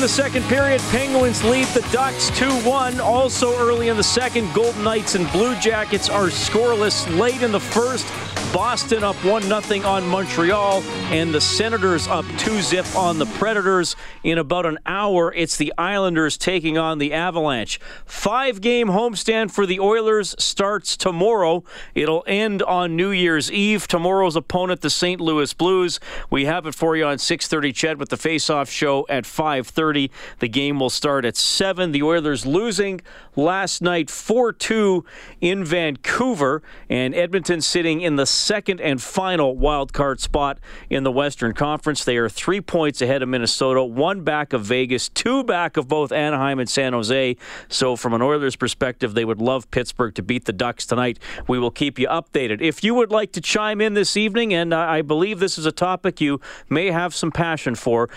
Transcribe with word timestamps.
The 0.00 0.08
second 0.08 0.42
period, 0.44 0.80
Penguins 0.90 1.44
lead 1.44 1.66
the 1.68 1.86
Ducks 1.92 2.30
2 2.38 2.48
1. 2.66 3.00
Also 3.00 3.54
early 3.58 3.88
in 3.88 3.96
the 3.98 4.02
second, 4.02 4.50
Golden 4.54 4.82
Knights 4.82 5.14
and 5.14 5.30
Blue 5.30 5.54
Jackets 5.56 6.08
are 6.08 6.28
scoreless. 6.28 7.06
Late 7.18 7.42
in 7.42 7.52
the 7.52 7.60
first, 7.60 8.06
Boston 8.52 9.04
up 9.04 9.16
1 9.24 9.42
0 9.42 9.86
on 9.86 10.06
Montreal, 10.08 10.82
and 11.10 11.32
the 11.32 11.40
Senators 11.40 12.08
up 12.08 12.24
2 12.38 12.62
zip 12.62 12.86
on 12.96 13.18
the 13.18 13.26
Predators. 13.26 13.94
In 14.24 14.38
about 14.38 14.66
an 14.66 14.78
hour, 14.86 15.32
it's 15.34 15.56
the 15.56 15.72
Islanders 15.78 16.36
taking 16.36 16.76
on 16.76 16.98
the 16.98 17.12
Avalanche. 17.12 17.78
Five 18.04 18.60
game 18.60 18.88
homestand 18.88 19.52
for 19.52 19.66
the 19.66 19.78
Oilers 19.78 20.34
starts 20.38 20.96
tomorrow. 20.96 21.62
It'll 21.94 22.24
end 22.26 22.62
on 22.62 22.96
New 22.96 23.10
Year's 23.10 23.52
Eve. 23.52 23.86
Tomorrow's 23.86 24.34
opponent, 24.34 24.80
the 24.80 24.90
St. 24.90 25.20
Louis 25.20 25.52
Blues. 25.52 26.00
We 26.28 26.46
have 26.46 26.66
it 26.66 26.74
for 26.74 26.96
you 26.96 27.04
on 27.04 27.18
6:30 27.18 27.72
CHED 27.72 27.98
with 27.98 28.08
the 28.08 28.16
face-off 28.16 28.68
show 28.68 29.06
at 29.08 29.26
5:30. 29.26 29.89
The 29.90 30.48
game 30.48 30.78
will 30.78 30.90
start 30.90 31.24
at 31.24 31.36
7. 31.36 31.92
The 31.92 32.02
Oilers 32.02 32.46
losing 32.46 33.00
last 33.34 33.82
night 33.82 34.08
4-2 34.08 35.04
in 35.40 35.64
Vancouver 35.64 36.62
and 36.88 37.14
Edmonton 37.14 37.60
sitting 37.60 38.00
in 38.00 38.16
the 38.16 38.26
second 38.26 38.80
and 38.80 39.02
final 39.02 39.56
wild 39.56 39.92
card 39.92 40.20
spot 40.20 40.58
in 40.88 41.02
the 41.02 41.12
Western 41.12 41.52
Conference. 41.52 42.04
They 42.04 42.16
are 42.16 42.28
3 42.28 42.60
points 42.60 43.02
ahead 43.02 43.22
of 43.22 43.28
Minnesota, 43.28 43.82
one 43.82 44.22
back 44.22 44.52
of 44.52 44.62
Vegas, 44.62 45.08
two 45.08 45.42
back 45.42 45.76
of 45.76 45.88
both 45.88 46.12
Anaheim 46.12 46.58
and 46.58 46.68
San 46.68 46.92
Jose. 46.92 47.36
So 47.68 47.96
from 47.96 48.14
an 48.14 48.22
Oilers 48.22 48.56
perspective, 48.56 49.14
they 49.14 49.24
would 49.24 49.40
love 49.40 49.70
Pittsburgh 49.70 50.14
to 50.14 50.22
beat 50.22 50.44
the 50.44 50.52
Ducks 50.52 50.86
tonight. 50.86 51.18
We 51.48 51.58
will 51.58 51.70
keep 51.70 51.98
you 51.98 52.06
updated. 52.08 52.60
If 52.60 52.84
you 52.84 52.94
would 52.94 53.10
like 53.10 53.32
to 53.32 53.40
chime 53.40 53.80
in 53.80 53.94
this 53.94 54.16
evening 54.16 54.54
and 54.54 54.72
uh, 54.72 54.78
I 54.78 55.02
believe 55.02 55.40
this 55.40 55.58
is 55.58 55.66
a 55.66 55.72
topic 55.72 56.20
you 56.20 56.40
may 56.68 56.90
have 56.90 57.14
some 57.14 57.32
passion 57.32 57.74
for, 57.74 58.08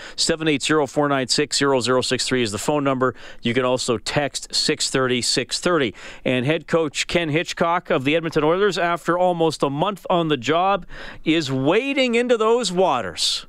780-496-0063 1.64 2.42
is 2.42 2.52
the 2.52 2.58
phone 2.58 2.84
number. 2.84 3.14
You 3.42 3.54
can 3.54 3.64
also 3.64 3.98
text 3.98 4.54
630 4.54 5.22
630. 5.22 5.94
And 6.24 6.46
head 6.46 6.66
coach 6.66 7.06
Ken 7.06 7.28
Hitchcock 7.28 7.90
of 7.90 8.04
the 8.04 8.16
Edmonton 8.16 8.44
Oilers, 8.44 8.78
after 8.78 9.18
almost 9.18 9.62
a 9.62 9.70
month 9.70 10.06
on 10.10 10.28
the 10.28 10.36
job, 10.36 10.86
is 11.24 11.50
wading 11.50 12.14
into 12.14 12.36
those 12.36 12.72
waters. 12.72 13.46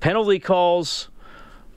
Penalty 0.00 0.38
calls 0.38 1.08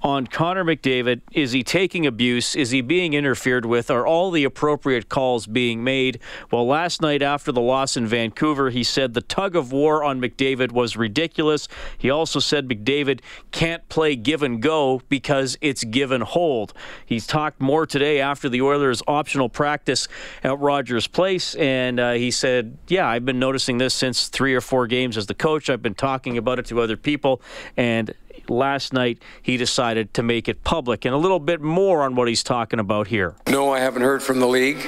on 0.03 0.27
Connor 0.27 0.63
McDavid. 0.63 1.21
Is 1.31 1.51
he 1.51 1.63
taking 1.63 2.05
abuse? 2.05 2.55
Is 2.55 2.71
he 2.71 2.81
being 2.81 3.13
interfered 3.13 3.65
with? 3.65 3.91
Are 3.91 4.05
all 4.05 4.31
the 4.31 4.43
appropriate 4.43 5.09
calls 5.09 5.47
being 5.47 5.83
made? 5.83 6.19
Well, 6.51 6.65
last 6.67 7.01
night 7.01 7.21
after 7.21 7.51
the 7.51 7.61
loss 7.61 7.95
in 7.95 8.07
Vancouver, 8.07 8.69
he 8.69 8.83
said 8.83 9.13
the 9.13 9.21
tug 9.21 9.55
of 9.55 9.71
war 9.71 10.03
on 10.03 10.19
McDavid 10.19 10.71
was 10.71 10.97
ridiculous. 10.97 11.67
He 11.97 12.09
also 12.09 12.39
said 12.39 12.67
McDavid 12.67 13.21
can't 13.51 13.87
play 13.89 14.15
give 14.15 14.43
and 14.43 14.61
go 14.61 15.01
because 15.09 15.57
it's 15.61 15.83
give 15.83 16.11
and 16.11 16.23
hold. 16.23 16.73
He's 17.05 17.27
talked 17.27 17.61
more 17.61 17.85
today 17.85 18.19
after 18.19 18.49
the 18.49 18.61
Oilers' 18.61 19.03
optional 19.07 19.49
practice 19.49 20.07
at 20.43 20.57
Rogers 20.59 21.07
Place, 21.07 21.55
and 21.55 21.99
uh, 21.99 22.13
he 22.13 22.31
said, 22.31 22.77
Yeah, 22.87 23.07
I've 23.07 23.25
been 23.25 23.39
noticing 23.39 23.77
this 23.77 23.93
since 23.93 24.27
three 24.27 24.55
or 24.55 24.61
four 24.61 24.87
games 24.87 25.17
as 25.17 25.27
the 25.27 25.33
coach. 25.33 25.69
I've 25.69 25.81
been 25.81 25.95
talking 25.95 26.37
about 26.37 26.59
it 26.59 26.65
to 26.67 26.81
other 26.81 26.97
people, 26.97 27.41
and 27.77 28.13
last 28.49 28.93
night 28.93 29.21
he 29.41 29.57
decided 29.57 30.13
to 30.13 30.23
make 30.23 30.47
it 30.47 30.63
public. 30.63 31.05
And 31.05 31.13
a 31.13 31.17
little 31.17 31.39
bit 31.39 31.61
more 31.61 32.03
on 32.03 32.15
what 32.15 32.27
he's 32.27 32.43
talking 32.43 32.79
about 32.79 33.07
here. 33.07 33.35
No, 33.47 33.71
I 33.71 33.79
haven't 33.79 34.01
heard 34.03 34.23
from 34.23 34.39
the 34.39 34.47
league. 34.47 34.85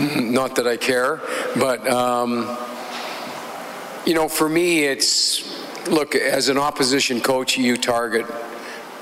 Not 0.00 0.56
that 0.56 0.66
I 0.66 0.78
care, 0.78 1.20
but 1.56 1.86
um, 1.86 2.56
you 4.06 4.14
know, 4.14 4.26
for 4.28 4.48
me, 4.48 4.84
it's 4.84 5.88
look 5.88 6.14
as 6.14 6.48
an 6.48 6.58
opposition 6.58 7.20
coach, 7.20 7.58
you 7.58 7.76
target 7.76 8.26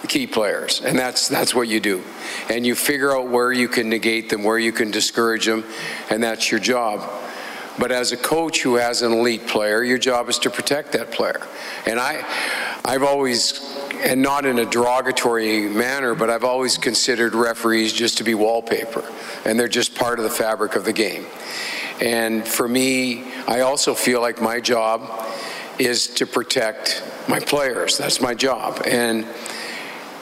key 0.08 0.26
players, 0.26 0.80
and 0.80 0.98
that's 0.98 1.28
that's 1.28 1.54
what 1.54 1.68
you 1.68 1.78
do, 1.78 2.02
and 2.48 2.66
you 2.66 2.74
figure 2.74 3.16
out 3.16 3.28
where 3.28 3.52
you 3.52 3.68
can 3.68 3.88
negate 3.88 4.30
them, 4.30 4.42
where 4.42 4.58
you 4.58 4.72
can 4.72 4.90
discourage 4.90 5.46
them, 5.46 5.64
and 6.10 6.22
that's 6.22 6.50
your 6.50 6.60
job. 6.60 7.08
But 7.78 7.92
as 7.92 8.12
a 8.12 8.16
coach 8.16 8.62
who 8.62 8.74
has 8.74 9.02
an 9.02 9.12
elite 9.12 9.46
player, 9.46 9.82
your 9.82 9.96
job 9.96 10.28
is 10.28 10.38
to 10.40 10.50
protect 10.50 10.92
that 10.92 11.12
player. 11.12 11.40
And 11.86 11.98
I, 11.98 12.24
I've 12.84 13.02
always, 13.02 13.60
and 14.02 14.22
not 14.22 14.46
in 14.46 14.58
a 14.58 14.64
derogatory 14.64 15.68
manner, 15.68 16.14
but 16.14 16.30
I've 16.30 16.44
always 16.44 16.78
considered 16.78 17.34
referees 17.34 17.92
just 17.92 18.18
to 18.18 18.24
be 18.24 18.34
wallpaper, 18.34 19.04
and 19.44 19.58
they're 19.58 19.68
just 19.68 19.94
part 19.94 20.18
of 20.18 20.24
the 20.24 20.30
fabric 20.30 20.76
of 20.76 20.84
the 20.84 20.92
game. 20.92 21.26
And 22.00 22.46
for 22.46 22.66
me, 22.66 23.30
I 23.46 23.60
also 23.60 23.94
feel 23.94 24.20
like 24.20 24.40
my 24.40 24.60
job 24.60 25.28
is 25.78 26.06
to 26.14 26.26
protect 26.26 27.02
my 27.28 27.40
players. 27.40 27.98
That's 27.98 28.20
my 28.20 28.34
job. 28.34 28.82
And 28.86 29.26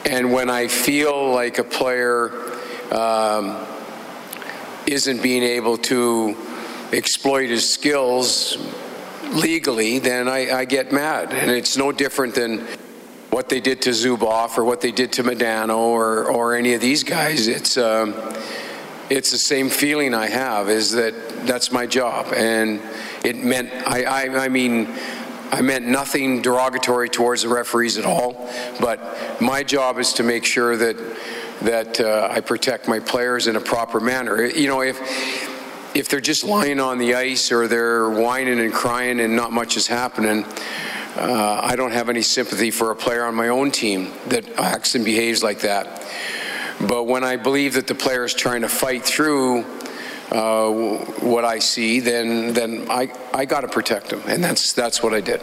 and 0.05 0.31
when 0.31 0.49
I 0.49 0.67
feel 0.67 1.31
like 1.31 1.57
a 1.59 1.63
player 1.63 2.31
um, 2.91 3.57
isn't 4.87 5.21
being 5.21 5.43
able 5.43 5.77
to 5.77 6.35
exploit 6.93 7.49
his 7.49 7.69
skills 7.69 8.57
legally, 9.31 9.99
then 9.99 10.27
I, 10.27 10.59
I, 10.59 10.65
get 10.65 10.91
mad. 10.91 11.33
And 11.33 11.51
it's 11.51 11.77
no 11.77 11.91
different 11.91 12.35
than 12.35 12.59
what 13.29 13.49
they 13.49 13.59
did 13.59 13.81
to 13.83 13.91
Zubov 13.91 14.57
or 14.57 14.63
what 14.63 14.81
they 14.81 14.91
did 14.91 15.13
to 15.13 15.23
Modano 15.23 15.77
or, 15.77 16.25
or 16.31 16.55
any 16.55 16.73
of 16.73 16.81
these 16.81 17.03
guys. 17.03 17.47
It's, 17.47 17.77
um, 17.77 18.15
it's 19.09 19.31
the 19.31 19.37
same 19.37 19.69
feeling 19.69 20.13
I 20.13 20.27
have 20.27 20.69
is 20.69 20.91
that 20.93 21.13
that's 21.45 21.71
my 21.71 21.85
job. 21.85 22.33
And 22.33 22.81
it 23.23 23.37
meant, 23.37 23.71
I, 23.87 24.03
I, 24.03 24.45
I 24.45 24.49
mean, 24.49 24.87
I 25.51 25.61
meant 25.61 25.87
nothing 25.87 26.41
derogatory 26.41 27.09
towards 27.09 27.43
the 27.43 27.49
referees 27.49 27.97
at 27.97 28.05
all, 28.05 28.33
but 28.79 29.41
my 29.41 29.63
job 29.63 29.97
is 29.97 30.13
to 30.13 30.23
make 30.23 30.45
sure 30.45 30.77
that 30.77 30.97
that 31.61 31.99
uh, 31.99 32.29
I 32.31 32.39
protect 32.39 32.87
my 32.87 32.99
players 32.99 33.47
in 33.47 33.55
a 33.55 33.59
proper 33.59 33.99
manner. 33.99 34.45
You 34.45 34.67
know, 34.67 34.81
if 34.81 34.97
if 35.93 36.09
they're 36.09 36.21
just 36.21 36.43
lying 36.43 36.79
on 36.79 36.97
the 36.97 37.15
ice 37.15 37.51
or 37.51 37.67
they're 37.67 38.09
whining 38.09 38.59
and 38.59 38.73
crying 38.73 39.19
and 39.19 39.35
not 39.35 39.51
much 39.51 39.77
is 39.77 39.87
happening, 39.87 40.45
uh, 41.15 41.61
I 41.63 41.75
don't 41.75 41.91
have 41.91 42.09
any 42.09 42.21
sympathy 42.21 42.71
for 42.71 42.91
a 42.91 42.95
player 42.95 43.25
on 43.25 43.35
my 43.35 43.49
own 43.49 43.71
team 43.71 44.11
that 44.27 44.47
acts 44.57 44.95
and 44.95 45.03
behaves 45.03 45.43
like 45.43 45.61
that. 45.61 46.05
But 46.87 47.03
when 47.03 47.23
I 47.23 47.35
believe 47.35 47.73
that 47.73 47.87
the 47.87 47.95
player 47.95 48.23
is 48.23 48.33
trying 48.33 48.61
to 48.61 48.69
fight 48.69 49.03
through 49.03 49.65
uh, 50.31 50.71
what 51.21 51.43
I 51.43 51.59
see, 51.59 51.99
then 51.99 52.53
then 52.53 52.85
I 52.89 53.11
I 53.33 53.45
got 53.45 53.61
to 53.61 53.67
protect 53.67 54.13
him, 54.13 54.21
and 54.27 54.43
that's 54.43 54.73
that's 54.73 55.03
what 55.03 55.13
I 55.13 55.21
did. 55.21 55.41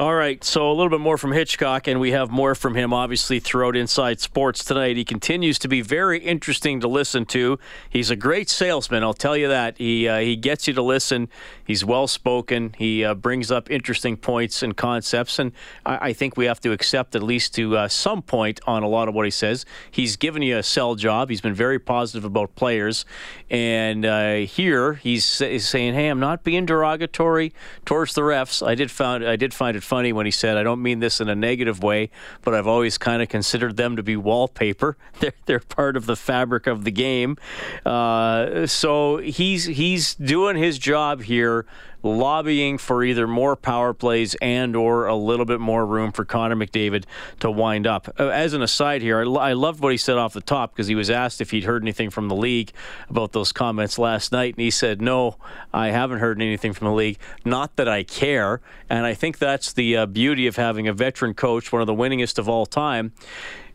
All 0.00 0.14
right, 0.14 0.44
so 0.44 0.70
a 0.70 0.74
little 0.74 0.90
bit 0.90 1.00
more 1.00 1.18
from 1.18 1.32
Hitchcock, 1.32 1.88
and 1.88 1.98
we 1.98 2.12
have 2.12 2.30
more 2.30 2.54
from 2.54 2.76
him 2.76 2.92
obviously 2.92 3.40
throughout 3.40 3.74
Inside 3.74 4.20
Sports 4.20 4.64
tonight. 4.64 4.96
He 4.96 5.04
continues 5.04 5.58
to 5.58 5.66
be 5.66 5.80
very 5.80 6.20
interesting 6.20 6.78
to 6.82 6.86
listen 6.86 7.26
to. 7.26 7.58
He's 7.90 8.08
a 8.08 8.14
great 8.14 8.48
salesman, 8.48 9.02
I'll 9.02 9.12
tell 9.12 9.36
you 9.36 9.48
that. 9.48 9.76
He 9.76 10.06
uh, 10.06 10.20
he 10.20 10.36
gets 10.36 10.68
you 10.68 10.74
to 10.74 10.82
listen. 10.82 11.28
He's 11.64 11.84
well 11.84 12.06
spoken. 12.06 12.76
He 12.78 13.04
uh, 13.04 13.14
brings 13.14 13.50
up 13.50 13.72
interesting 13.72 14.16
points 14.16 14.62
and 14.62 14.76
concepts, 14.76 15.40
and 15.40 15.50
I, 15.84 16.10
I 16.10 16.12
think 16.12 16.36
we 16.36 16.44
have 16.44 16.60
to 16.60 16.70
accept 16.70 17.16
at 17.16 17.22
least 17.24 17.56
to 17.56 17.76
uh, 17.76 17.88
some 17.88 18.22
point 18.22 18.60
on 18.68 18.84
a 18.84 18.88
lot 18.88 19.08
of 19.08 19.16
what 19.16 19.24
he 19.24 19.32
says. 19.32 19.66
He's 19.90 20.14
given 20.14 20.42
you 20.42 20.58
a 20.58 20.62
sell 20.62 20.94
job. 20.94 21.28
He's 21.28 21.40
been 21.40 21.54
very 21.54 21.80
positive 21.80 22.24
about 22.24 22.54
players, 22.54 23.04
and 23.50 24.06
uh, 24.06 24.34
here 24.36 24.94
he's, 24.94 25.40
he's 25.40 25.66
saying, 25.66 25.94
"Hey, 25.94 26.06
I'm 26.06 26.20
not 26.20 26.44
being 26.44 26.66
derogatory 26.66 27.52
towards 27.84 28.14
the 28.14 28.20
refs. 28.20 28.64
I 28.64 28.76
did 28.76 28.92
found 28.92 29.26
I 29.26 29.34
did 29.34 29.52
find 29.52 29.76
it." 29.76 29.87
Funny 29.88 30.12
when 30.12 30.26
he 30.26 30.30
said, 30.30 30.58
I 30.58 30.62
don't 30.62 30.82
mean 30.82 31.00
this 31.00 31.20
in 31.20 31.28
a 31.28 31.34
negative 31.34 31.82
way, 31.82 32.10
but 32.42 32.54
I've 32.54 32.66
always 32.66 32.98
kind 32.98 33.22
of 33.22 33.28
considered 33.30 33.76
them 33.78 33.96
to 33.96 34.02
be 34.02 34.16
wallpaper. 34.16 34.96
They're, 35.20 35.32
they're 35.46 35.60
part 35.60 35.96
of 35.96 36.06
the 36.06 36.14
fabric 36.14 36.68
of 36.68 36.84
the 36.84 36.92
game. 36.92 37.36
Uh, 37.84 38.66
so 38.66 39.16
he's, 39.16 39.64
he's 39.64 40.14
doing 40.14 40.56
his 40.56 40.78
job 40.78 41.22
here 41.22 41.66
lobbying 42.02 42.78
for 42.78 43.02
either 43.04 43.26
more 43.26 43.56
power 43.56 43.92
plays 43.92 44.34
and 44.36 44.76
or 44.76 45.06
a 45.06 45.16
little 45.16 45.44
bit 45.44 45.60
more 45.60 45.84
room 45.84 46.12
for 46.12 46.24
Connor 46.24 46.56
McDavid 46.56 47.04
to 47.40 47.50
wind 47.50 47.86
up. 47.86 48.08
Uh, 48.18 48.28
as 48.28 48.52
an 48.52 48.62
aside 48.62 49.02
here, 49.02 49.20
I, 49.20 49.50
I 49.50 49.52
loved 49.52 49.80
what 49.80 49.92
he 49.92 49.98
said 49.98 50.16
off 50.16 50.32
the 50.32 50.40
top 50.40 50.72
because 50.72 50.86
he 50.86 50.94
was 50.94 51.10
asked 51.10 51.40
if 51.40 51.50
he'd 51.50 51.64
heard 51.64 51.82
anything 51.82 52.10
from 52.10 52.28
the 52.28 52.36
league 52.36 52.72
about 53.08 53.32
those 53.32 53.52
comments 53.52 53.98
last 53.98 54.32
night, 54.32 54.54
and 54.54 54.62
he 54.62 54.70
said, 54.70 55.00
"No, 55.02 55.36
I 55.72 55.88
haven't 55.88 56.18
heard 56.18 56.40
anything 56.40 56.72
from 56.72 56.86
the 56.86 56.94
league. 56.94 57.18
Not 57.44 57.76
that 57.76 57.88
I 57.88 58.02
care." 58.02 58.60
And 58.90 59.04
I 59.04 59.14
think 59.14 59.38
that's 59.38 59.72
the 59.72 59.96
uh, 59.96 60.06
beauty 60.06 60.46
of 60.46 60.56
having 60.56 60.88
a 60.88 60.92
veteran 60.92 61.34
coach, 61.34 61.72
one 61.72 61.82
of 61.82 61.86
the 61.86 61.94
winningest 61.94 62.38
of 62.38 62.48
all 62.48 62.66
time 62.66 63.12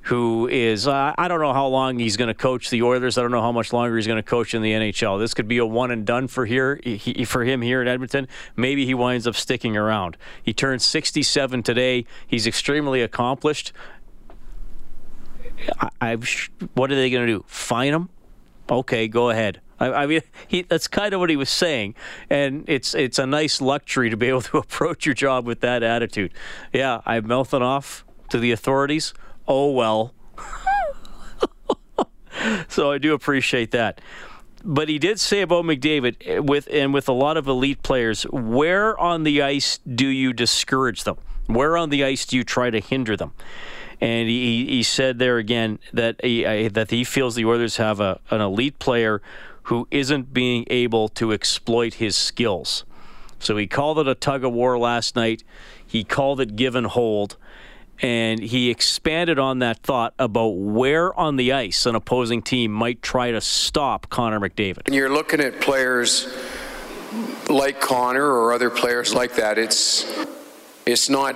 who 0.04 0.48
is 0.48 0.88
uh, 0.88 1.14
I 1.18 1.28
don't 1.28 1.40
know 1.40 1.54
how 1.54 1.68
long 1.68 1.98
he's 1.98 2.18
going 2.18 2.28
to 2.28 2.34
coach 2.34 2.70
the 2.70 2.84
Oilers. 2.84 3.18
I 3.18 3.22
don't 3.22 3.32
know 3.32 3.42
how 3.42 3.52
much 3.52 3.72
longer 3.72 3.96
he's 3.96 4.08
going 4.08 4.22
to 4.22 4.24
coach 4.24 4.54
in 4.54 4.62
the 4.62 4.72
NHL. 4.72 5.20
This 5.20 5.34
could 5.34 5.48
be 5.48 5.58
a 5.58 5.66
one 5.66 5.92
and 5.92 6.06
done 6.06 6.28
for 6.28 6.46
here 6.46 6.80
he, 6.84 7.24
for 7.26 7.44
him 7.46 7.62
here 7.62 7.82
in 7.82 7.88
Edmonton. 7.88 8.28
Maybe 8.56 8.86
he 8.86 8.94
winds 8.94 9.28
up 9.28 9.36
sticking 9.36 9.78
around. 9.78 10.18
He 10.42 10.54
turned 10.54 10.82
67 10.82 11.64
today. 11.64 12.06
He's 12.28 12.46
extremely 12.46 13.02
accomplished. 13.02 13.72
I, 15.80 15.90
I've, 16.02 16.50
what 16.74 16.92
are 16.92 16.96
they 16.96 17.10
going 17.10 17.26
to 17.26 17.34
do? 17.34 17.46
Fine 17.48 17.94
him? 17.94 18.10
Okay, 18.70 19.08
go 19.08 19.30
ahead. 19.30 19.62
I, 19.80 20.04
I 20.04 20.06
mean, 20.06 20.22
he, 20.48 20.64
that's 20.64 20.88
kind 20.88 21.14
of 21.14 21.22
what 21.22 21.30
he 21.30 21.36
was 21.36 21.50
saying, 21.50 21.96
and 22.30 22.64
it's 22.68 22.94
it's 22.94 23.20
a 23.20 23.26
nice 23.26 23.60
luxury 23.60 24.10
to 24.10 24.18
be 24.18 24.28
able 24.28 24.42
to 24.42 24.58
approach 24.60 25.06
your 25.06 25.16
job 25.16 25.46
with 25.46 25.62
that 25.62 25.84
attitude. 25.84 26.34
Yeah, 26.74 27.02
I'm 27.06 27.28
mouthing 27.28 27.62
off 27.62 28.06
to 28.30 28.40
the 28.40 28.52
authorities 28.52 29.14
oh 29.48 29.72
well. 29.72 30.14
so 32.68 32.92
I 32.92 32.98
do 32.98 33.14
appreciate 33.14 33.72
that. 33.72 34.02
But 34.64 34.88
he 34.88 34.98
did 34.98 35.20
say 35.20 35.42
about 35.42 35.66
McDavid 35.66 36.16
eh, 36.26 36.40
with 36.40 36.68
and 36.72 36.94
with 36.94 37.10
a 37.10 37.14
lot 37.14 37.36
of 37.36 37.48
elite 37.48 37.84
players, 37.84 38.24
where 38.24 38.98
on 38.98 39.24
the 39.24 39.42
ice 39.42 39.80
do 39.80 40.08
you 40.08 40.32
discourage 40.32 41.04
them? 41.04 41.18
Where 41.48 41.76
on 41.76 41.90
the 41.90 42.04
ice 42.04 42.26
do 42.26 42.38
you 42.38 42.44
try 42.44 42.70
to 42.70 42.80
hinder 42.80 43.18
them? 43.18 43.34
And 44.00 44.30
he, 44.30 44.66
he 44.66 44.84
said 44.84 45.20
there 45.20 45.38
again 45.38 45.80
that 45.94 46.24
he, 46.24 46.44
that 46.70 46.92
he 46.92 47.04
feels 47.04 47.36
the 47.36 47.46
Oilers 47.46 47.78
have 47.78 48.00
a, 48.00 48.20
an 48.32 48.42
elite 48.42 48.80
player 48.80 49.22
who 49.64 49.88
isn't 49.92 50.34
being 50.34 50.66
able 50.70 51.10
to 51.10 51.32
exploit 51.32 51.96
his 51.96 52.16
skills. 52.16 52.86
So 53.40 53.58
he 53.58 53.68
called 53.68 54.00
it 54.00 54.08
a 54.08 54.16
tug 54.16 54.44
of 54.44 54.54
war 54.54 54.78
last 54.78 55.16
night. 55.16 55.44
He 55.86 56.04
called 56.04 56.40
it 56.40 56.56
give 56.56 56.76
and 56.76 56.88
hold 56.88 57.38
and 58.04 58.42
he 58.42 58.70
expanded 58.70 59.40
on 59.40 59.60
that 59.60 59.78
thought 59.78 60.14
about 60.20 60.50
where 60.50 61.18
on 61.18 61.38
the 61.38 61.54
ice 61.54 61.86
an 61.86 61.96
opposing 61.96 62.42
team 62.42 62.72
might 62.72 63.02
try 63.02 63.32
to 63.32 63.40
stop 63.40 64.10
Connor 64.10 64.42
McDavid. 64.42 64.86
When 64.86 64.94
you're 64.94 65.10
looking 65.10 65.40
at 65.40 65.62
players 65.62 66.28
like 67.50 67.80
Connor 67.80 68.26
or 68.26 68.52
other 68.52 68.70
players 68.70 69.14
like 69.14 69.36
that, 69.36 69.58
it's 69.58 70.06
it's 70.86 71.10
not 71.10 71.36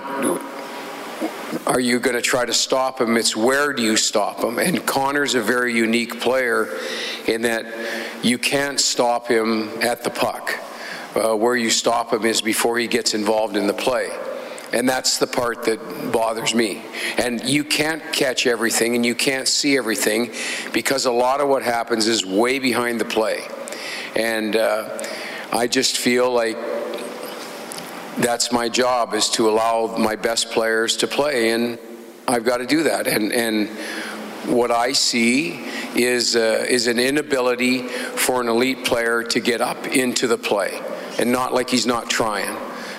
are 1.66 1.80
you 1.80 1.98
going 1.98 2.14
to 2.14 2.22
try 2.22 2.44
to 2.44 2.52
stop 2.52 3.00
him? 3.00 3.16
It's 3.16 3.34
where 3.34 3.72
do 3.72 3.82
you 3.82 3.96
stop 3.96 4.44
him? 4.44 4.58
And 4.58 4.84
Connor's 4.86 5.34
a 5.34 5.40
very 5.40 5.74
unique 5.74 6.20
player 6.20 6.78
in 7.26 7.42
that 7.42 7.64
you 8.22 8.36
can't 8.36 8.78
stop 8.78 9.26
him 9.26 9.70
at 9.80 10.04
the 10.04 10.10
puck. 10.10 10.54
Uh, 11.14 11.34
where 11.34 11.56
you 11.56 11.70
stop 11.70 12.12
him 12.12 12.26
is 12.26 12.42
before 12.42 12.78
he 12.78 12.86
gets 12.86 13.14
involved 13.14 13.56
in 13.56 13.66
the 13.66 13.72
play. 13.72 14.10
And 14.72 14.88
that's 14.88 15.18
the 15.18 15.26
part 15.26 15.64
that 15.64 16.12
bothers 16.12 16.54
me. 16.54 16.82
And 17.16 17.42
you 17.44 17.64
can't 17.64 18.02
catch 18.12 18.46
everything 18.46 18.94
and 18.94 19.04
you 19.04 19.14
can't 19.14 19.48
see 19.48 19.76
everything 19.76 20.32
because 20.72 21.06
a 21.06 21.12
lot 21.12 21.40
of 21.40 21.48
what 21.48 21.62
happens 21.62 22.06
is 22.06 22.24
way 22.24 22.58
behind 22.58 23.00
the 23.00 23.04
play. 23.04 23.44
And 24.14 24.56
uh, 24.56 25.02
I 25.52 25.66
just 25.68 25.96
feel 25.96 26.30
like 26.30 26.58
that's 28.18 28.52
my 28.52 28.68
job 28.68 29.14
is 29.14 29.30
to 29.30 29.48
allow 29.48 29.96
my 29.96 30.16
best 30.16 30.50
players 30.50 30.96
to 30.98 31.06
play 31.06 31.52
and 31.52 31.78
I've 32.26 32.44
got 32.44 32.58
to 32.58 32.66
do 32.66 32.82
that. 32.82 33.06
And, 33.06 33.32
and 33.32 33.68
what 34.48 34.70
I 34.70 34.92
see 34.92 35.64
is, 35.94 36.36
uh, 36.36 36.66
is 36.68 36.86
an 36.86 36.98
inability 36.98 37.88
for 37.88 38.42
an 38.42 38.48
elite 38.48 38.84
player 38.84 39.22
to 39.22 39.40
get 39.40 39.62
up 39.62 39.86
into 39.86 40.26
the 40.26 40.36
play 40.36 40.78
and 41.18 41.32
not 41.32 41.54
like 41.54 41.70
he's 41.70 41.86
not 41.86 42.10
trying. 42.10 42.54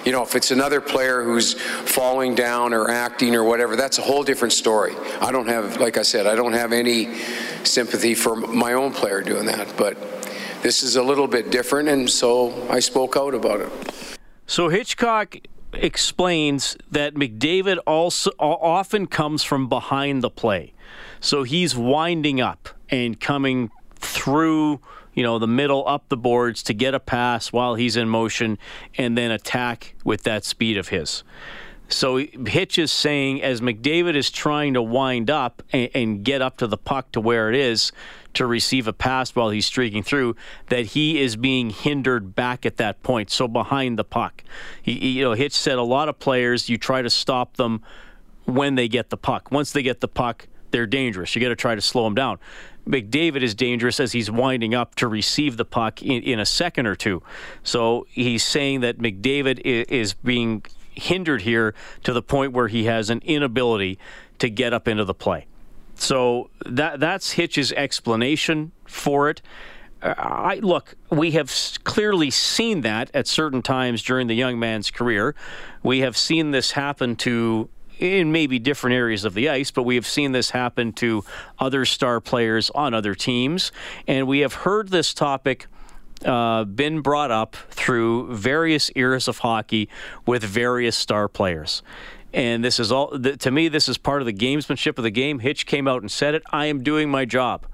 You 0.05 0.11
know, 0.13 0.23
if 0.23 0.35
it's 0.35 0.51
another 0.51 0.81
player 0.81 1.23
who's 1.23 1.53
falling 1.53 2.33
down 2.33 2.73
or 2.73 2.89
acting 2.89 3.35
or 3.35 3.43
whatever, 3.43 3.75
that's 3.75 3.97
a 3.97 4.01
whole 4.01 4.23
different 4.23 4.53
story. 4.53 4.95
I 5.21 5.31
don't 5.31 5.47
have, 5.47 5.77
like 5.79 5.97
I 5.97 6.03
said, 6.03 6.25
I 6.25 6.35
don't 6.35 6.53
have 6.53 6.71
any 6.71 7.19
sympathy 7.63 8.15
for 8.15 8.35
my 8.35 8.73
own 8.73 8.93
player 8.93 9.21
doing 9.21 9.45
that. 9.47 9.75
But 9.77 9.97
this 10.61 10.83
is 10.83 10.95
a 10.95 11.03
little 11.03 11.27
bit 11.27 11.51
different, 11.51 11.89
and 11.89 12.09
so 12.09 12.69
I 12.69 12.79
spoke 12.79 13.15
out 13.17 13.33
about 13.33 13.61
it. 13.61 14.17
So 14.47 14.69
Hitchcock 14.69 15.35
explains 15.73 16.75
that 16.89 17.13
McDavid 17.13 17.77
also 17.85 18.31
often 18.39 19.05
comes 19.07 19.43
from 19.43 19.69
behind 19.69 20.23
the 20.23 20.29
play. 20.29 20.73
So 21.19 21.43
he's 21.43 21.75
winding 21.75 22.41
up 22.41 22.69
and 22.89 23.19
coming 23.19 23.69
through 23.95 24.79
you 25.19 25.23
know, 25.23 25.37
the 25.37 25.47
middle 25.47 25.85
up 25.85 26.07
the 26.07 26.15
boards 26.15 26.63
to 26.63 26.73
get 26.73 26.95
a 26.95 26.99
pass 26.99 27.51
while 27.51 27.75
he's 27.75 27.97
in 27.97 28.07
motion 28.07 28.57
and 28.97 29.17
then 29.17 29.31
attack 29.31 29.93
with 30.05 30.23
that 30.23 30.45
speed 30.45 30.77
of 30.77 30.87
his. 30.87 31.25
So 31.89 32.19
Hitch 32.47 32.77
is 32.77 32.89
saying 32.89 33.43
as 33.43 33.59
McDavid 33.59 34.15
is 34.15 34.31
trying 34.31 34.75
to 34.75 34.81
wind 34.81 35.29
up 35.29 35.61
and, 35.73 35.89
and, 35.93 36.23
get 36.23 36.41
up 36.41 36.55
to 36.59 36.67
the 36.67 36.77
puck 36.77 37.11
to 37.11 37.19
where 37.19 37.49
it 37.49 37.55
is 37.57 37.91
to 38.35 38.45
receive 38.45 38.87
a 38.87 38.93
pass 38.93 39.35
while 39.35 39.49
he's 39.49 39.65
streaking 39.65 40.03
through, 40.03 40.37
that 40.69 40.85
he 40.85 41.19
is 41.19 41.35
being 41.35 41.69
hindered 41.69 42.33
back 42.33 42.65
at 42.65 42.77
that 42.77 43.03
point, 43.03 43.29
so 43.29 43.45
behind 43.45 43.99
the 43.99 44.05
puck. 44.05 44.45
He, 44.81 45.17
you 45.17 45.25
know, 45.25 45.33
Hitch 45.33 45.51
said 45.51 45.77
a 45.77 45.83
lot 45.83 46.07
of 46.07 46.17
players 46.17 46.69
you 46.69 46.77
try 46.77 47.01
to 47.01 47.09
stop 47.09 47.57
them 47.57 47.81
when 48.45 48.75
they 48.75 48.87
get 48.87 49.09
the 49.09 49.17
puck. 49.17 49.51
Once 49.51 49.73
they 49.73 49.83
get 49.83 49.99
the 49.99 50.07
puck, 50.07 50.47
they're 50.71 50.87
dangerous. 50.87 51.35
You 51.35 51.41
got 51.41 51.49
to 51.49 51.57
try 51.57 51.75
to 51.75 51.81
slow 51.81 52.05
them 52.05 52.15
down. 52.15 52.39
McDavid 52.89 53.43
is 53.43 53.53
dangerous 53.53 53.99
as 53.99 54.13
he's 54.13 54.31
winding 54.31 54.73
up 54.73 54.95
to 54.95 55.07
receive 55.07 55.57
the 55.57 55.65
puck 55.65 56.01
in, 56.01 56.23
in 56.23 56.39
a 56.39 56.45
second 56.45 56.87
or 56.87 56.95
two. 56.95 57.21
So 57.63 58.07
he's 58.09 58.43
saying 58.43 58.81
that 58.81 58.97
McDavid 58.97 59.61
is, 59.63 59.85
is 59.87 60.13
being 60.15 60.65
hindered 60.93 61.43
here 61.43 61.75
to 62.03 62.11
the 62.11 62.23
point 62.23 62.51
where 62.51 62.67
he 62.67 62.85
has 62.85 63.09
an 63.09 63.21
inability 63.23 63.99
to 64.39 64.49
get 64.49 64.73
up 64.73 64.87
into 64.87 65.05
the 65.05 65.13
play. 65.13 65.45
So 65.95 66.49
that 66.65 66.99
that's 66.99 67.33
Hitch's 67.33 67.71
explanation 67.73 68.71
for 68.85 69.29
it. 69.29 69.41
Uh, 70.01 70.13
I 70.17 70.55
look, 70.55 70.95
we 71.09 71.31
have 71.31 71.53
clearly 71.83 72.31
seen 72.31 72.81
that 72.81 73.11
at 73.13 73.27
certain 73.27 73.61
times 73.61 74.01
during 74.01 74.27
the 74.27 74.33
young 74.33 74.57
man's 74.57 74.89
career. 74.91 75.35
We 75.83 75.99
have 75.99 76.17
seen 76.17 76.51
this 76.51 76.71
happen 76.71 77.17
to 77.17 77.69
in 77.99 78.31
maybe 78.31 78.57
different 78.59 78.95
areas 78.95 79.25
of 79.25 79.33
the 79.33 79.49
ice, 79.49 79.71
but 79.71 79.83
we 79.83 79.95
have 79.95 80.07
seen 80.07 80.31
this 80.31 80.51
happen 80.51 80.93
to 80.93 81.23
other 81.59 81.85
star 81.85 82.19
players 82.19 82.69
on 82.71 82.93
other 82.93 83.13
teams. 83.13 83.71
And 84.07 84.27
we 84.27 84.39
have 84.39 84.53
heard 84.53 84.89
this 84.89 85.13
topic. 85.13 85.67
Uh, 86.25 86.65
been 86.65 86.99
brought 86.99 87.31
up 87.31 87.55
through 87.69 88.35
various 88.35 88.91
eras 88.93 89.29
of 89.29 89.37
hockey 89.37 89.87
with 90.25 90.43
various 90.43 90.97
star 90.97 91.29
players. 91.29 91.81
And 92.33 92.61
this 92.61 92.77
is 92.77 92.91
all, 92.91 93.17
to 93.17 93.51
me, 93.51 93.69
this 93.69 93.87
is 93.87 93.97
part 93.97 94.21
of 94.21 94.25
the 94.25 94.33
gamesmanship 94.33 94.97
of 94.97 95.05
the 95.05 95.11
game. 95.11 95.39
Hitch 95.39 95.65
came 95.65 95.87
out 95.87 96.01
and 96.01 96.11
said 96.11 96.35
it. 96.35 96.43
I 96.51 96.65
am 96.65 96.83
doing 96.83 97.09
my 97.09 97.23
job. 97.23 97.65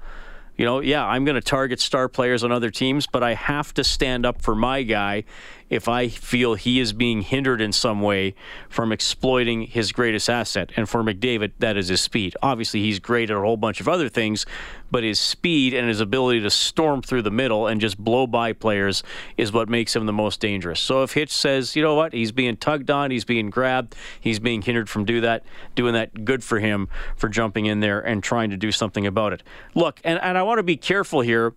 You 0.56 0.64
know, 0.64 0.80
yeah, 0.80 1.04
I'm 1.04 1.24
going 1.24 1.34
to 1.34 1.42
target 1.42 1.80
star 1.80 2.08
players 2.08 2.42
on 2.42 2.50
other 2.50 2.70
teams, 2.70 3.06
but 3.06 3.22
I 3.22 3.34
have 3.34 3.74
to 3.74 3.84
stand 3.84 4.24
up 4.24 4.40
for 4.40 4.54
my 4.54 4.82
guy 4.84 5.24
if 5.68 5.88
I 5.88 6.08
feel 6.08 6.54
he 6.54 6.78
is 6.78 6.92
being 6.92 7.22
hindered 7.22 7.60
in 7.60 7.72
some 7.72 8.00
way 8.00 8.34
from 8.68 8.92
exploiting 8.92 9.62
his 9.62 9.90
greatest 9.92 10.30
asset. 10.30 10.70
And 10.76 10.88
for 10.88 11.02
McDavid, 11.02 11.52
that 11.58 11.76
is 11.76 11.88
his 11.88 12.00
speed. 12.00 12.36
Obviously, 12.42 12.80
he's 12.80 13.00
great 13.00 13.30
at 13.30 13.36
a 13.36 13.40
whole 13.40 13.56
bunch 13.56 13.80
of 13.80 13.88
other 13.88 14.08
things, 14.08 14.46
but 14.90 15.02
his 15.02 15.18
speed 15.18 15.74
and 15.74 15.88
his 15.88 16.00
ability 16.00 16.40
to 16.40 16.50
storm 16.50 17.02
through 17.02 17.22
the 17.22 17.30
middle 17.30 17.66
and 17.66 17.80
just 17.80 17.98
blow 17.98 18.26
by 18.26 18.52
players 18.52 19.02
is 19.36 19.52
what 19.52 19.68
makes 19.68 19.96
him 19.96 20.06
the 20.06 20.12
most 20.12 20.40
dangerous. 20.40 20.78
So 20.78 21.02
if 21.02 21.14
Hitch 21.14 21.32
says, 21.32 21.74
you 21.74 21.82
know 21.82 21.94
what, 21.94 22.12
he's 22.12 22.32
being 22.32 22.56
tugged 22.56 22.90
on, 22.90 23.10
he's 23.10 23.24
being 23.24 23.50
grabbed, 23.50 23.96
he's 24.20 24.38
being 24.38 24.62
hindered 24.62 24.88
from 24.88 25.04
do 25.04 25.20
that, 25.22 25.42
doing 25.74 25.94
that, 25.94 26.24
good 26.24 26.44
for 26.44 26.60
him 26.60 26.88
for 27.16 27.28
jumping 27.28 27.66
in 27.66 27.80
there 27.80 28.00
and 28.00 28.22
trying 28.22 28.50
to 28.50 28.56
do 28.56 28.70
something 28.70 29.06
about 29.06 29.32
it. 29.32 29.42
Look, 29.74 30.00
and, 30.04 30.20
and 30.22 30.38
I 30.38 30.42
want 30.44 30.58
to 30.58 30.62
be 30.62 30.76
careful 30.76 31.22
here 31.22 31.54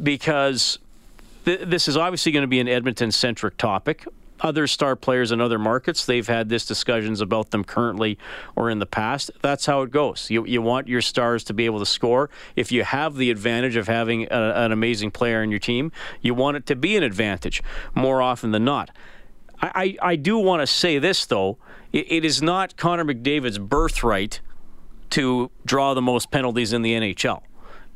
because 0.00 0.78
this 1.56 1.88
is 1.88 1.96
obviously 1.96 2.32
going 2.32 2.42
to 2.42 2.48
be 2.48 2.60
an 2.60 2.68
Edmonton 2.68 3.10
centric 3.10 3.56
topic. 3.56 4.06
Other 4.40 4.68
star 4.68 4.94
players 4.94 5.32
in 5.32 5.40
other 5.40 5.58
markets, 5.58 6.04
they've 6.04 6.26
had 6.26 6.48
this 6.48 6.64
discussions 6.64 7.20
about 7.20 7.50
them 7.50 7.64
currently 7.64 8.18
or 8.54 8.70
in 8.70 8.78
the 8.78 8.86
past. 8.86 9.32
That's 9.42 9.66
how 9.66 9.82
it 9.82 9.90
goes. 9.90 10.30
You, 10.30 10.46
you 10.46 10.62
want 10.62 10.86
your 10.86 11.00
stars 11.00 11.42
to 11.44 11.54
be 11.54 11.64
able 11.64 11.80
to 11.80 11.86
score. 11.86 12.30
If 12.54 12.70
you 12.70 12.84
have 12.84 13.16
the 13.16 13.30
advantage 13.32 13.74
of 13.74 13.88
having 13.88 14.28
a, 14.30 14.52
an 14.56 14.70
amazing 14.70 15.10
player 15.10 15.42
in 15.42 15.50
your 15.50 15.58
team, 15.58 15.90
you 16.20 16.34
want 16.34 16.56
it 16.56 16.66
to 16.66 16.76
be 16.76 16.96
an 16.96 17.02
advantage 17.02 17.64
more 17.96 18.22
often 18.22 18.52
than 18.52 18.64
not. 18.64 18.90
I, 19.60 19.96
I, 20.02 20.10
I 20.10 20.16
do 20.16 20.38
want 20.38 20.62
to 20.62 20.68
say 20.68 21.00
this, 21.00 21.26
though. 21.26 21.58
It, 21.92 22.12
it 22.12 22.24
is 22.24 22.40
not 22.40 22.76
Connor 22.76 23.04
McDavid's 23.04 23.58
birthright 23.58 24.40
to 25.10 25.50
draw 25.64 25.94
the 25.94 26.02
most 26.02 26.30
penalties 26.30 26.72
in 26.72 26.82
the 26.82 26.92
NHL 26.92 27.42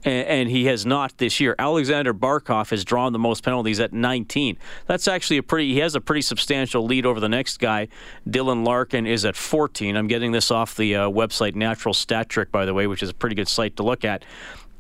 and, 0.05 0.27
and 0.27 0.51
he 0.51 0.67
has 0.67 0.85
not 0.87 1.19
this 1.19 1.41
year. 1.41 1.55
Alexander 1.59 2.15
Barkov 2.15 2.71
has 2.71 2.85
drawn 2.85 3.13
the 3.13 3.19
most 3.19 3.43
penalties 3.43 3.81
at 3.81 3.93
19. 3.93 4.59
That's 4.87 5.09
actually 5.09 5.39
a 5.39 5.43
pretty. 5.43 5.73
He 5.73 5.81
has 5.81 5.95
a 5.95 6.01
pretty 6.01 6.23
substantial 6.23 6.85
lead 6.85 7.07
over 7.07 7.21
the 7.21 7.29
next 7.29 7.59
guy. 7.59 7.89
Dylan 8.29 8.67
Larkin 8.67 9.07
is 9.07 9.25
at 9.25 9.37
14. 9.37 9.97
I'm 9.97 10.09
getting 10.09 10.33
this 10.33 10.51
off 10.51 10.77
the 10.77 10.97
uh, 10.97 11.11
website 11.11 11.55
Natural 11.55 11.95
Stat 11.95 12.29
Trick, 12.29 12.51
by 12.51 12.65
the 12.65 12.75
way, 12.75 12.87
which 12.87 13.03
is 13.03 13.11
a 13.11 13.15
pretty 13.15 13.35
good 13.35 13.49
site 13.49 13.77
to 13.77 13.83
look 13.83 14.05
at. 14.05 14.25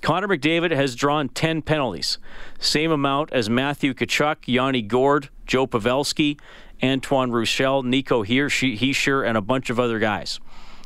Connor 0.00 0.26
McDavid 0.26 0.72
has 0.72 0.96
drawn 0.96 1.28
10 1.28 1.62
penalties, 1.62 2.18
same 2.58 2.90
amount 2.90 3.32
as 3.32 3.48
Matthew 3.48 3.94
Tkachuk, 3.94 4.38
Yanni 4.46 4.82
Gourde, 4.82 5.28
Joe 5.46 5.68
Pavelski, 5.68 6.40
Antoine 6.82 7.30
Roussel, 7.30 7.84
Nico 7.84 8.24
Hischier, 8.24 9.24
and 9.24 9.38
a 9.38 9.40
bunch 9.40 9.70
of 9.70 9.78
other 9.78 10.00
guys. 10.00 10.40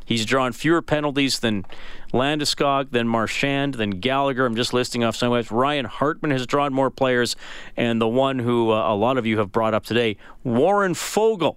He's 0.07 0.25
drawn 0.25 0.53
fewer 0.53 0.81
penalties 0.81 1.41
than 1.41 1.67
Landeskog, 2.15 2.93
than 2.93 3.09
Marchand, 3.09 3.75
than 3.75 3.99
Gallagher. 4.01 4.47
I'm 4.47 4.57
just 4.57 4.73
listing 4.73 5.05
off 5.05 5.17
some 5.17 5.33
guys. 5.33 5.51
Ryan 5.51 5.85
Hartman 5.85 6.31
has 6.31 6.47
drawn 6.47 6.73
more 6.73 6.91
players, 6.91 7.35
and 7.77 8.01
the 8.01 8.09
one 8.09 8.39
who 8.39 8.71
uh, 8.71 8.91
a 8.91 8.95
lot 8.95 9.19
of 9.19 9.27
you 9.27 9.39
have 9.39 9.53
brought 9.53 9.75
up 9.75 9.85
today, 9.85 10.17
Warren 10.45 10.95
Foegele 10.95 11.57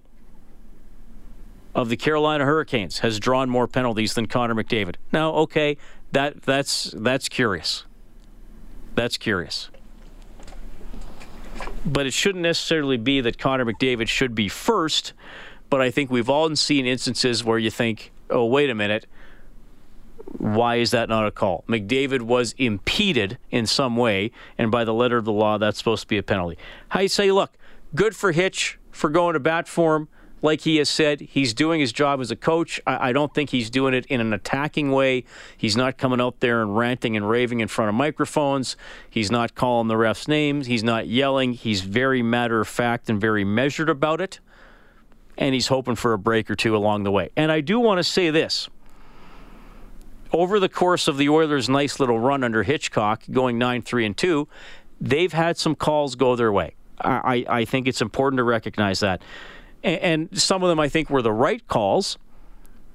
of 1.74 1.88
the 1.88 1.96
Carolina 1.96 2.44
Hurricanes, 2.44 2.98
has 2.98 3.20
drawn 3.20 3.48
more 3.48 3.68
penalties 3.68 4.14
than 4.14 4.26
Connor 4.26 4.56
McDavid. 4.56 4.96
Now, 5.12 5.30
okay, 5.34 5.76
that 6.10 6.42
that's 6.42 6.92
that's 6.98 7.28
curious. 7.28 7.84
That's 8.96 9.16
curious. 9.16 9.70
But 11.86 12.06
it 12.06 12.12
shouldn't 12.12 12.42
necessarily 12.42 12.96
be 12.96 13.20
that 13.20 13.38
Connor 13.38 13.64
McDavid 13.64 14.08
should 14.08 14.34
be 14.34 14.48
first. 14.48 15.12
But 15.68 15.80
I 15.80 15.92
think 15.92 16.10
we've 16.10 16.28
all 16.28 16.54
seen 16.56 16.84
instances 16.84 17.44
where 17.44 17.58
you 17.58 17.70
think, 17.70 18.10
oh, 18.30 18.46
wait 18.46 18.70
a 18.70 18.74
minute. 18.74 19.06
Why 20.38 20.76
is 20.76 20.92
that 20.92 21.08
not 21.08 21.26
a 21.26 21.30
call? 21.30 21.64
McDavid 21.68 22.22
was 22.22 22.54
impeded 22.56 23.38
in 23.50 23.66
some 23.66 23.96
way, 23.96 24.30
and 24.56 24.70
by 24.70 24.84
the 24.84 24.94
letter 24.94 25.16
of 25.16 25.24
the 25.24 25.32
law, 25.32 25.58
that's 25.58 25.78
supposed 25.78 26.02
to 26.02 26.06
be 26.06 26.18
a 26.18 26.22
penalty. 26.22 26.56
How 26.90 27.00
you 27.00 27.08
say, 27.08 27.32
look, 27.32 27.56
good 27.94 28.14
for 28.14 28.32
Hitch 28.32 28.78
for 28.90 29.10
going 29.10 29.34
to 29.34 29.40
bat 29.40 29.66
for 29.66 29.96
him. 29.96 30.08
Like 30.42 30.62
he 30.62 30.76
has 30.76 30.88
said, 30.88 31.20
he's 31.20 31.52
doing 31.52 31.80
his 31.80 31.92
job 31.92 32.20
as 32.20 32.30
a 32.30 32.36
coach. 32.36 32.80
I, 32.86 33.10
I 33.10 33.12
don't 33.12 33.34
think 33.34 33.50
he's 33.50 33.68
doing 33.68 33.92
it 33.92 34.06
in 34.06 34.20
an 34.20 34.32
attacking 34.32 34.90
way. 34.90 35.24
He's 35.56 35.76
not 35.76 35.98
coming 35.98 36.20
out 36.20 36.40
there 36.40 36.62
and 36.62 36.76
ranting 36.76 37.14
and 37.16 37.28
raving 37.28 37.60
in 37.60 37.68
front 37.68 37.90
of 37.90 37.94
microphones. 37.94 38.76
He's 39.10 39.30
not 39.30 39.54
calling 39.54 39.88
the 39.88 39.96
refs' 39.96 40.28
names. 40.28 40.66
He's 40.66 40.82
not 40.82 41.08
yelling. 41.08 41.52
He's 41.52 41.82
very 41.82 42.22
matter 42.22 42.60
of 42.60 42.68
fact 42.68 43.10
and 43.10 43.20
very 43.20 43.44
measured 43.44 43.90
about 43.90 44.20
it 44.20 44.40
and 45.40 45.54
he's 45.54 45.68
hoping 45.68 45.96
for 45.96 46.12
a 46.12 46.18
break 46.18 46.50
or 46.50 46.54
two 46.54 46.76
along 46.76 47.02
the 47.02 47.10
way. 47.10 47.30
And 47.34 47.50
I 47.50 47.62
do 47.62 47.80
want 47.80 47.98
to 47.98 48.04
say 48.04 48.30
this. 48.30 48.68
Over 50.32 50.60
the 50.60 50.68
course 50.68 51.08
of 51.08 51.16
the 51.16 51.28
Oilers' 51.28 51.68
nice 51.68 51.98
little 51.98 52.20
run 52.20 52.44
under 52.44 52.62
Hitchcock, 52.62 53.24
going 53.32 53.58
9 53.58 53.82
3 53.82 54.06
and 54.06 54.16
2, 54.16 54.46
they've 55.00 55.32
had 55.32 55.56
some 55.56 55.74
calls 55.74 56.14
go 56.14 56.36
their 56.36 56.52
way. 56.52 56.74
I, 57.00 57.44
I 57.48 57.64
think 57.64 57.88
it's 57.88 58.02
important 58.02 58.38
to 58.38 58.44
recognize 58.44 59.00
that. 59.00 59.22
And, 59.82 60.30
and 60.30 60.40
some 60.40 60.62
of 60.62 60.68
them 60.68 60.78
I 60.78 60.88
think 60.88 61.10
were 61.10 61.22
the 61.22 61.32
right 61.32 61.66
calls. 61.66 62.18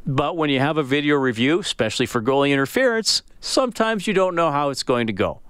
But 0.06 0.38
when 0.38 0.52
you 0.52 0.60
have 0.60 0.78
a 0.78 0.84
video 0.84 1.16
review, 1.16 1.60
especially 1.60 2.06
for 2.06 2.22
goalie 2.22 2.52
interference, 2.52 3.24
sometimes 3.42 4.06
you 4.06 4.14
don't 4.14 4.36
know 4.36 4.52
how 4.52 4.70
it's 4.70 4.84
going 4.84 5.08
to 5.08 5.14
go 5.14 5.42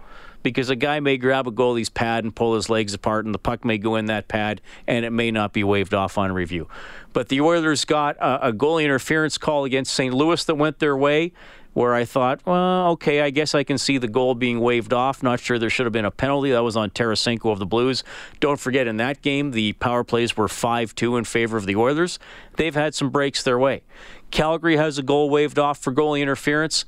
because 0.45 0.69
a 0.69 0.75
guy 0.75 0.99
may 0.99 1.17
grab 1.17 1.47
a 1.47 1.51
goalie's 1.51 1.89
pad 1.89 2.23
and 2.23 2.33
pull 2.33 2.53
his 2.53 2.69
legs 2.69 2.93
apart, 2.93 3.25
and 3.25 3.33
the 3.33 3.39
puck 3.39 3.65
may 3.65 3.79
go 3.79 3.95
in 3.95 4.05
that 4.05 4.27
pad, 4.27 4.61
and 4.87 5.03
it 5.03 5.09
may 5.09 5.31
not 5.31 5.53
be 5.53 5.63
waved 5.63 5.95
off 5.95 6.19
on 6.19 6.31
review. 6.31 6.67
But 7.13 7.29
the 7.29 7.41
Oilers 7.41 7.83
got 7.83 8.15
a, 8.17 8.49
a 8.49 8.53
goalie 8.53 8.83
interference 8.83 9.39
call 9.39 9.65
against 9.65 9.91
St. 9.91 10.13
Louis 10.13 10.43
that 10.45 10.53
went 10.53 10.77
their 10.77 10.95
way 10.95 11.33
where 11.73 11.93
I 11.93 12.05
thought, 12.05 12.39
well, 12.45 12.91
okay, 12.91 13.21
I 13.21 13.31
guess 13.31 13.53
I 13.53 13.63
can 13.63 13.77
see 13.77 13.97
the 13.97 14.07
goal 14.07 14.33
being 14.33 14.61
waved 14.61 14.93
off. 14.93 15.21
Not 15.21 15.41
sure 15.41 15.59
there 15.59 15.69
should 15.69 15.85
have 15.85 15.91
been 15.91 16.05
a 16.05 16.11
penalty. 16.11 16.51
That 16.51 16.63
was 16.63 16.77
on 16.77 16.89
Tarasenko 16.91 17.51
of 17.51 17.59
the 17.59 17.65
Blues. 17.65 18.03
Don't 18.39 18.59
forget, 18.59 18.87
in 18.87 18.95
that 18.97 19.21
game, 19.21 19.51
the 19.51 19.73
power 19.73 20.05
plays 20.05 20.37
were 20.37 20.47
5 20.47 20.95
2 20.95 21.17
in 21.17 21.25
favor 21.25 21.57
of 21.57 21.65
the 21.65 21.75
Oilers. 21.75 22.17
They've 22.55 22.73
had 22.73 22.95
some 22.95 23.09
breaks 23.09 23.43
their 23.43 23.59
way. 23.59 23.83
Calgary 24.31 24.77
has 24.77 24.97
a 24.97 25.03
goal 25.03 25.29
waved 25.29 25.59
off 25.59 25.79
for 25.79 25.91
goalie 25.91 26.21
interference. 26.21 26.85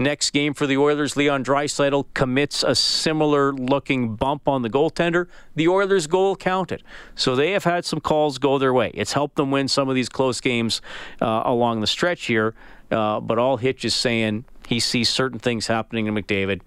Next 0.00 0.30
game 0.30 0.54
for 0.54 0.66
the 0.66 0.78
Oilers, 0.78 1.14
Leon 1.14 1.44
Draisaitl 1.44 2.06
commits 2.14 2.62
a 2.62 2.74
similar 2.74 3.52
looking 3.52 4.16
bump 4.16 4.48
on 4.48 4.62
the 4.62 4.70
goaltender. 4.70 5.26
The 5.56 5.68
Oilers' 5.68 6.06
goal 6.06 6.36
counted. 6.36 6.82
So 7.14 7.36
they 7.36 7.50
have 7.50 7.64
had 7.64 7.84
some 7.84 8.00
calls 8.00 8.38
go 8.38 8.56
their 8.56 8.72
way. 8.72 8.92
It's 8.94 9.12
helped 9.12 9.36
them 9.36 9.50
win 9.50 9.68
some 9.68 9.90
of 9.90 9.94
these 9.94 10.08
close 10.08 10.40
games 10.40 10.80
uh, 11.20 11.42
along 11.44 11.82
the 11.82 11.86
stretch 11.86 12.24
here. 12.24 12.54
Uh, 12.90 13.20
but 13.20 13.38
all 13.38 13.58
Hitch 13.58 13.84
is 13.84 13.94
saying 13.94 14.46
he 14.66 14.80
sees 14.80 15.10
certain 15.10 15.38
things 15.38 15.66
happening 15.66 16.06
to 16.06 16.12
McDavid, 16.12 16.62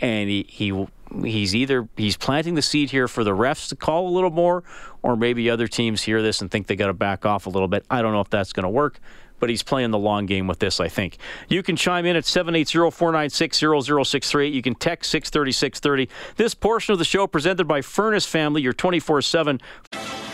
and 0.00 0.30
he, 0.30 0.46
he 0.48 0.86
he's 1.24 1.56
either 1.56 1.88
he's 1.96 2.16
planting 2.16 2.54
the 2.54 2.62
seed 2.62 2.90
here 2.90 3.08
for 3.08 3.24
the 3.24 3.32
refs 3.32 3.68
to 3.70 3.74
call 3.74 4.06
a 4.06 4.10
little 4.10 4.30
more, 4.30 4.62
or 5.02 5.16
maybe 5.16 5.50
other 5.50 5.66
teams 5.66 6.02
hear 6.02 6.22
this 6.22 6.40
and 6.40 6.52
think 6.52 6.68
they 6.68 6.76
got 6.76 6.86
to 6.86 6.94
back 6.94 7.26
off 7.26 7.46
a 7.46 7.50
little 7.50 7.68
bit. 7.68 7.84
I 7.90 8.00
don't 8.00 8.12
know 8.12 8.20
if 8.20 8.30
that's 8.30 8.52
going 8.52 8.62
to 8.62 8.70
work 8.70 9.00
but 9.38 9.50
he's 9.50 9.62
playing 9.62 9.90
the 9.90 9.98
long 9.98 10.24
game 10.26 10.46
with 10.46 10.58
this, 10.58 10.80
I 10.80 10.88
think. 10.88 11.18
You 11.48 11.62
can 11.62 11.76
chime 11.76 12.04
in 12.06 12.16
at 12.16 12.24
780-496-0063. 12.24 14.52
You 14.52 14.62
can 14.62 14.74
text 14.74 15.14
630-630. 15.14 16.08
This 16.36 16.54
portion 16.54 16.92
of 16.92 16.98
the 16.98 17.04
show 17.04 17.26
presented 17.26 17.66
by 17.66 17.82
Furnace 17.82 18.24
Family, 18.26 18.62
your 18.62 18.72
24-7 18.72 19.60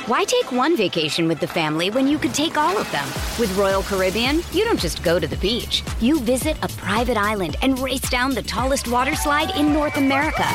why 0.06 0.24
take 0.24 0.50
one 0.50 0.76
vacation 0.76 1.28
with 1.28 1.38
the 1.38 1.46
family 1.46 1.88
when 1.88 2.08
you 2.08 2.18
could 2.18 2.34
take 2.34 2.56
all 2.56 2.76
of 2.76 2.90
them? 2.90 3.06
With 3.38 3.56
Royal 3.56 3.84
Caribbean, 3.84 4.40
you 4.50 4.64
don't 4.64 4.80
just 4.80 5.04
go 5.04 5.20
to 5.20 5.28
the 5.28 5.36
beach. 5.36 5.84
You 6.00 6.18
visit 6.18 6.56
a 6.64 6.68
private 6.70 7.16
island 7.16 7.54
and 7.62 7.78
race 7.78 8.10
down 8.10 8.34
the 8.34 8.42
tallest 8.42 8.88
water 8.88 9.14
slide 9.14 9.56
in 9.56 9.72
North 9.72 9.98
America. 9.98 10.48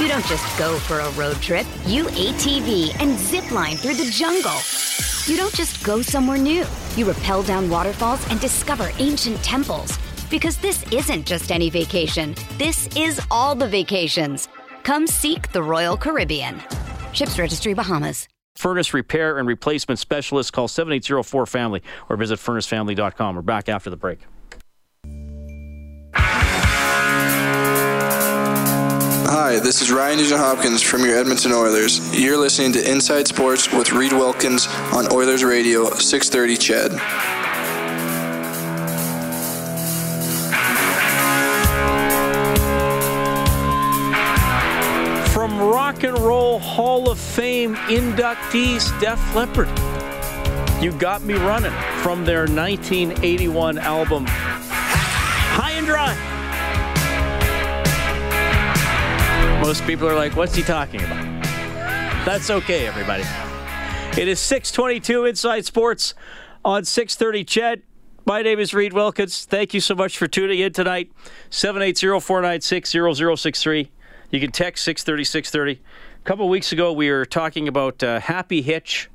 You 0.00 0.08
don't 0.08 0.24
just 0.24 0.58
go 0.58 0.78
for 0.78 1.00
a 1.00 1.10
road 1.10 1.36
trip. 1.42 1.66
You 1.84 2.04
ATV 2.04 2.98
and 2.98 3.18
zip 3.18 3.50
line 3.50 3.76
through 3.76 3.96
the 3.96 4.10
jungle. 4.10 4.85
You 5.26 5.36
don't 5.36 5.54
just 5.54 5.82
go 5.82 6.02
somewhere 6.02 6.38
new. 6.38 6.64
You 6.94 7.10
rappel 7.10 7.42
down 7.42 7.68
waterfalls 7.68 8.24
and 8.30 8.40
discover 8.40 8.90
ancient 8.98 9.36
temples. 9.42 9.98
Because 10.30 10.56
this 10.58 10.84
isn't 10.92 11.26
just 11.26 11.50
any 11.50 11.68
vacation, 11.68 12.36
this 12.58 12.88
is 12.96 13.20
all 13.28 13.56
the 13.56 13.66
vacations. 13.66 14.48
Come 14.84 15.06
seek 15.08 15.50
the 15.50 15.62
Royal 15.62 15.96
Caribbean. 15.96 16.62
Ships 17.12 17.38
Registry 17.38 17.74
Bahamas. 17.74 18.28
Furnace 18.54 18.94
repair 18.94 19.38
and 19.38 19.48
replacement 19.48 19.98
specialist. 19.98 20.52
Call 20.52 20.68
7804 20.68 21.46
Family 21.46 21.82
or 22.08 22.16
visit 22.16 22.38
furnacefamily.com. 22.38 23.34
We're 23.34 23.42
back 23.42 23.68
after 23.68 23.90
the 23.90 23.96
break. 23.96 24.20
Hi, 29.38 29.58
this 29.58 29.82
is 29.82 29.92
Ryan 29.92 30.16
Nugent 30.16 30.40
Hopkins 30.40 30.80
from 30.80 31.04
your 31.04 31.18
Edmonton 31.18 31.52
Oilers. 31.52 32.00
You're 32.18 32.38
listening 32.38 32.72
to 32.72 32.90
Inside 32.90 33.28
Sports 33.28 33.70
with 33.70 33.92
Reed 33.92 34.14
Wilkins 34.14 34.66
on 34.94 35.12
Oilers 35.12 35.44
Radio 35.44 35.90
630 35.90 36.56
CHED. 36.56 36.90
From 45.32 45.58
Rock 45.58 46.02
and 46.02 46.18
Roll 46.18 46.58
Hall 46.58 47.10
of 47.10 47.18
Fame 47.18 47.74
inductees 47.74 48.98
Def 49.00 49.20
Leppard. 49.34 49.68
You 50.82 50.92
Got 50.92 51.22
Me 51.24 51.34
Running 51.34 51.74
from 52.00 52.24
their 52.24 52.46
1981 52.46 53.76
album 53.76 54.24
High 54.26 55.72
and 55.72 55.86
Dry. 55.86 56.35
Most 59.66 59.84
people 59.84 60.08
are 60.08 60.14
like, 60.14 60.36
what's 60.36 60.54
he 60.54 60.62
talking 60.62 61.00
about? 61.00 61.42
That's 62.24 62.50
okay, 62.50 62.86
everybody. 62.86 63.24
It 64.16 64.28
is 64.28 64.38
622 64.38 65.24
Inside 65.24 65.64
Sports 65.64 66.14
on 66.64 66.84
630 66.84 67.44
CHED. 67.44 67.82
My 68.24 68.42
name 68.42 68.60
is 68.60 68.72
Reed 68.72 68.92
Wilkins. 68.92 69.44
Thank 69.44 69.74
you 69.74 69.80
so 69.80 69.96
much 69.96 70.18
for 70.18 70.28
tuning 70.28 70.60
in 70.60 70.72
tonight. 70.72 71.10
780-496-0063. 71.50 73.88
You 74.30 74.38
can 74.38 74.52
text 74.52 74.84
630 74.84 75.24
630. 75.24 75.82
A 76.14 76.22
couple 76.22 76.48
weeks 76.48 76.70
ago, 76.70 76.92
we 76.92 77.10
were 77.10 77.26
talking 77.26 77.66
about 77.66 78.04
uh, 78.04 78.20
Happy 78.20 78.62
Hitch 78.62 79.10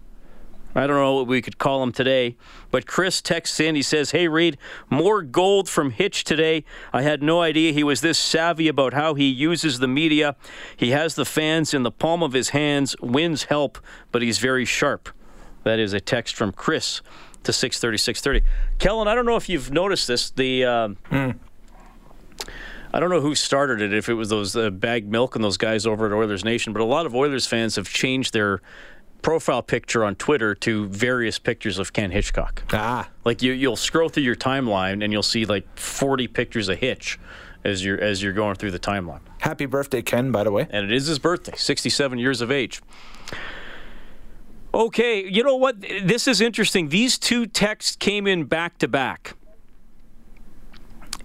I 0.74 0.88
don't 0.88 0.96
know 0.96 1.16
what 1.16 1.28
we 1.28 1.42
could 1.42 1.58
call 1.58 1.84
him 1.84 1.92
today, 1.92 2.38
but 2.70 2.86
Chris 2.86 3.22
texts 3.22 3.60
in. 3.60 3.75
He 3.75 3.82
says, 3.82 4.12
Hey, 4.12 4.28
Reed, 4.28 4.58
more 4.90 5.22
gold 5.22 5.68
from 5.68 5.92
Hitch 5.92 6.24
today. 6.24 6.63
I 6.94 7.01
had 7.01 7.22
no 7.22 7.42
idea 7.42 7.74
he 7.74 7.84
was 7.84 8.01
this 8.01 8.18
savvy 8.18 8.68
about 8.68 8.94
how 8.94 9.13
he 9.13 9.28
uses 9.28 9.80
the 9.80 9.88
media. 9.88 10.36
He 10.75 10.92
has 10.92 11.16
the 11.16 11.25
fans 11.25 11.74
in 11.74 11.84
the 11.84 11.92
palm 11.92 12.24
of 12.24 12.34
his 12.34 12.50
hands, 12.50 12.96
wins 13.01 13.46
help, 13.46 13.80
but 14.12 14.22
he's 14.22 14.40
very 14.40 14.66
sharp. 14.66 15.10
That 15.63 15.80
is 15.80 15.94
a 15.94 16.00
text 16.00 16.36
from 16.36 16.54
Chris 16.54 17.01
to 17.44 17.54
630, 17.54 17.98
630. 17.98 18.46
Kellen, 18.80 19.08
I 19.08 19.16
don't 19.16 19.25
know 19.25 19.36
if 19.36 19.50
you've 19.50 19.72
noticed 19.72 20.08
this. 20.08 20.32
The. 20.32 20.66
Uh, 20.66 20.88
mm. 21.10 21.36
I 22.94 23.00
don't 23.00 23.10
know 23.10 23.22
who 23.22 23.36
started 23.36 23.82
it, 23.82 23.94
if 23.94 24.10
it 24.10 24.16
was 24.16 24.28
those 24.28 24.54
uh, 24.54 24.70
Baggedmilk 24.70 25.36
and 25.36 25.44
those 25.44 25.56
guys 25.56 25.86
over 25.86 26.08
at 26.08 26.12
Oilers 26.12 26.44
Nation, 26.44 26.74
but 26.74 26.82
a 26.82 26.86
lot 26.86 27.06
of 27.06 27.16
Oilers 27.16 27.48
fans 27.48 27.78
have 27.78 27.88
changed 27.88 28.34
their 28.34 28.62
profile 29.22 29.62
picture 29.62 30.04
on 30.04 30.16
Twitter 30.16 30.56
to 30.56 30.88
various 30.88 31.40
pictures 31.40 31.80
of 31.80 31.94
Ken 31.94 32.12
Hitchcock. 32.12 32.63
Ah. 32.74 33.10
Like 33.24 33.42
you, 33.42 33.51
you'll 33.54 33.75
scroll 33.75 34.10
through 34.10 34.24
your 34.24 34.36
timeline 34.36 35.04
and 35.04 35.13
you'll 35.13 35.24
see 35.24 35.46
like 35.46 35.66
40 35.78 36.28
pictures 36.28 36.70
of 36.70 36.78
Hitch. 36.80 37.20
as 37.63 37.86
you're 37.86 38.00
as 38.01 38.24
you're 38.24 38.34
going 38.34 38.56
through 38.56 38.72
the 38.72 38.80
timeline. 38.80 39.22
Happy 39.40 39.66
birthday, 39.66 40.01
Ken, 40.01 40.32
by 40.32 40.44
the 40.44 40.51
way. 40.51 40.68
And 40.70 40.86
it 40.86 40.92
is 40.92 41.08
his 41.08 41.20
birthday, 41.20 41.54
67 41.56 42.20
years 42.20 42.42
of 42.42 42.51
age. 42.51 42.82
Okay, 44.74 45.28
you 45.28 45.44
know 45.44 45.56
what? 45.56 45.82
This 45.82 46.28
is 46.28 46.40
interesting. 46.40 46.90
These 46.90 47.18
two 47.18 47.46
texts 47.46 47.96
came 47.96 48.25
in 48.25 48.46
back 48.46 48.78
to 48.80 48.88
back. 48.88 49.36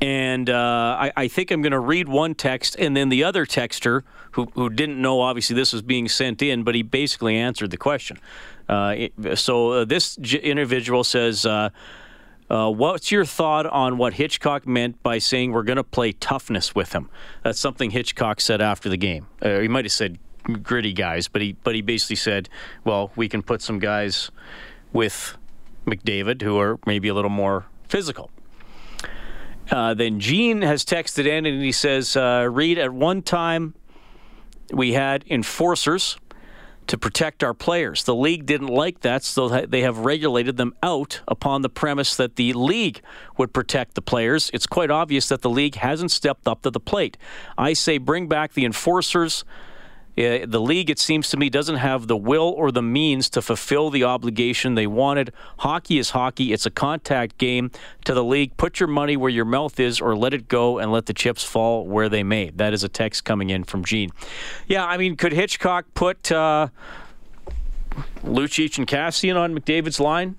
And 0.01 0.51
uh, 0.51 0.97
I, 1.01 1.13
I, 1.17 1.29
think 1.29 1.51
I'm 1.51 1.63
going 1.63 1.73
to 1.73 1.81
read 1.81 2.09
one 2.09 2.35
text, 2.35 2.77
and 2.79 2.97
then 2.97 3.09
the 3.09 3.25
other 3.25 3.47
texter, 3.47 4.03
who, 4.33 4.47
who 4.55 4.69
didn't 4.69 5.01
know 5.01 5.21
obviously 5.21 5.57
this 5.57 5.73
was 5.73 5.83
being 5.83 6.09
sent 6.09 6.43
in, 6.43 6.65
but 6.65 6.75
he 6.75 6.83
basically 6.83 7.37
answered 7.37 7.71
the 7.71 7.79
question. 7.79 8.19
Uh, 8.69 8.95
it, 8.97 9.39
so 9.39 9.71
uh, 9.71 9.85
this 9.85 10.19
individual 10.19 11.03
says, 11.03 11.47
uh, 11.47 11.71
uh, 12.49 12.71
What's 12.71 13.11
your 13.11 13.25
thought 13.25 13.67
on 13.67 13.99
what 13.99 14.15
Hitchcock 14.15 14.67
meant 14.67 15.03
by 15.03 15.19
saying 15.19 15.53
we're 15.53 15.63
going 15.63 15.77
to 15.77 15.85
play 15.85 16.13
toughness 16.13 16.75
with 16.75 16.93
him? 16.93 17.09
That's 17.43 17.59
something 17.59 17.91
Hitchcock 17.91 18.41
said 18.41 18.61
after 18.61 18.89
the 18.89 18.97
game. 18.97 19.27
Uh, 19.43 19.61
he 19.61 19.69
might 19.69 19.85
have 19.85 19.93
said 19.93 20.19
gritty 20.63 20.93
guys, 20.93 21.27
but 21.27 21.43
he 21.43 21.57
but 21.65 21.75
he 21.75 21.83
basically 21.83 22.17
said, 22.17 22.49
well, 22.85 23.11
we 23.17 23.29
can 23.29 23.43
put 23.43 23.63
some 23.63 23.79
guys 23.79 24.31
with 24.93 25.37
McDavid 25.87 26.43
who 26.43 26.59
are 26.59 26.79
maybe 26.87 27.09
a 27.09 27.15
little 27.15 27.31
more 27.31 27.67
physical. 27.89 28.31
Uh, 29.71 29.95
then 29.95 30.21
Gene 30.21 30.63
has 30.63 30.85
texted 30.85 31.27
in 31.27 31.47
and 31.47 31.63
he 31.63 31.73
says, 31.73 32.17
uh, 32.17 32.49
Reed, 32.51 32.79
at 32.79 32.93
one 32.93 33.23
time 33.23 33.75
we 34.73 34.93
had 34.93 35.25
enforcers 35.29 36.17
to 36.87 36.97
protect 36.97 37.43
our 37.43 37.55
players. 37.55 38.05
The 38.05 38.15
league 38.15 38.47
didn't 38.47 38.69
like 38.69 39.01
that, 39.01 39.25
so 39.25 39.49
they 39.49 39.83
have 39.83 39.99
regulated 39.99 40.57
them 40.57 40.75
out 40.83 41.21
upon 41.27 41.63
the 41.63 41.69
premise 41.69 42.15
that 42.17 42.37
the 42.37 42.53
league 42.53 43.01
would 43.37 43.53
protect 43.53 43.95
the 43.95 44.03
players. 44.03 44.51
It's 44.55 44.67
quite 44.67 44.91
obvious 44.91 45.29
that 45.29 45.43
the 45.43 45.51
league 45.51 45.77
hasn't 45.77 46.13
stepped 46.13 46.47
up 46.47 46.63
to 46.63 46.71
the 46.71 46.81
plate. 46.81 47.17
I 47.59 47.73
say 47.73 47.99
bring 47.99 48.29
back 48.29 48.53
the 48.53 48.65
enforcers 48.65 49.45
the 50.17 50.61
league, 50.61 50.89
it 50.89 50.99
seems 50.99 51.29
to 51.31 51.37
me, 51.37 51.51
doesn't 51.51 51.77
have 51.77 52.07
the 52.07 52.17
will 52.17 52.55
or 52.57 52.73
the 52.73 52.83
means 52.83 53.29
to 53.31 53.43
fulfill 53.43 53.91
the 53.91 54.05
obligation 54.05 54.75
they 54.75 54.87
wanted. 54.87 55.33
Hockey 55.59 55.99
is 55.99 56.11
hockey. 56.11 56.53
It's 56.55 56.65
a 56.65 56.71
contact 56.71 57.37
game. 57.37 57.71
To 58.07 58.15
the 58.15 58.25
league, 58.25 58.57
put 58.57 58.81
your 58.81 58.89
money 58.89 59.17
where 59.17 59.31
your 59.31 59.45
mouth 59.45 59.79
is 59.79 60.01
or 60.01 60.17
let 60.17 60.33
it 60.33 60.49
go 60.49 60.79
and 60.79 60.91
let 60.91 61.07
the 61.07 61.13
chips 61.13 61.45
fall 61.45 61.87
where 61.87 62.09
they 62.09 62.23
may. 62.23 62.51
That 62.51 62.73
is 62.73 62.83
a 62.83 62.89
text 62.89 63.25
coming 63.25 63.51
in 63.51 63.65
from 63.65 63.85
Gene. 63.85 64.11
Yeah, 64.67 64.87
I 64.87 64.97
mean, 64.97 65.17
could 65.17 65.33
Hitchcock 65.33 65.85
put 65.93 66.33
uh, 66.33 66.69
Lucic 68.25 68.79
and 68.79 68.87
Kassian 68.87 69.37
on 69.37 69.55
McDavid's 69.55 70.01
line? 70.01 70.37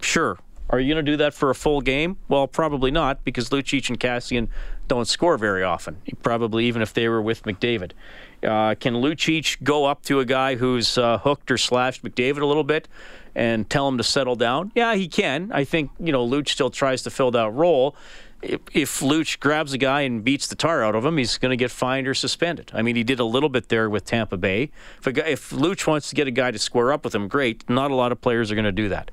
Sure. 0.00 0.38
Are 0.70 0.78
you 0.78 0.94
going 0.94 1.04
to 1.04 1.12
do 1.12 1.16
that 1.16 1.34
for 1.34 1.50
a 1.50 1.54
full 1.54 1.80
game? 1.80 2.18
Well, 2.28 2.46
probably 2.46 2.90
not 2.90 3.24
because 3.24 3.48
Lucic 3.48 3.88
and 3.88 3.98
Kassian 3.98 4.48
don't 4.86 5.08
score 5.08 5.38
very 5.38 5.64
often. 5.64 5.96
Probably 6.22 6.66
even 6.66 6.82
if 6.82 6.92
they 6.94 7.08
were 7.08 7.22
with 7.22 7.42
McDavid. 7.42 7.92
Uh, 8.42 8.74
can 8.74 8.94
Lucic 8.94 9.62
go 9.62 9.84
up 9.84 10.02
to 10.04 10.20
a 10.20 10.24
guy 10.24 10.54
who's 10.54 10.96
uh, 10.96 11.18
hooked 11.18 11.50
or 11.50 11.58
slashed 11.58 12.02
McDavid 12.02 12.40
a 12.40 12.46
little 12.46 12.64
bit 12.64 12.88
and 13.34 13.68
tell 13.68 13.88
him 13.88 13.98
to 13.98 14.04
settle 14.04 14.36
down? 14.36 14.72
Yeah, 14.74 14.94
he 14.94 15.08
can. 15.08 15.50
I 15.52 15.64
think 15.64 15.90
you 15.98 16.12
know 16.12 16.26
Luch 16.26 16.48
still 16.48 16.70
tries 16.70 17.02
to 17.02 17.10
fill 17.10 17.30
that 17.32 17.50
role. 17.52 17.96
If, 18.40 18.60
if 18.72 19.00
Luch 19.00 19.40
grabs 19.40 19.72
a 19.72 19.78
guy 19.78 20.02
and 20.02 20.22
beats 20.22 20.46
the 20.46 20.54
tar 20.54 20.84
out 20.84 20.94
of 20.94 21.04
him, 21.04 21.16
he's 21.16 21.38
going 21.38 21.50
to 21.50 21.56
get 21.56 21.72
fined 21.72 22.06
or 22.06 22.14
suspended. 22.14 22.70
I 22.72 22.82
mean, 22.82 22.94
he 22.94 23.02
did 23.02 23.18
a 23.18 23.24
little 23.24 23.48
bit 23.48 23.68
there 23.68 23.90
with 23.90 24.04
Tampa 24.04 24.36
Bay. 24.36 24.70
If, 25.00 25.06
a 25.08 25.12
guy, 25.12 25.26
if 25.26 25.50
Luch 25.50 25.88
wants 25.88 26.08
to 26.10 26.14
get 26.14 26.28
a 26.28 26.30
guy 26.30 26.52
to 26.52 26.58
square 26.58 26.92
up 26.92 27.04
with 27.04 27.14
him, 27.14 27.26
great. 27.26 27.68
Not 27.68 27.90
a 27.90 27.96
lot 27.96 28.12
of 28.12 28.20
players 28.20 28.52
are 28.52 28.54
going 28.54 28.64
to 28.64 28.70
do 28.70 28.88
that. 28.90 29.10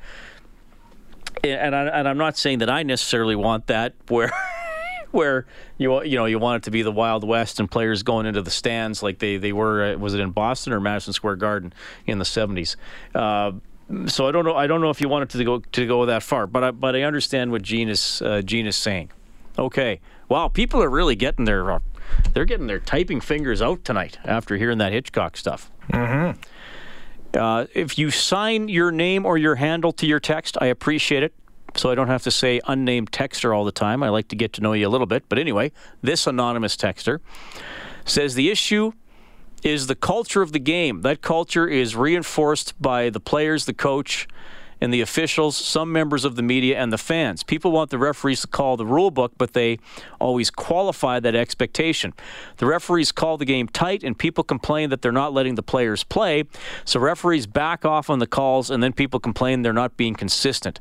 And, 1.43 1.75
I, 1.75 1.85
and 1.87 2.07
I'm 2.07 2.19
not 2.19 2.37
saying 2.37 2.59
that 2.59 2.69
I 2.69 2.83
necessarily 2.83 3.35
want 3.35 3.67
that 3.67 3.93
where. 4.09 4.31
Where 5.15 5.45
you 5.77 6.03
you 6.03 6.17
know 6.17 6.25
you 6.25 6.37
want 6.37 6.61
it 6.61 6.65
to 6.65 6.71
be 6.71 6.83
the 6.83 6.91
Wild 6.91 7.23
West 7.23 7.59
and 7.59 7.69
players 7.69 8.03
going 8.03 8.25
into 8.25 8.41
the 8.41 8.51
stands 8.51 9.01
like 9.01 9.19
they 9.19 9.37
they 9.37 9.53
were. 9.53 9.97
Was 9.97 10.13
it 10.13 10.19
in 10.19 10.31
Boston 10.31 10.73
or 10.73 10.79
Madison 10.79 11.13
Square 11.13 11.37
Garden 11.37 11.73
in 12.05 12.19
the 12.19 12.25
'70s? 12.25 12.75
Uh, 13.15 13.53
so 14.07 14.27
I 14.27 14.31
don't 14.31 14.45
know. 14.45 14.55
I 14.55 14.67
don't 14.67 14.81
know 14.81 14.89
if 14.89 15.01
you 15.01 15.09
wanted 15.09 15.29
to 15.31 15.43
go 15.43 15.59
to 15.59 15.87
go 15.87 16.05
that 16.05 16.23
far, 16.23 16.47
but 16.47 16.63
I, 16.63 16.71
but 16.71 16.95
I 16.95 17.03
understand 17.03 17.51
what 17.51 17.61
Gene 17.61 17.89
is 17.89 18.21
uh, 18.21 18.41
Gene 18.41 18.67
is 18.67 18.75
saying. 18.75 19.11
Okay, 19.57 20.01
wow, 20.27 20.47
people 20.49 20.83
are 20.83 20.89
really 20.89 21.15
getting 21.15 21.45
their 21.45 21.71
uh, 21.71 21.79
they're 22.33 22.45
getting 22.45 22.67
their 22.67 22.79
typing 22.79 23.21
fingers 23.21 23.61
out 23.61 23.83
tonight 23.85 24.17
after 24.25 24.57
hearing 24.57 24.79
that 24.79 24.91
Hitchcock 24.91 25.37
stuff. 25.37 25.71
Mm-hmm. 25.91 26.39
Uh, 27.37 27.65
if 27.73 27.97
you 27.97 28.11
sign 28.11 28.69
your 28.69 28.91
name 28.91 29.25
or 29.25 29.37
your 29.37 29.55
handle 29.55 29.91
to 29.93 30.05
your 30.05 30.19
text, 30.19 30.57
I 30.61 30.67
appreciate 30.67 31.23
it 31.23 31.33
so 31.75 31.91
I 31.91 31.95
don't 31.95 32.07
have 32.07 32.23
to 32.23 32.31
say 32.31 32.61
unnamed 32.67 33.11
texter 33.11 33.55
all 33.55 33.65
the 33.65 33.71
time. 33.71 34.01
I 34.03 34.09
like 34.09 34.27
to 34.29 34.35
get 34.35 34.53
to 34.53 34.61
know 34.61 34.73
you 34.73 34.87
a 34.87 34.89
little 34.89 35.07
bit. 35.07 35.25
But 35.29 35.39
anyway, 35.39 35.71
this 36.01 36.27
anonymous 36.27 36.75
texter 36.75 37.19
says 38.05 38.35
the 38.35 38.49
issue 38.49 38.93
is 39.63 39.87
the 39.87 39.95
culture 39.95 40.41
of 40.41 40.51
the 40.51 40.59
game. 40.59 41.01
That 41.01 41.21
culture 41.21 41.67
is 41.67 41.95
reinforced 41.95 42.79
by 42.81 43.09
the 43.09 43.19
players, 43.19 43.65
the 43.65 43.73
coach, 43.73 44.27
and 44.81 44.93
the 44.93 45.01
officials, 45.01 45.55
some 45.55 45.91
members 45.91 46.25
of 46.25 46.35
the 46.35 46.43
media, 46.43 46.77
and 46.77 46.91
the 46.91 46.97
fans. 46.97 47.43
People 47.43 47.71
want 47.71 47.89
the 47.89 47.97
referees 47.97 48.41
to 48.41 48.47
call 48.47 48.77
the 48.77 48.85
rule 48.85 49.09
book, 49.09 49.31
but 49.37 49.53
they 49.53 49.79
always 50.19 50.49
qualify 50.49 51.19
that 51.19 51.33
expectation. 51.33 52.13
The 52.57 52.65
referees 52.65 53.11
call 53.11 53.37
the 53.37 53.45
game 53.45 53.67
tight, 53.67 54.03
and 54.03 54.17
people 54.17 54.43
complain 54.43 54.89
that 54.89 55.01
they're 55.01 55.11
not 55.11 55.33
letting 55.33 55.55
the 55.55 55.63
players 55.63 56.03
play. 56.03 56.43
So 56.83 56.99
referees 56.99 57.47
back 57.47 57.85
off 57.85 58.09
on 58.09 58.19
the 58.19 58.27
calls, 58.27 58.69
and 58.69 58.83
then 58.83 58.93
people 58.93 59.19
complain 59.19 59.61
they're 59.61 59.73
not 59.73 59.97
being 59.97 60.13
consistent 60.13 60.79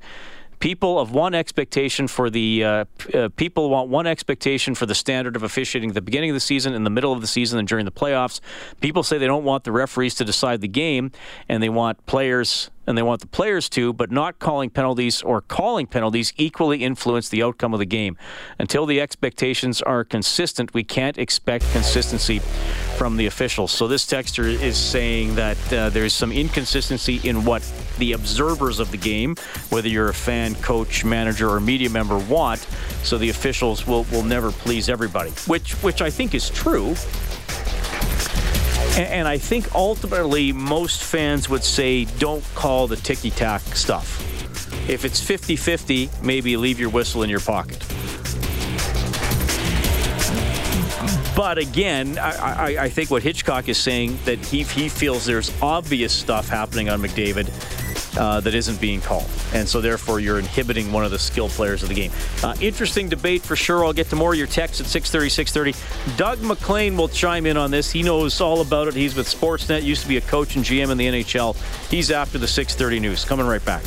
people 0.60 0.98
of 0.98 1.12
one 1.12 1.34
expectation 1.34 2.08
for 2.08 2.30
the 2.30 2.64
uh, 2.64 2.84
uh, 3.12 3.28
people 3.36 3.70
want 3.70 3.88
one 3.88 4.06
expectation 4.06 4.74
for 4.74 4.86
the 4.86 4.94
standard 4.94 5.36
of 5.36 5.42
officiating 5.42 5.90
at 5.90 5.94
the 5.94 6.02
beginning 6.02 6.30
of 6.30 6.34
the 6.34 6.40
season, 6.40 6.74
in 6.74 6.84
the 6.84 6.90
middle 6.90 7.12
of 7.12 7.20
the 7.20 7.26
season, 7.26 7.58
and 7.58 7.68
during 7.68 7.84
the 7.84 7.92
playoffs. 7.92 8.40
People 8.80 9.02
say 9.02 9.18
they 9.18 9.26
don't 9.26 9.44
want 9.44 9.64
the 9.64 9.72
referees 9.72 10.14
to 10.16 10.24
decide 10.24 10.60
the 10.60 10.68
game, 10.68 11.12
and 11.48 11.62
they 11.62 11.68
want 11.68 12.04
players 12.06 12.70
and 12.86 12.96
they 12.96 13.02
want 13.02 13.20
the 13.20 13.26
players 13.26 13.68
to, 13.70 13.92
but 13.92 14.10
not 14.10 14.38
calling 14.38 14.70
penalties 14.70 15.22
or 15.22 15.40
calling 15.40 15.86
penalties 15.86 16.32
equally 16.36 16.82
influence 16.82 17.28
the 17.28 17.42
outcome 17.42 17.72
of 17.72 17.78
the 17.78 17.86
game. 17.86 18.16
Until 18.58 18.86
the 18.86 19.00
expectations 19.00 19.82
are 19.82 20.04
consistent, 20.04 20.74
we 20.74 20.84
can't 20.84 21.18
expect 21.18 21.70
consistency 21.72 22.40
from 22.96 23.16
the 23.16 23.26
officials. 23.26 23.72
So 23.72 23.88
this 23.88 24.04
texter 24.04 24.44
is 24.44 24.76
saying 24.76 25.34
that 25.36 25.72
uh, 25.72 25.90
there's 25.90 26.12
some 26.12 26.32
inconsistency 26.32 27.20
in 27.24 27.44
what 27.44 27.62
the 27.98 28.12
observers 28.12 28.80
of 28.80 28.90
the 28.90 28.96
game, 28.96 29.36
whether 29.70 29.88
you're 29.88 30.08
a 30.08 30.14
fan, 30.14 30.54
coach, 30.56 31.04
manager, 31.04 31.48
or 31.50 31.60
media 31.60 31.90
member, 31.90 32.18
want. 32.18 32.60
So 33.02 33.18
the 33.18 33.30
officials 33.30 33.86
will, 33.86 34.04
will 34.04 34.22
never 34.22 34.50
please 34.50 34.88
everybody, 34.88 35.30
which 35.46 35.72
which 35.82 36.02
I 36.02 36.10
think 36.10 36.34
is 36.34 36.50
true. 36.50 36.94
And 38.96 39.26
I 39.26 39.38
think 39.38 39.74
ultimately 39.74 40.52
most 40.52 41.02
fans 41.02 41.48
would 41.48 41.64
say 41.64 42.04
don't 42.04 42.44
call 42.54 42.86
the 42.86 42.96
ticky 42.96 43.30
tack 43.30 43.60
stuff. 43.62 44.20
If 44.88 45.04
it's 45.04 45.20
50 45.20 45.56
50, 45.56 46.10
maybe 46.22 46.56
leave 46.56 46.78
your 46.78 46.90
whistle 46.90 47.24
in 47.24 47.30
your 47.30 47.40
pocket. 47.40 47.84
But 51.36 51.58
again, 51.58 52.18
I, 52.18 52.30
I, 52.30 52.82
I, 52.84 52.88
think 52.88 53.10
what 53.10 53.24
Hitchcock 53.24 53.68
is 53.68 53.76
saying 53.76 54.16
that 54.24 54.38
he, 54.38 54.62
he 54.62 54.88
feels 54.88 55.26
there's 55.26 55.50
obvious 55.60 56.12
stuff 56.12 56.48
happening 56.48 56.88
on 56.88 57.00
McDavid 57.00 57.48
uh, 58.16 58.40
that 58.40 58.54
isn't 58.54 58.80
being 58.80 59.00
called. 59.00 59.28
And 59.52 59.68
so, 59.68 59.80
therefore, 59.80 60.20
you're 60.20 60.38
inhibiting 60.38 60.92
one 60.92 61.04
of 61.04 61.10
the 61.10 61.18
skilled 61.18 61.50
players 61.50 61.82
of 61.82 61.88
the 61.88 61.94
game. 61.94 62.12
Uh, 62.42 62.54
interesting 62.60 63.08
debate 63.08 63.42
for 63.42 63.56
sure. 63.56 63.84
I'll 63.84 63.92
get 63.92 64.08
to 64.10 64.16
more 64.16 64.32
of 64.32 64.38
your 64.38 64.46
texts 64.46 64.80
at 64.80 64.86
630, 64.86 65.28
630. 65.30 66.16
Doug 66.16 66.40
MacLean 66.42 66.96
will 66.96 67.08
chime 67.08 67.46
in 67.46 67.56
on 67.56 67.70
this. 67.70 67.90
He 67.90 68.02
knows 68.02 68.40
all 68.40 68.60
about 68.60 68.88
it. 68.88 68.94
He's 68.94 69.14
with 69.14 69.26
Sportsnet, 69.26 69.82
used 69.82 70.02
to 70.02 70.08
be 70.08 70.16
a 70.16 70.22
coach 70.22 70.56
and 70.56 70.64
GM 70.64 70.90
in 70.90 70.98
the 70.98 71.06
NHL. 71.06 71.56
He's 71.90 72.10
after 72.10 72.38
the 72.38 72.48
630 72.48 73.00
news. 73.00 73.24
Coming 73.24 73.46
right 73.46 73.64
back. 73.64 73.82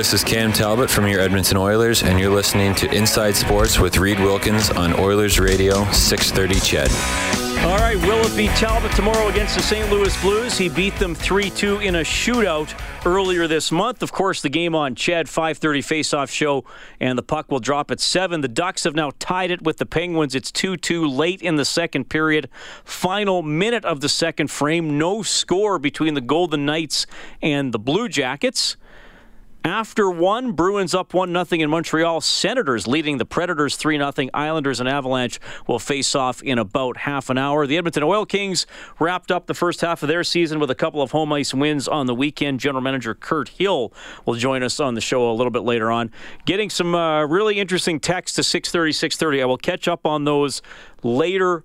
This 0.00 0.14
is 0.14 0.24
Cam 0.24 0.50
Talbot 0.50 0.88
from 0.88 1.06
your 1.06 1.20
Edmonton 1.20 1.58
Oilers, 1.58 2.02
and 2.02 2.18
you're 2.18 2.32
listening 2.32 2.74
to 2.76 2.90
Inside 2.90 3.36
Sports 3.36 3.78
with 3.78 3.98
Reed 3.98 4.18
Wilkins 4.18 4.70
on 4.70 4.98
Oilers 4.98 5.38
Radio 5.38 5.84
630 5.92 6.60
CHED. 6.60 7.49
All 7.62 7.76
right, 7.76 7.98
Willoughby 7.98 8.46
Talbot 8.56 8.90
tomorrow 8.92 9.28
against 9.28 9.54
the 9.54 9.62
St. 9.62 9.90
Louis 9.90 10.18
Blues. 10.22 10.56
He 10.56 10.70
beat 10.70 10.96
them 10.96 11.14
3-2 11.14 11.84
in 11.84 11.96
a 11.96 12.00
shootout 12.00 12.72
earlier 13.04 13.46
this 13.46 13.70
month. 13.70 14.02
Of 14.02 14.12
course, 14.12 14.40
the 14.40 14.48
game 14.48 14.74
on 14.74 14.94
CHED 14.94 15.26
5:30 15.26 15.84
face-off 15.84 16.30
show, 16.30 16.64
and 17.00 17.18
the 17.18 17.22
puck 17.22 17.50
will 17.50 17.60
drop 17.60 17.90
at 17.90 18.00
seven. 18.00 18.40
The 18.40 18.48
Ducks 18.48 18.84
have 18.84 18.94
now 18.94 19.12
tied 19.18 19.50
it 19.50 19.60
with 19.60 19.76
the 19.76 19.84
Penguins. 19.84 20.34
It's 20.34 20.50
2-2 20.50 21.06
late 21.06 21.42
in 21.42 21.56
the 21.56 21.66
second 21.66 22.08
period. 22.08 22.48
Final 22.82 23.42
minute 23.42 23.84
of 23.84 24.00
the 24.00 24.08
second 24.08 24.50
frame. 24.50 24.96
No 24.96 25.22
score 25.22 25.78
between 25.78 26.14
the 26.14 26.22
Golden 26.22 26.64
Knights 26.64 27.06
and 27.42 27.74
the 27.74 27.78
Blue 27.78 28.08
Jackets. 28.08 28.78
After 29.62 30.10
one, 30.10 30.52
Bruins 30.52 30.94
up 30.94 31.12
1 31.12 31.32
0 31.32 31.60
in 31.62 31.68
Montreal. 31.68 32.22
Senators 32.22 32.86
leading 32.86 33.18
the 33.18 33.26
Predators 33.26 33.76
3 33.76 33.98
0. 33.98 34.30
Islanders 34.32 34.80
and 34.80 34.88
Avalanche 34.88 35.38
will 35.66 35.78
face 35.78 36.14
off 36.14 36.42
in 36.42 36.58
about 36.58 36.96
half 36.96 37.28
an 37.28 37.36
hour. 37.36 37.66
The 37.66 37.76
Edmonton 37.76 38.02
Oil 38.02 38.24
Kings 38.24 38.66
wrapped 38.98 39.30
up 39.30 39.46
the 39.46 39.54
first 39.54 39.82
half 39.82 40.02
of 40.02 40.08
their 40.08 40.24
season 40.24 40.60
with 40.60 40.70
a 40.70 40.74
couple 40.74 41.02
of 41.02 41.10
home 41.10 41.30
ice 41.34 41.52
wins 41.52 41.86
on 41.86 42.06
the 42.06 42.14
weekend. 42.14 42.58
General 42.58 42.80
Manager 42.80 43.14
Kirt 43.14 43.50
Hill 43.50 43.92
will 44.24 44.34
join 44.34 44.62
us 44.62 44.80
on 44.80 44.94
the 44.94 45.00
show 45.02 45.30
a 45.30 45.34
little 45.34 45.50
bit 45.50 45.62
later 45.62 45.90
on. 45.90 46.10
Getting 46.46 46.70
some 46.70 46.94
uh, 46.94 47.26
really 47.26 47.60
interesting 47.60 48.00
texts 48.00 48.36
to 48.36 48.42
630, 48.42 48.92
630. 48.92 49.42
I 49.42 49.44
will 49.44 49.58
catch 49.58 49.88
up 49.88 50.06
on 50.06 50.24
those 50.24 50.62
later 51.02 51.64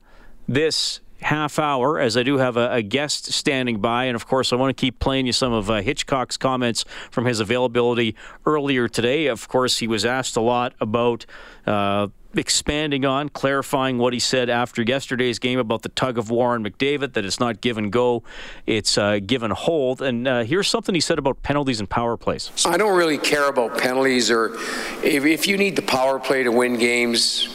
this 0.49 0.99
half 1.21 1.59
hour, 1.59 1.99
as 1.99 2.17
I 2.17 2.23
do 2.23 2.37
have 2.37 2.57
a, 2.57 2.71
a, 2.73 2.81
guest 2.81 3.31
standing 3.31 3.79
by. 3.79 4.05
And 4.05 4.15
of 4.15 4.27
course, 4.27 4.53
I 4.53 4.55
want 4.55 4.75
to 4.75 4.79
keep 4.79 4.99
playing 4.99 5.25
you 5.25 5.33
some 5.33 5.53
of 5.53 5.69
uh, 5.69 5.81
Hitchcock's 5.81 6.37
comments 6.37 6.85
from 7.09 7.25
his 7.25 7.39
availability 7.39 8.15
earlier 8.45 8.87
today. 8.87 9.27
Of 9.27 9.47
course, 9.47 9.79
he 9.79 9.87
was 9.87 10.05
asked 10.05 10.35
a 10.35 10.41
lot 10.41 10.73
about. 10.79 11.25
Uh, 11.65 12.09
expanding 12.37 13.05
on, 13.05 13.29
clarifying 13.29 13.97
what 13.97 14.11
he 14.11 14.19
said 14.19 14.49
after 14.49 14.81
yesterday's 14.81 15.39
game 15.39 15.57
about 15.57 15.83
the 15.83 15.89
tug 15.89 16.17
of 16.17 16.29
war 16.29 16.53
on 16.53 16.65
McDavid, 16.65 17.13
that 17.13 17.23
it's 17.23 17.39
not 17.39 17.61
give 17.61 17.77
and 17.77 17.93
go, 17.93 18.23
it's 18.65 18.97
uh, 18.97 19.19
give 19.25 19.41
and 19.41 19.53
hold. 19.53 20.01
And 20.01 20.27
uh, 20.27 20.43
here's 20.43 20.67
something 20.67 20.93
he 20.93 20.99
said 20.99 21.17
about 21.17 21.41
penalties 21.43 21.79
and 21.79 21.89
power 21.89 22.17
plays. 22.17 22.51
I 22.65 22.75
don't 22.75 22.97
really 22.97 23.17
care 23.17 23.47
about 23.47 23.77
penalties, 23.77 24.29
or 24.29 24.53
if, 25.01 25.23
if 25.23 25.47
you 25.47 25.57
need 25.57 25.77
the 25.77 25.81
power 25.81 26.19
play 26.19 26.43
to 26.43 26.51
win 26.51 26.77
games, 26.77 27.47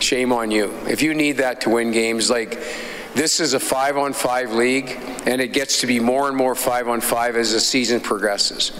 shame 0.00 0.32
on 0.32 0.50
you. 0.50 0.72
If 0.88 1.02
you 1.02 1.14
need 1.14 1.36
that 1.38 1.60
to 1.62 1.70
win 1.70 1.92
games, 1.92 2.28
like 2.28 2.58
this 3.16 3.40
is 3.40 3.54
a 3.54 3.60
five 3.60 3.96
on 3.96 4.12
five 4.12 4.52
league, 4.52 4.90
and 5.24 5.40
it 5.40 5.54
gets 5.54 5.80
to 5.80 5.86
be 5.86 5.98
more 5.98 6.28
and 6.28 6.36
more 6.36 6.54
five 6.54 6.86
on 6.86 7.00
five 7.00 7.34
as 7.34 7.52
the 7.52 7.60
season 7.60 7.98
progresses. 7.98 8.78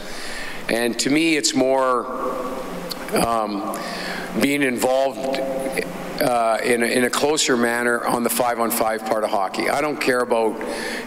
And 0.69 0.99
to 1.01 1.11
me, 1.11 1.37
it's 1.37 1.55
more 1.55 2.07
um, 3.17 3.81
being 4.43 4.63
involved 4.63 5.41
uh, 6.21 6.59
in, 6.63 6.83
a, 6.83 6.87
in, 6.87 7.05
a, 7.05 7.11
closer 7.11 7.57
manner 7.57 8.07
on 8.07 8.25
the 8.25 8.31
five 8.31 8.61
on 8.61 8.71
five 8.71 9.07
part 9.07 9.25
of 9.25 9.31
hockey. 9.31 9.71
I 9.71 9.81
don't 9.81 9.99
care 9.99 10.21
about, 10.21 10.61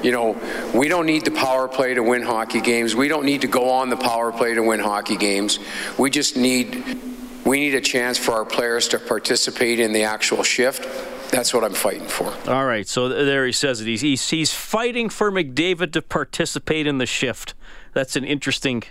you 0.03 0.11
know, 0.11 0.35
we 0.73 0.87
don't 0.87 1.05
need 1.05 1.23
the 1.23 1.31
power 1.31 1.67
play 1.67 1.93
to 1.93 2.01
win 2.01 2.23
hockey 2.23 2.61
games. 2.61 2.95
We 2.95 3.07
don't 3.09 3.25
need 3.25 3.41
to 3.41 3.47
go 3.47 3.69
on 3.69 3.89
the 3.89 3.97
power 3.97 4.31
play 4.31 4.55
to 4.55 4.63
win 4.63 4.79
hockey 4.79 5.17
games. 5.17 5.59
We 5.99 6.09
just 6.09 6.35
need, 6.35 6.99
we 7.45 7.59
need 7.59 7.75
a 7.75 7.81
chance 7.81 8.17
for 8.17 8.31
our 8.31 8.45
players 8.45 8.87
to 8.89 8.99
participate 8.99 9.79
in 9.79 9.93
the 9.93 10.03
actual 10.03 10.41
shift 10.41 11.08
that's 11.31 11.53
what 11.53 11.63
I'm 11.63 11.73
fighting 11.73 12.07
for. 12.07 12.33
All 12.47 12.65
right, 12.65 12.87
so 12.87 13.09
there 13.09 13.45
he 13.45 13.51
says 13.51 13.81
it. 13.81 13.87
He's, 13.87 14.01
he's, 14.01 14.29
he's 14.29 14.53
fighting 14.53 15.09
for 15.09 15.31
McDavid 15.31 15.93
to 15.93 16.01
participate 16.01 16.87
in 16.87 16.97
the 16.97 17.05
shift. 17.05 17.53
That's 17.93 18.15
an 18.15 18.23
interesting, 18.23 18.83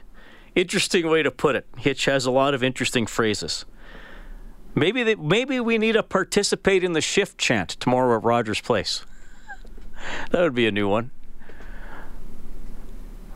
interesting 0.55 1.09
way 1.09 1.23
to 1.23 1.31
put 1.31 1.57
it. 1.57 1.67
Hitch 1.79 2.05
has 2.07 2.27
a 2.27 2.31
lot 2.31 2.55
of 2.55 2.63
interesting 2.63 3.07
phrases. 3.07 3.65
Maybe 4.75 5.03
they, 5.03 5.15
maybe 5.17 5.59
we 5.61 5.79
need 5.79 5.97
a 5.97 6.03
participate 6.03 6.85
in 6.85 6.93
the 6.93 7.01
shift 7.01 7.39
chant 7.39 7.71
tomorrow 7.71 8.17
at 8.17 8.25
Rogers 8.25 8.61
Place. 8.61 9.05
that 10.31 10.41
would 10.41 10.55
be 10.55 10.67
a 10.67 10.73
new 10.73 10.89
one. 10.89 11.11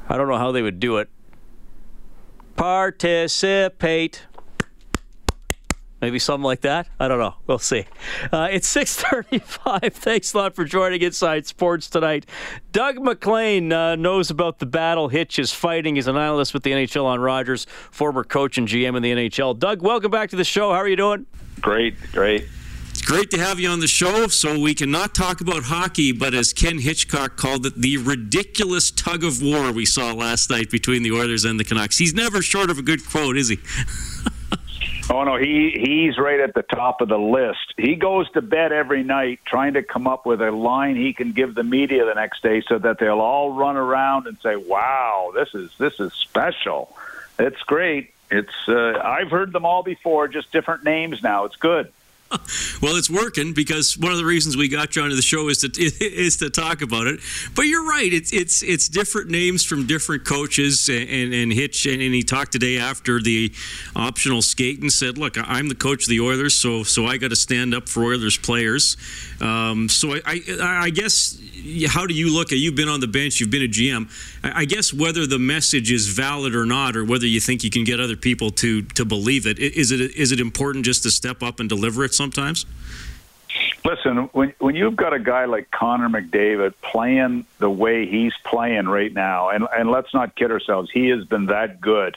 I 0.09 0.17
don't 0.17 0.29
know 0.29 0.38
how 0.38 0.53
they 0.53 0.62
would 0.62 0.79
do 0.79 0.99
it. 0.99 1.09
Participate. 2.55 4.23
Maybe 6.03 6.19
something 6.19 6.43
like 6.43 6.62
that. 6.62 6.88
I 6.99 7.07
don't 7.07 7.21
know. 7.21 7.37
We'll 7.47 7.61
see. 7.61 7.87
Uh, 8.33 8.49
it's 8.51 8.69
6:35. 8.75 9.93
Thanks 9.93 10.35
a 10.35 10.37
lot 10.37 10.57
for 10.57 10.65
joining 10.65 11.01
Inside 11.01 11.47
Sports 11.47 11.88
tonight. 11.88 12.27
Doug 12.73 13.01
MacLean 13.01 13.73
uh, 13.73 13.95
knows 13.95 14.29
about 14.29 14.59
the 14.59 14.67
battle 14.67 15.11
Hitch 15.11 15.38
is 15.38 15.53
fighting. 15.53 15.95
He's 15.95 16.09
an 16.09 16.17
analyst 16.17 16.55
with 16.55 16.65
the 16.65 16.73
NHL 16.73 17.05
on 17.05 17.21
Rogers, 17.21 17.69
former 17.93 18.25
coach 18.25 18.59
and 18.59 18.67
GM 18.67 18.97
in 18.97 19.03
the 19.05 19.12
NHL. 19.12 19.57
Doug, 19.57 19.81
welcome 19.81 20.11
back 20.11 20.31
to 20.31 20.37
the 20.37 20.43
show. 20.43 20.73
How 20.73 20.79
are 20.79 20.88
you 20.88 20.97
doing? 20.97 21.25
Great, 21.61 21.95
great. 22.11 22.49
It's 22.91 23.03
great 23.03 23.31
to 23.31 23.38
have 23.38 23.61
you 23.61 23.69
on 23.69 23.79
the 23.79 23.87
show. 23.87 24.27
So 24.27 24.59
we 24.59 24.75
cannot 24.75 25.15
talk 25.15 25.41
about 25.41 25.62
hockey, 25.62 26.11
but 26.11 26.35
as 26.35 26.53
Ken 26.53 26.81
Hitchcock 26.81 27.37
called 27.37 27.65
it, 27.65 27.77
the 27.77 27.99
ridiculous 27.99 28.91
tug 28.91 29.23
of 29.23 29.41
war 29.41 29.71
we 29.71 29.87
saw 29.87 30.12
last 30.12 30.51
night 30.51 30.69
between 30.69 31.05
the 31.05 31.12
Oilers 31.12 31.45
and 31.45 31.61
the 31.61 31.65
Canucks. 31.65 31.99
He's 31.99 32.12
never 32.12 32.43
short 32.43 32.71
of 32.71 32.79
a 32.79 32.83
good 32.83 33.09
quote, 33.09 33.37
is 33.37 33.49
he? 33.49 33.61
Oh 35.12 35.25
no, 35.25 35.37
he 35.37 35.77
he's 35.79 36.16
right 36.16 36.40
at 36.40 36.55
the 36.55 36.62
top 36.62 37.03
of 37.03 37.09
the 37.11 37.18
list. 37.18 37.75
He 37.77 37.96
goes 37.96 38.31
to 38.31 38.40
bed 38.40 38.72
every 38.72 39.05
night 39.05 39.40
trying 39.44 39.75
to 39.75 39.83
come 39.83 40.07
up 40.07 40.25
with 40.25 40.40
a 40.40 40.51
line 40.51 40.96
he 40.96 41.12
can 41.12 41.33
give 41.33 41.55
the 41.55 41.62
media 41.62 42.07
the 42.07 42.14
next 42.14 42.42
day 42.42 42.62
so 42.66 42.79
that 42.79 42.98
they'll 42.98 43.20
all 43.20 43.53
run 43.53 43.77
around 43.77 44.27
and 44.27 44.38
say, 44.42 44.57
"Wow, 44.57 45.33
this 45.35 45.55
is 45.55 45.70
this 45.77 46.01
is 46.01 46.14
special. 46.14 46.96
It's 47.38 47.61
great. 47.61 48.14
It's 48.31 48.55
uh, 48.66 49.03
I've 49.05 49.31
heard 49.31 49.53
them 49.53 49.66
all 49.66 49.83
before, 49.83 50.29
just 50.29 50.51
different 50.51 50.83
names 50.83 51.22
now. 51.22 51.44
It's 51.44 51.57
good." 51.57 51.92
Well, 52.83 52.97
it's 52.97 53.11
working 53.11 53.53
because 53.53 53.97
one 53.99 54.12
of 54.12 54.18
the 54.18 54.25
reasons 54.25 54.57
we 54.57 54.68
got 54.68 54.97
you 54.97 55.03
onto 55.03 55.16
the 55.16 55.23
show 55.23 55.49
is 55.49 55.59
to 55.59 55.71
is 55.77 56.38
to 56.38 56.51
talk 56.51 56.83
about 56.83 57.07
it. 57.07 57.21
But 57.55 57.62
you're 57.62 57.87
right; 57.87 58.12
it's 58.12 58.33
it's 58.33 58.62
it's 58.62 58.88
different 58.88 59.31
names 59.31 59.64
from 59.64 59.87
different 59.87 60.25
coaches. 60.25 60.88
And, 60.88 61.33
and 61.33 61.53
Hitch 61.53 61.87
and, 61.87 62.01
and 62.01 62.14
he 62.14 62.23
talked 62.23 62.53
today 62.53 62.79
after 62.79 63.21
the 63.21 63.53
optional 63.95 64.42
skate 64.42 64.81
and 64.81 64.92
said, 64.92 65.18
"Look, 65.18 65.37
I'm 65.38 65.68
the 65.68 65.75
coach 65.75 66.05
of 66.05 66.09
the 66.09 66.21
Oilers, 66.21 66.57
so 66.57 66.83
so 66.83 67.07
I 67.07 67.18
got 67.18 67.31
to 67.31 67.37
stand 67.37 67.75
up 67.75 67.88
for 67.88 68.05
Oilers 68.05 68.37
players." 68.37 68.97
Um, 69.40 69.88
so 69.88 70.14
I, 70.14 70.21
I, 70.61 70.79
I 70.85 70.90
guess 70.90 71.38
how 71.88 72.07
do 72.07 72.14
you 72.14 72.33
look 72.33 72.53
at? 72.53 72.59
You've 72.59 72.77
been 72.77 72.88
on 72.88 73.01
the 73.01 73.09
bench, 73.09 73.40
you've 73.40 73.51
been 73.51 73.62
a 73.62 73.68
GM. 73.68 74.09
I 74.42 74.64
guess 74.64 74.92
whether 74.92 75.27
the 75.27 75.38
message 75.38 75.90
is 75.92 76.09
valid 76.09 76.55
or 76.55 76.64
not, 76.64 76.97
or 76.97 77.05
whether 77.05 77.27
you 77.27 77.40
think 77.40 77.64
you 77.64 77.71
can 77.71 77.85
get 77.85 78.01
other 78.01 78.16
people 78.16 78.51
to 78.53 78.83
to 78.83 79.05
believe 79.05 79.47
it, 79.47 79.59
is 79.59 79.90
it 79.90 80.01
is 80.01 80.33
it 80.33 80.40
important 80.40 80.85
just 80.85 81.03
to 81.05 81.11
step 81.11 81.42
up 81.42 81.61
and 81.61 81.68
deliver 81.68 82.05
it 82.05 82.14
sometimes? 82.23 82.67
Listen, 83.85 84.31
when 84.33 84.55
when 84.59 84.77
you've 84.77 84.97
got 84.97 85.13
a 85.13 85.19
guy 85.19 85.45
like 85.47 85.71
Connor 85.71 86.09
McDavid 86.09 86.75
playing 86.81 87.47
the 87.59 87.69
way 87.69 88.07
he's 88.07 88.33
playing 88.45 88.87
right 88.89 89.13
now, 89.13 89.51
and 89.51 89.67
and 89.77 89.91
let's 89.91 90.15
not 90.15 90.37
kid 90.37 90.51
ourselves, 90.51 90.91
he 90.91 91.09
has 91.09 91.25
been 91.25 91.47
that 91.47 91.81
good. 91.81 92.17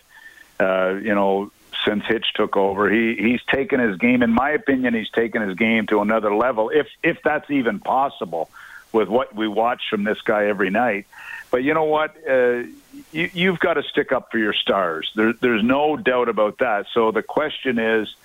Uh, 0.59 0.99
you 1.01 1.13
know, 1.13 1.51
since 1.83 2.05
Hitch 2.05 2.27
took 2.35 2.55
over, 2.55 2.89
he 2.89 3.15
he's 3.15 3.41
taken 3.51 3.79
his 3.79 3.97
game. 3.97 4.21
In 4.21 4.31
my 4.31 4.51
opinion, 4.51 4.93
he's 4.93 5.09
taken 5.09 5.41
his 5.41 5.57
game 5.57 5.87
to 5.87 6.01
another 6.01 6.33
level, 6.33 6.69
if 6.69 6.87
if 7.03 7.17
that's 7.23 7.49
even 7.49 7.79
possible, 7.79 8.49
with 8.93 9.09
what 9.09 9.35
we 9.35 9.47
watch 9.47 9.81
from 9.89 10.03
this 10.03 10.21
guy 10.21 10.45
every 10.45 10.69
night. 10.69 11.07
But 11.49 11.63
you 11.63 11.73
know 11.73 11.85
what? 11.85 12.15
Uh, 12.29 12.63
you, 13.11 13.29
you've 13.33 13.59
got 13.59 13.73
to 13.73 13.83
stick 13.83 14.11
up 14.11 14.31
for 14.31 14.37
your 14.37 14.53
stars. 14.53 15.11
There, 15.15 15.33
there's 15.33 15.63
no 15.63 15.97
doubt 15.97 16.29
about 16.29 16.59
that. 16.59 16.85
So 16.93 17.11
the 17.11 17.23
question 17.23 17.79
is 17.79 18.15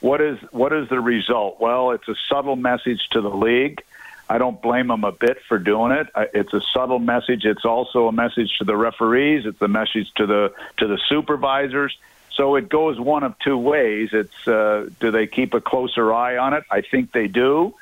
what 0.00 0.20
is 0.20 0.38
what 0.50 0.72
is 0.72 0.88
the 0.88 1.00
result? 1.00 1.60
Well, 1.60 1.92
it's 1.92 2.08
a 2.08 2.14
subtle 2.28 2.56
message 2.56 3.00
to 3.12 3.20
the 3.20 3.30
league. 3.30 3.82
I 4.28 4.38
don't 4.38 4.60
blame 4.60 4.88
them 4.88 5.04
a 5.04 5.12
bit 5.12 5.38
for 5.48 5.58
doing 5.58 5.92
it. 5.92 6.08
It's 6.34 6.52
a 6.52 6.60
subtle 6.74 6.98
message. 6.98 7.44
It's 7.44 7.64
also 7.64 8.08
a 8.08 8.12
message 8.12 8.58
to 8.58 8.64
the 8.64 8.76
referees. 8.76 9.46
It's 9.46 9.62
a 9.62 9.68
message 9.68 10.12
to 10.16 10.26
the 10.26 10.52
to 10.78 10.88
the 10.88 10.98
supervisors. 11.08 11.96
So 12.34 12.56
it 12.56 12.68
goes 12.68 13.00
one 13.00 13.22
of 13.22 13.38
two 13.38 13.56
ways. 13.56 14.10
It's 14.12 14.48
uh, 14.48 14.88
do 15.00 15.10
they 15.10 15.26
keep 15.26 15.54
a 15.54 15.60
closer 15.60 16.12
eye 16.12 16.36
on 16.36 16.54
it? 16.54 16.64
I 16.70 16.82
think 16.82 17.12
they 17.12 17.28
do, 17.28 17.74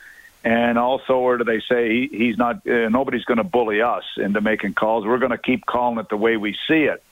and 0.45 0.79
also, 0.79 1.15
or 1.15 1.39
do 1.39 1.45
they 1.45 1.61
say 1.61 1.91
he, 1.91 2.09
he's 2.13 2.37
not? 2.37 2.67
Uh, 2.67 2.89
nobody's 2.89 3.25
going 3.25 3.39
to 3.39 3.45
bully 3.45 3.81
us 3.81 4.05
into 4.17 4.41
making 4.41 4.75
calls. 4.75 5.05
We're 5.05 5.19
going 5.19 5.33
to 5.33 5.39
keep 5.39 5.67
calling 5.67 5.99
it 5.99 6.09
the 6.09 6.17
way 6.17 6.37
we 6.37 6.57
see 6.69 6.85
it. 6.85 7.03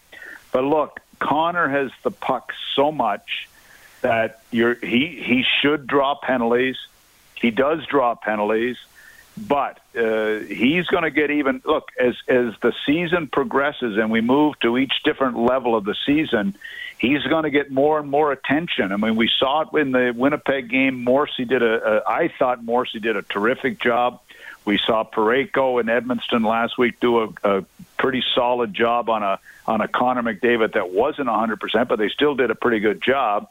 But 0.53 0.65
look, 0.65 1.01
Connor 1.19 1.69
has 1.69 1.91
the 2.03 2.11
puck 2.11 2.53
so 2.77 2.93
much 2.93 3.49
that 4.03 4.41
you're, 4.51 4.75
he 4.75 5.23
he 5.25 5.45
should 5.61 5.87
draw 5.87 6.15
penalties. 6.15 6.77
He 7.35 7.51
does 7.51 7.85
draw 7.87 8.15
penalties, 8.15 8.77
but 9.37 9.81
uh, 9.97 10.41
he's 10.41 10.87
going 10.87 11.05
to 11.05 11.11
get 11.11 11.31
even. 11.31 11.63
Look, 11.65 11.89
as 11.99 12.15
as 12.29 12.55
the 12.61 12.73
season 12.87 13.29
progresses 13.29 13.97
and 13.97 14.11
we 14.11 14.21
move 14.21 14.59
to 14.61 14.77
each 14.77 15.03
different 15.05 15.39
level 15.39 15.75
of 15.75 15.85
the 15.85 15.97
season, 16.07 16.57
he's 16.99 17.23
going 17.25 17.45
to 17.45 17.51
get 17.51 17.71
more 17.71 17.99
and 17.99 18.09
more 18.09 18.33
attention. 18.33 18.93
I 18.93 18.97
mean, 18.97 19.17
we 19.17 19.31
saw 19.39 19.63
it 19.63 19.81
in 19.81 19.93
the 19.93 20.13
Winnipeg 20.17 20.69
game. 20.69 21.03
Morrissey 21.03 21.45
did 21.45 21.63
a, 21.63 22.03
I 22.07 22.29
thought 22.39 22.63
Morrissey 22.63 23.01
did 23.01 23.17
a 23.17 23.23
terrific 23.23 23.81
job. 23.81 24.21
We 24.65 24.79
saw 24.79 25.03
Parayko 25.05 25.81
in 25.81 25.89
Edmonton 25.89 26.45
last 26.45 26.79
week 26.79 27.01
do 27.01 27.23
a, 27.23 27.29
a 27.43 27.65
pretty 27.99 28.23
solid 28.35 28.73
job 28.73 29.11
on 29.11 29.23
a 29.23 29.41
on 29.67 29.81
a 29.81 29.89
Connor 29.89 30.23
McDavid 30.23 30.75
that 30.75 30.91
wasn't 30.91 31.29
100%, 31.29 31.89
but 31.89 31.97
they 31.99 32.09
still 32.09 32.35
did 32.35 32.51
a 32.51 32.55
pretty 32.55 32.81
good 32.81 33.01
job. 33.01 33.49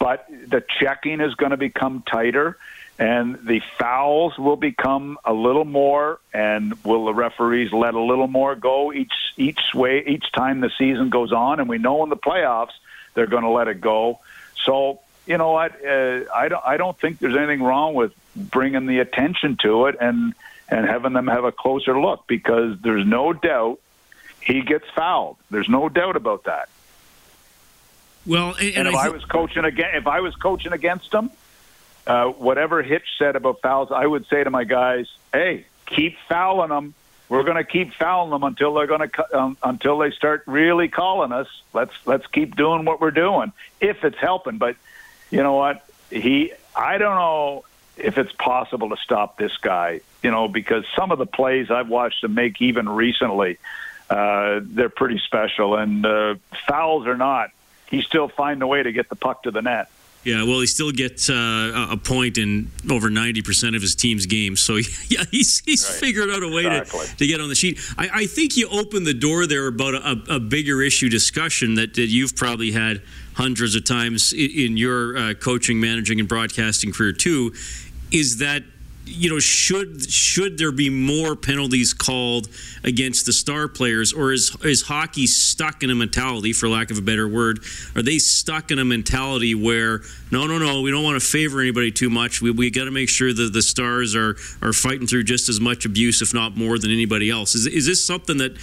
But 0.00 0.26
the 0.28 0.64
checking 0.80 1.20
is 1.20 1.34
going 1.34 1.50
to 1.50 1.56
become 1.56 2.02
tighter, 2.10 2.56
and 2.98 3.38
the 3.46 3.60
fouls 3.78 4.36
will 4.38 4.56
become 4.56 5.18
a 5.24 5.32
little 5.32 5.66
more. 5.66 6.18
And 6.34 6.74
will 6.82 7.04
the 7.04 7.14
referees 7.14 7.70
let 7.72 7.94
a 7.94 8.00
little 8.00 8.26
more 8.26 8.56
go 8.56 8.92
each 8.92 9.12
each 9.36 9.60
way 9.74 10.02
each 10.04 10.32
time 10.32 10.60
the 10.60 10.70
season 10.76 11.10
goes 11.10 11.32
on? 11.32 11.60
And 11.60 11.68
we 11.68 11.78
know 11.78 12.02
in 12.02 12.08
the 12.08 12.16
playoffs 12.16 12.72
they're 13.14 13.28
going 13.28 13.44
to 13.44 13.50
let 13.50 13.68
it 13.68 13.80
go. 13.80 14.18
So 14.64 15.00
you 15.26 15.38
know 15.38 15.52
what? 15.52 15.72
Uh, 15.84 16.22
I 16.34 16.48
don't. 16.48 16.64
I 16.66 16.76
don't 16.76 16.98
think 16.98 17.18
there's 17.18 17.36
anything 17.36 17.62
wrong 17.62 17.94
with 17.94 18.12
bringing 18.34 18.86
the 18.86 19.00
attention 19.00 19.58
to 19.62 19.86
it 19.86 19.96
and 20.00 20.34
and 20.68 20.86
having 20.86 21.12
them 21.12 21.26
have 21.26 21.44
a 21.44 21.52
closer 21.52 22.00
look 22.00 22.26
because 22.26 22.78
there's 22.80 23.06
no 23.06 23.32
doubt 23.32 23.80
he 24.40 24.62
gets 24.62 24.88
fouled. 24.94 25.36
There's 25.50 25.68
no 25.68 25.88
doubt 25.88 26.16
about 26.16 26.44
that. 26.44 26.68
Well, 28.26 28.50
and, 28.50 28.60
and, 28.60 28.76
and 28.76 28.88
if 28.88 28.94
I, 28.94 29.02
th- 29.04 29.12
I, 29.12 29.16
was 29.16 29.24
coaching 29.24 29.64
again, 29.64 29.90
if 29.94 30.06
I 30.06 30.20
was 30.20 30.34
coaching 30.36 30.72
against 30.72 31.10
them, 31.10 31.30
uh, 32.06 32.26
whatever 32.26 32.82
Hitch 32.82 33.06
said 33.18 33.36
about 33.36 33.60
fouls, 33.60 33.90
I 33.90 34.06
would 34.06 34.26
say 34.26 34.44
to 34.44 34.50
my 34.50 34.64
guys, 34.64 35.06
"Hey, 35.32 35.66
keep 35.86 36.16
fouling 36.28 36.70
them. 36.70 36.94
We're 37.28 37.44
going 37.44 37.58
to 37.58 37.64
keep 37.64 37.94
fouling 37.94 38.30
them 38.30 38.42
until 38.42 38.74
they're 38.74 38.86
going 38.86 39.08
to 39.08 39.38
um, 39.38 39.56
until 39.62 39.98
they 39.98 40.10
start 40.10 40.42
really 40.46 40.88
calling 40.88 41.32
us. 41.32 41.46
Let's 41.72 41.92
let's 42.04 42.26
keep 42.26 42.56
doing 42.56 42.84
what 42.84 43.00
we're 43.00 43.12
doing 43.12 43.52
if 43.80 44.04
it's 44.04 44.18
helping. 44.18 44.58
But 44.58 44.76
you 45.30 45.42
know 45.42 45.54
what? 45.54 45.86
He, 46.10 46.52
I 46.74 46.98
don't 46.98 47.14
know 47.14 47.64
if 47.96 48.18
it's 48.18 48.32
possible 48.32 48.88
to 48.90 48.96
stop 48.96 49.38
this 49.38 49.56
guy. 49.58 50.00
You 50.22 50.30
know, 50.30 50.48
because 50.48 50.84
some 50.96 51.12
of 51.12 51.18
the 51.18 51.26
plays 51.26 51.70
I've 51.70 51.88
watched 51.88 52.24
him 52.24 52.34
make 52.34 52.60
even 52.60 52.88
recently, 52.88 53.58
uh, 54.08 54.60
they're 54.62 54.88
pretty 54.88 55.20
special. 55.24 55.76
And 55.76 56.04
uh, 56.04 56.34
fouls 56.66 57.06
or 57.06 57.16
not, 57.16 57.50
he 57.90 58.02
still 58.02 58.28
find 58.28 58.62
a 58.62 58.66
way 58.66 58.82
to 58.82 58.92
get 58.92 59.08
the 59.08 59.16
puck 59.16 59.42
to 59.42 59.50
the 59.50 59.60
net. 59.60 59.90
Yeah, 60.22 60.42
well, 60.42 60.60
he 60.60 60.66
still 60.66 60.92
gets 60.92 61.30
uh, 61.30 61.88
a 61.90 61.96
point 61.96 62.36
in 62.36 62.70
over 62.90 63.08
90% 63.08 63.74
of 63.74 63.80
his 63.80 63.94
team's 63.94 64.26
games. 64.26 64.60
So, 64.60 64.76
yeah, 65.08 65.24
he's, 65.30 65.60
he's 65.64 65.88
right. 65.88 65.98
figured 65.98 66.30
out 66.30 66.42
a 66.42 66.48
way 66.48 66.66
exactly. 66.66 67.06
to, 67.06 67.16
to 67.16 67.26
get 67.26 67.40
on 67.40 67.48
the 67.48 67.54
sheet. 67.54 67.80
I, 67.96 68.10
I 68.12 68.26
think 68.26 68.56
you 68.56 68.68
opened 68.68 69.06
the 69.06 69.14
door 69.14 69.46
there 69.46 69.66
about 69.66 69.94
a, 69.94 70.34
a 70.34 70.38
bigger 70.38 70.82
issue 70.82 71.08
discussion 71.08 71.74
that, 71.76 71.94
that 71.94 72.08
you've 72.08 72.36
probably 72.36 72.72
had 72.72 73.00
hundreds 73.34 73.74
of 73.74 73.86
times 73.86 74.34
in, 74.34 74.50
in 74.50 74.76
your 74.76 75.16
uh, 75.16 75.34
coaching, 75.34 75.80
managing, 75.80 76.20
and 76.20 76.28
broadcasting 76.28 76.92
career, 76.92 77.12
too, 77.12 77.54
is 78.12 78.38
that 78.38 78.62
you 79.06 79.28
know, 79.28 79.38
should 79.38 80.10
should 80.10 80.58
there 80.58 80.72
be 80.72 80.88
more 80.88 81.34
penalties 81.34 81.92
called 81.92 82.48
against 82.84 83.26
the 83.26 83.32
star 83.32 83.68
players, 83.68 84.12
or 84.12 84.32
is 84.32 84.56
is 84.62 84.82
hockey 84.82 85.26
stuck 85.26 85.82
in 85.82 85.90
a 85.90 85.94
mentality, 85.94 86.52
for 86.52 86.68
lack 86.68 86.90
of 86.90 86.98
a 86.98 87.02
better 87.02 87.28
word? 87.28 87.60
Are 87.96 88.02
they 88.02 88.18
stuck 88.18 88.70
in 88.70 88.78
a 88.78 88.84
mentality 88.84 89.54
where 89.54 90.00
no, 90.30 90.46
no, 90.46 90.58
no, 90.58 90.80
we 90.82 90.90
don't 90.90 91.02
want 91.02 91.20
to 91.20 91.26
favor 91.26 91.60
anybody 91.60 91.90
too 91.90 92.10
much. 92.10 92.40
We 92.40 92.50
we 92.50 92.70
got 92.70 92.84
to 92.84 92.90
make 92.90 93.08
sure 93.08 93.32
that 93.32 93.52
the 93.52 93.62
stars 93.62 94.14
are 94.14 94.36
are 94.62 94.72
fighting 94.72 95.06
through 95.06 95.24
just 95.24 95.48
as 95.48 95.60
much 95.60 95.84
abuse, 95.84 96.22
if 96.22 96.32
not 96.32 96.56
more, 96.56 96.78
than 96.78 96.90
anybody 96.90 97.30
else. 97.30 97.54
Is 97.54 97.66
is 97.66 97.86
this 97.86 98.04
something 98.04 98.38
that 98.38 98.56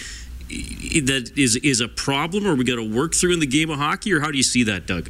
that 0.50 1.32
is 1.36 1.58
is 1.58 1.82
a 1.82 1.88
problem, 1.88 2.48
or 2.48 2.56
we 2.56 2.64
got 2.64 2.76
to 2.76 2.90
work 2.90 3.14
through 3.14 3.34
in 3.34 3.40
the 3.40 3.48
game 3.48 3.70
of 3.70 3.80
hockey, 3.80 4.14
or 4.14 4.22
how 4.22 4.32
do 4.32 4.38
you 4.38 4.44
see 4.44 4.64
that, 4.64 4.88
Doug? 4.88 5.10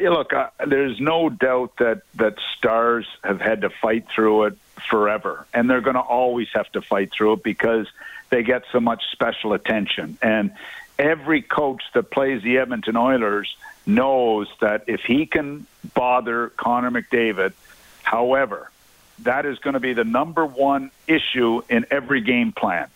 Look, 0.00 0.32
there's 0.66 1.00
no 1.00 1.28
doubt 1.28 1.76
that 1.78 2.02
that 2.16 2.38
stars 2.56 3.06
have 3.22 3.40
had 3.40 3.60
to 3.60 3.70
fight 3.70 4.06
through 4.14 4.44
it 4.44 4.58
forever, 4.90 5.46
and 5.54 5.70
they're 5.70 5.80
going 5.80 5.94
to 5.94 6.00
always 6.00 6.48
have 6.54 6.70
to 6.72 6.82
fight 6.82 7.12
through 7.12 7.34
it 7.34 7.42
because 7.42 7.86
they 8.30 8.42
get 8.42 8.64
so 8.72 8.80
much 8.80 9.04
special 9.12 9.52
attention. 9.52 10.18
And 10.20 10.52
every 10.98 11.42
coach 11.42 11.82
that 11.94 12.10
plays 12.10 12.42
the 12.42 12.58
Edmonton 12.58 12.96
Oilers 12.96 13.56
knows 13.86 14.48
that 14.60 14.84
if 14.88 15.02
he 15.02 15.26
can 15.26 15.66
bother 15.94 16.48
Connor 16.50 16.90
McDavid, 16.90 17.52
however, 18.02 18.70
that 19.20 19.46
is 19.46 19.58
going 19.60 19.74
to 19.74 19.80
be 19.80 19.92
the 19.92 20.04
number 20.04 20.44
one 20.44 20.90
issue 21.06 21.62
in 21.68 21.86
every 21.90 22.20
game 22.20 22.52
plan. 22.52 22.88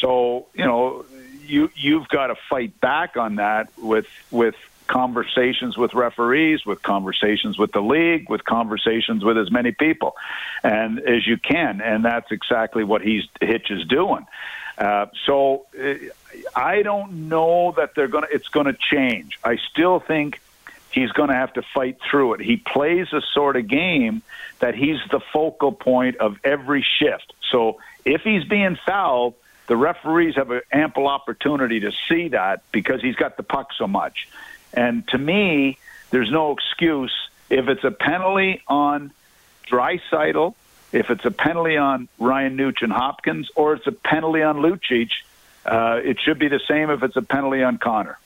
So 0.00 0.46
you 0.54 0.64
know 0.64 1.04
you 1.44 1.70
you've 1.74 2.08
got 2.08 2.28
to 2.28 2.36
fight 2.48 2.80
back 2.80 3.16
on 3.16 3.36
that 3.36 3.68
with 3.76 4.06
with 4.30 4.54
conversations 4.90 5.78
with 5.78 5.94
referees, 5.94 6.66
with 6.66 6.82
conversations 6.82 7.56
with 7.58 7.70
the 7.70 7.80
league, 7.80 8.28
with 8.28 8.44
conversations 8.44 9.24
with 9.24 9.38
as 9.38 9.50
many 9.50 9.70
people, 9.70 10.16
and 10.64 10.98
as 10.98 11.26
you 11.26 11.36
can, 11.38 11.80
and 11.80 12.04
that's 12.04 12.32
exactly 12.32 12.82
what 12.82 13.00
he's 13.00 13.22
Hitch 13.40 13.70
is 13.70 13.86
doing. 13.86 14.26
Uh, 14.76 15.06
so 15.26 15.66
uh, 15.80 15.94
I 16.56 16.82
don't 16.82 17.28
know 17.28 17.72
that 17.76 17.94
they're 17.94 18.08
going 18.08 18.24
to. 18.24 18.34
It's 18.34 18.48
going 18.48 18.66
to 18.66 18.76
change. 18.90 19.38
I 19.44 19.58
still 19.70 20.00
think 20.00 20.40
he's 20.90 21.12
going 21.12 21.28
to 21.28 21.36
have 21.36 21.52
to 21.52 21.62
fight 21.62 21.98
through 22.10 22.34
it. 22.34 22.40
He 22.40 22.56
plays 22.56 23.12
a 23.12 23.20
sort 23.32 23.56
of 23.56 23.68
game 23.68 24.22
that 24.58 24.74
he's 24.74 24.98
the 25.10 25.20
focal 25.32 25.70
point 25.70 26.16
of 26.16 26.36
every 26.42 26.84
shift. 26.98 27.32
So 27.52 27.78
if 28.04 28.22
he's 28.22 28.44
being 28.44 28.76
fouled, 28.84 29.34
the 29.68 29.76
referees 29.76 30.34
have 30.34 30.50
an 30.50 30.62
ample 30.72 31.06
opportunity 31.06 31.78
to 31.80 31.92
see 32.08 32.28
that 32.28 32.62
because 32.72 33.00
he's 33.00 33.14
got 33.14 33.36
the 33.36 33.44
puck 33.44 33.68
so 33.78 33.86
much. 33.86 34.26
And 34.72 35.06
to 35.08 35.18
me, 35.18 35.78
there's 36.10 36.30
no 36.30 36.52
excuse 36.52 37.12
if 37.48 37.68
it's 37.68 37.84
a 37.84 37.90
penalty 37.90 38.62
on 38.68 39.12
Draisaitl, 39.68 40.54
if 40.92 41.10
it's 41.10 41.24
a 41.24 41.30
penalty 41.30 41.76
on 41.76 42.08
Ryan 42.18 42.56
Nugent 42.56 42.92
Hopkins, 42.92 43.50
or 43.54 43.74
it's 43.74 43.86
a 43.86 43.92
penalty 43.92 44.42
on 44.42 44.58
Lucic. 44.58 45.10
Uh, 45.64 46.00
it 46.02 46.18
should 46.20 46.38
be 46.38 46.48
the 46.48 46.60
same 46.66 46.90
if 46.90 47.02
it's 47.02 47.16
a 47.16 47.22
penalty 47.22 47.62
on 47.62 47.78
Connor. 47.78 48.18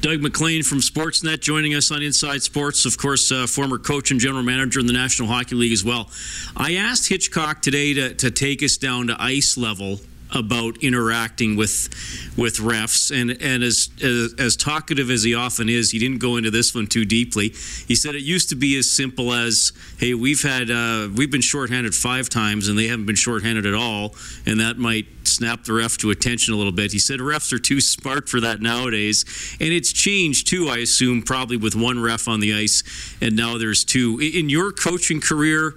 Doug 0.00 0.20
MacLean 0.20 0.64
from 0.64 0.78
Sportsnet 0.78 1.40
joining 1.40 1.74
us 1.74 1.92
on 1.92 2.02
Inside 2.02 2.42
Sports, 2.42 2.84
of 2.86 2.98
course, 2.98 3.30
uh, 3.30 3.46
former 3.46 3.78
coach 3.78 4.10
and 4.10 4.18
general 4.18 4.42
manager 4.42 4.80
in 4.80 4.86
the 4.86 4.92
National 4.92 5.28
Hockey 5.28 5.54
League 5.54 5.72
as 5.72 5.84
well. 5.84 6.10
I 6.56 6.74
asked 6.74 7.08
Hitchcock 7.08 7.62
today 7.62 7.94
to, 7.94 8.14
to 8.14 8.30
take 8.32 8.64
us 8.64 8.76
down 8.76 9.06
to 9.08 9.16
ice 9.22 9.56
level 9.56 10.00
about 10.32 10.78
interacting 10.82 11.56
with 11.56 11.88
with 12.36 12.56
refs. 12.56 13.10
And 13.10 13.30
and 13.42 13.62
as, 13.62 13.90
as, 14.02 14.34
as 14.38 14.56
talkative 14.56 15.10
as 15.10 15.22
he 15.22 15.34
often 15.34 15.68
is 15.68 15.90
he 15.90 15.98
didn't 15.98 16.18
go 16.18 16.36
into 16.36 16.50
this 16.50 16.74
one 16.74 16.86
too 16.86 17.04
deeply. 17.04 17.50
He 17.86 17.94
said 17.94 18.14
it 18.14 18.22
used 18.22 18.48
to 18.50 18.56
be 18.56 18.76
as 18.78 18.90
simple 18.90 19.32
as 19.32 19.72
hey 19.98 20.14
we've 20.14 20.42
had 20.42 20.70
uh, 20.70 21.08
we've 21.14 21.30
been 21.30 21.40
shorthanded 21.40 21.94
five 21.94 22.28
times 22.28 22.68
and 22.68 22.78
they 22.78 22.86
haven't 22.86 23.06
been 23.06 23.16
shorthanded 23.16 23.66
at 23.66 23.74
all 23.74 24.14
and 24.46 24.60
that 24.60 24.78
might 24.78 25.06
snap 25.24 25.64
the 25.64 25.72
ref 25.72 25.96
to 25.98 26.10
attention 26.10 26.54
a 26.54 26.56
little 26.56 26.72
bit. 26.72 26.92
He 26.92 26.98
said 26.98 27.20
refs 27.20 27.52
are 27.52 27.58
too 27.58 27.80
smart 27.80 28.28
for 28.28 28.40
that 28.40 28.60
nowadays. 28.60 29.24
And 29.60 29.72
it's 29.72 29.92
changed 29.92 30.48
too 30.48 30.68
I 30.68 30.78
assume 30.78 31.22
probably 31.22 31.56
with 31.56 31.74
one 31.74 32.00
ref 32.00 32.28
on 32.28 32.40
the 32.40 32.54
ice 32.54 32.82
and 33.20 33.36
now 33.36 33.58
there's 33.58 33.84
two. 33.84 34.18
In 34.20 34.48
your 34.48 34.72
coaching 34.72 35.20
career 35.20 35.74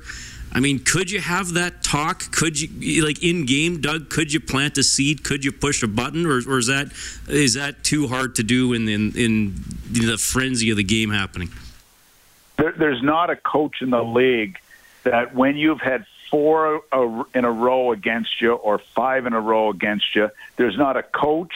I 0.56 0.62
mean, 0.62 0.80
could 0.80 1.12
you 1.12 1.20
have 1.20 1.56
that 1.56 1.84
talk? 1.84 2.32
Could 2.32 2.60
you, 2.60 3.04
like 3.04 3.22
in 3.22 3.46
game, 3.46 3.82
Doug? 3.82 4.10
Could 4.10 4.32
you 4.32 4.39
plant 4.39 4.78
a 4.78 4.84
seed? 4.84 5.26
Could 5.26 5.44
you 5.44 5.52
push 5.52 5.84
a 5.84 5.88
button, 5.88 6.26
or, 6.26 6.38
or 6.48 6.58
is 6.60 6.68
that 6.68 6.94
is 7.28 7.56
that 7.56 7.84
too 7.84 8.08
hard 8.08 8.36
to 8.36 8.44
do 8.44 8.72
in 8.72 8.88
in, 8.88 9.12
in 9.18 9.54
the 9.91 10.18
frenzy 10.18 10.70
of 10.70 10.78
the 10.78 10.84
game 10.84 11.10
happening? 11.10 11.50
There, 12.56 12.72
there's 12.72 13.04
not 13.04 13.30
a 13.30 13.36
coach 13.36 13.82
in 13.82 13.89
the 13.89 14.02
league 14.02 14.58
that 15.04 15.36
when 15.36 15.58
you've 15.58 15.82
had 15.82 16.06
four 16.32 16.84
in 17.34 17.44
a 17.44 17.52
row 17.52 17.91
against 17.91 18.39
you 18.39 18.54
or 18.54 18.80
five 18.96 19.26
in 19.26 19.34
a 19.34 19.41
row 19.41 19.70
against 19.70 20.15
you, 20.15 20.32
there's 20.56 20.78
not 20.78 20.96
a 20.96 21.04
coach 21.04 21.54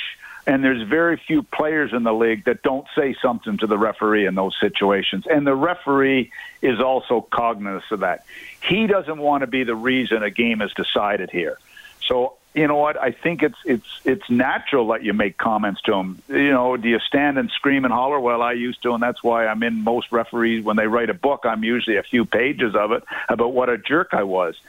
and 0.49 0.63
there's 0.63 0.81
very 0.81 1.15
few 1.15 1.43
players 1.43 1.93
in 1.93 2.01
the 2.01 2.11
league 2.11 2.45
that 2.45 2.63
don't 2.63 2.87
say 2.95 3.15
something 3.21 3.59
to 3.59 3.67
the 3.67 3.77
referee 3.77 4.25
in 4.25 4.33
those 4.33 4.57
situations. 4.59 5.25
And 5.29 5.45
the 5.45 5.53
referee 5.53 6.31
is 6.63 6.79
also 6.79 7.21
cognizant 7.21 7.83
of 7.91 7.99
that. 7.99 8.25
He 8.59 8.87
doesn't 8.87 9.19
want 9.19 9.41
to 9.41 9.47
be 9.47 9.63
the 9.63 9.75
reason 9.75 10.23
a 10.23 10.31
game 10.31 10.63
is 10.63 10.73
decided 10.73 11.29
here. 11.29 11.59
So 12.03 12.33
you 12.55 12.67
know 12.67 12.77
what? 12.77 12.97
I 12.99 13.11
think 13.11 13.43
it's 13.43 13.59
it's 13.63 14.01
it's 14.05 14.27
natural 14.27 14.87
that 14.87 15.03
you 15.03 15.13
make 15.13 15.37
comments 15.37 15.83
to 15.83 15.93
him. 15.93 16.19
You 16.27 16.49
know, 16.49 16.75
do 16.77 16.89
you 16.89 16.97
stand 16.97 17.37
and 17.37 17.51
scream 17.51 17.85
and 17.85 17.93
holler? 17.93 18.19
Well, 18.19 18.41
I 18.41 18.53
used 18.53 18.81
to, 18.81 18.93
and 18.95 19.03
that's 19.03 19.21
why 19.21 19.45
I'm 19.45 19.61
in 19.61 19.83
most 19.83 20.11
referees 20.11 20.63
when 20.63 20.77
they 20.77 20.87
write 20.87 21.11
a 21.11 21.13
book. 21.13 21.41
I'm 21.43 21.63
usually 21.63 21.97
a 21.97 22.03
few 22.03 22.25
pages 22.25 22.73
of 22.73 22.91
it 22.91 23.03
about 23.29 23.53
what 23.53 23.69
a 23.69 23.77
jerk 23.77 24.09
I 24.13 24.23
was. 24.23 24.59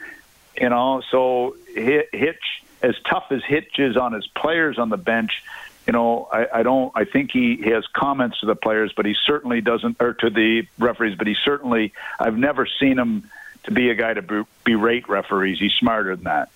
You 0.61 0.69
know, 0.69 1.01
so 1.09 1.55
Hitch, 1.73 2.61
as 2.83 2.95
tough 3.09 3.31
as 3.31 3.43
Hitch 3.43 3.79
is 3.79 3.97
on 3.97 4.13
his 4.13 4.27
players 4.27 4.77
on 4.77 4.89
the 4.89 4.97
bench, 4.97 5.41
you 5.87 5.93
know, 5.93 6.27
I, 6.31 6.59
I 6.59 6.63
don't. 6.63 6.91
I 6.95 7.05
think 7.05 7.31
he, 7.31 7.55
he 7.57 7.69
has 7.71 7.85
comments 7.87 8.39
to 8.41 8.45
the 8.45 8.55
players, 8.55 8.93
but 8.95 9.05
he 9.05 9.15
certainly 9.25 9.61
doesn't, 9.61 9.97
or 9.99 10.13
to 10.13 10.29
the 10.29 10.67
referees. 10.77 11.17
But 11.17 11.27
he 11.27 11.35
certainly, 11.43 11.93
I've 12.19 12.37
never 12.37 12.67
seen 12.79 12.99
him 12.99 13.29
to 13.63 13.71
be 13.71 13.89
a 13.89 13.95
guy 13.95 14.13
to 14.13 14.45
berate 14.63 15.09
referees. 15.09 15.59
He's 15.59 15.73
smarter 15.73 16.15
than 16.15 16.25
that. 16.25 16.49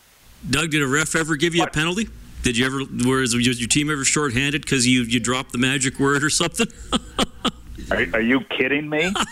Doug, 0.47 0.71
did 0.71 0.81
a 0.83 0.87
ref 0.87 1.15
ever 1.15 1.35
give 1.35 1.55
you 1.55 1.61
what? 1.61 1.69
a 1.69 1.71
penalty? 1.71 2.07
Did 2.43 2.57
you 2.57 2.65
ever? 2.67 2.79
Was 3.09 3.33
your 3.33 3.67
team 3.67 3.89
ever 3.89 4.05
shorthanded 4.05 4.61
because 4.61 4.85
you 4.85 5.01
you 5.01 5.19
dropped 5.19 5.51
the 5.51 5.57
magic 5.57 5.99
word 5.99 6.23
or 6.23 6.29
something? 6.29 6.67
are, 7.91 8.05
are 8.13 8.21
you 8.21 8.41
kidding 8.41 8.87
me? 8.87 9.11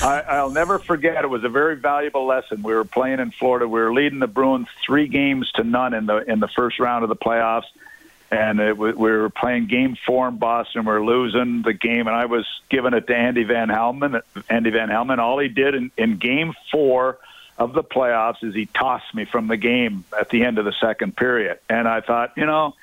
I, 0.00 0.42
will 0.42 0.50
never 0.50 0.78
forget. 0.78 1.24
It 1.24 1.28
was 1.28 1.42
a 1.42 1.48
very 1.48 1.74
valuable 1.74 2.26
lesson. 2.26 2.62
We 2.62 2.74
were 2.74 2.84
playing 2.84 3.18
in 3.18 3.32
Florida. 3.32 3.66
We 3.66 3.80
were 3.80 3.92
leading 3.92 4.20
the 4.20 4.28
Bruins 4.28 4.68
three 4.84 5.08
games 5.08 5.50
to 5.56 5.64
none 5.64 5.94
in 5.94 6.06
the 6.06 6.18
in 6.30 6.38
the 6.38 6.48
first 6.48 6.78
round 6.78 7.02
of 7.02 7.08
the 7.08 7.16
playoffs 7.16 7.64
and 8.30 8.60
it, 8.60 8.76
we 8.76 8.92
were 8.92 9.30
playing 9.30 9.66
Game 9.66 9.96
Four 10.06 10.28
in 10.28 10.38
Boston. 10.38 10.84
We 10.84 10.92
are 10.92 11.04
losing 11.04 11.62
the 11.62 11.72
game, 11.72 12.06
and 12.06 12.16
I 12.16 12.26
was 12.26 12.46
giving 12.68 12.94
it 12.94 13.06
to 13.06 13.16
Andy 13.16 13.44
Van 13.44 13.68
Hellemond. 13.68 14.22
Andy 14.48 14.70
Van 14.70 14.88
Hellemond. 14.88 15.18
All 15.18 15.38
he 15.38 15.48
did 15.48 15.74
in, 15.74 15.90
in 15.96 16.16
Game 16.18 16.54
Four 16.70 17.18
of 17.58 17.72
the 17.72 17.82
playoffs 17.82 18.42
is 18.42 18.54
he 18.54 18.66
tossed 18.66 19.14
me 19.14 19.24
from 19.24 19.48
the 19.48 19.56
game 19.56 20.04
at 20.18 20.28
the 20.28 20.44
end 20.44 20.58
of 20.58 20.64
the 20.64 20.74
second 20.80 21.16
period, 21.16 21.58
and 21.68 21.86
I 21.88 22.00
thought, 22.00 22.32
you 22.36 22.46
know. 22.46 22.74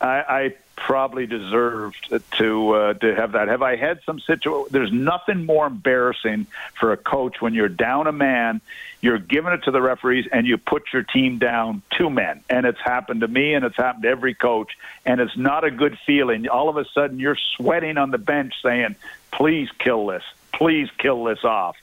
I, 0.00 0.24
I 0.28 0.54
probably 0.76 1.26
deserved 1.26 2.12
to 2.38 2.70
uh, 2.72 2.94
to 2.94 3.14
have 3.14 3.32
that. 3.32 3.48
Have 3.48 3.62
I 3.62 3.76
had 3.76 4.00
some 4.04 4.20
situation? 4.20 4.68
There's 4.70 4.92
nothing 4.92 5.46
more 5.46 5.66
embarrassing 5.66 6.46
for 6.78 6.92
a 6.92 6.96
coach 6.96 7.40
when 7.40 7.54
you're 7.54 7.68
down 7.68 8.06
a 8.06 8.12
man, 8.12 8.60
you're 9.00 9.18
giving 9.18 9.52
it 9.52 9.64
to 9.64 9.70
the 9.70 9.80
referees, 9.80 10.26
and 10.30 10.46
you 10.46 10.58
put 10.58 10.92
your 10.92 11.02
team 11.02 11.38
down 11.38 11.82
two 11.96 12.10
men. 12.10 12.42
And 12.50 12.66
it's 12.66 12.80
happened 12.80 13.20
to 13.20 13.28
me, 13.28 13.54
and 13.54 13.64
it's 13.64 13.76
happened 13.76 14.02
to 14.04 14.08
every 14.08 14.34
coach, 14.34 14.76
and 15.04 15.20
it's 15.20 15.36
not 15.36 15.64
a 15.64 15.70
good 15.70 15.98
feeling. 16.06 16.48
All 16.48 16.68
of 16.68 16.76
a 16.76 16.84
sudden, 16.86 17.18
you're 17.18 17.38
sweating 17.56 17.96
on 17.96 18.10
the 18.10 18.18
bench, 18.18 18.54
saying, 18.62 18.96
"Please 19.32 19.68
kill 19.78 20.06
this. 20.06 20.24
Please 20.52 20.88
kill 20.98 21.24
this 21.24 21.44
off." 21.44 21.76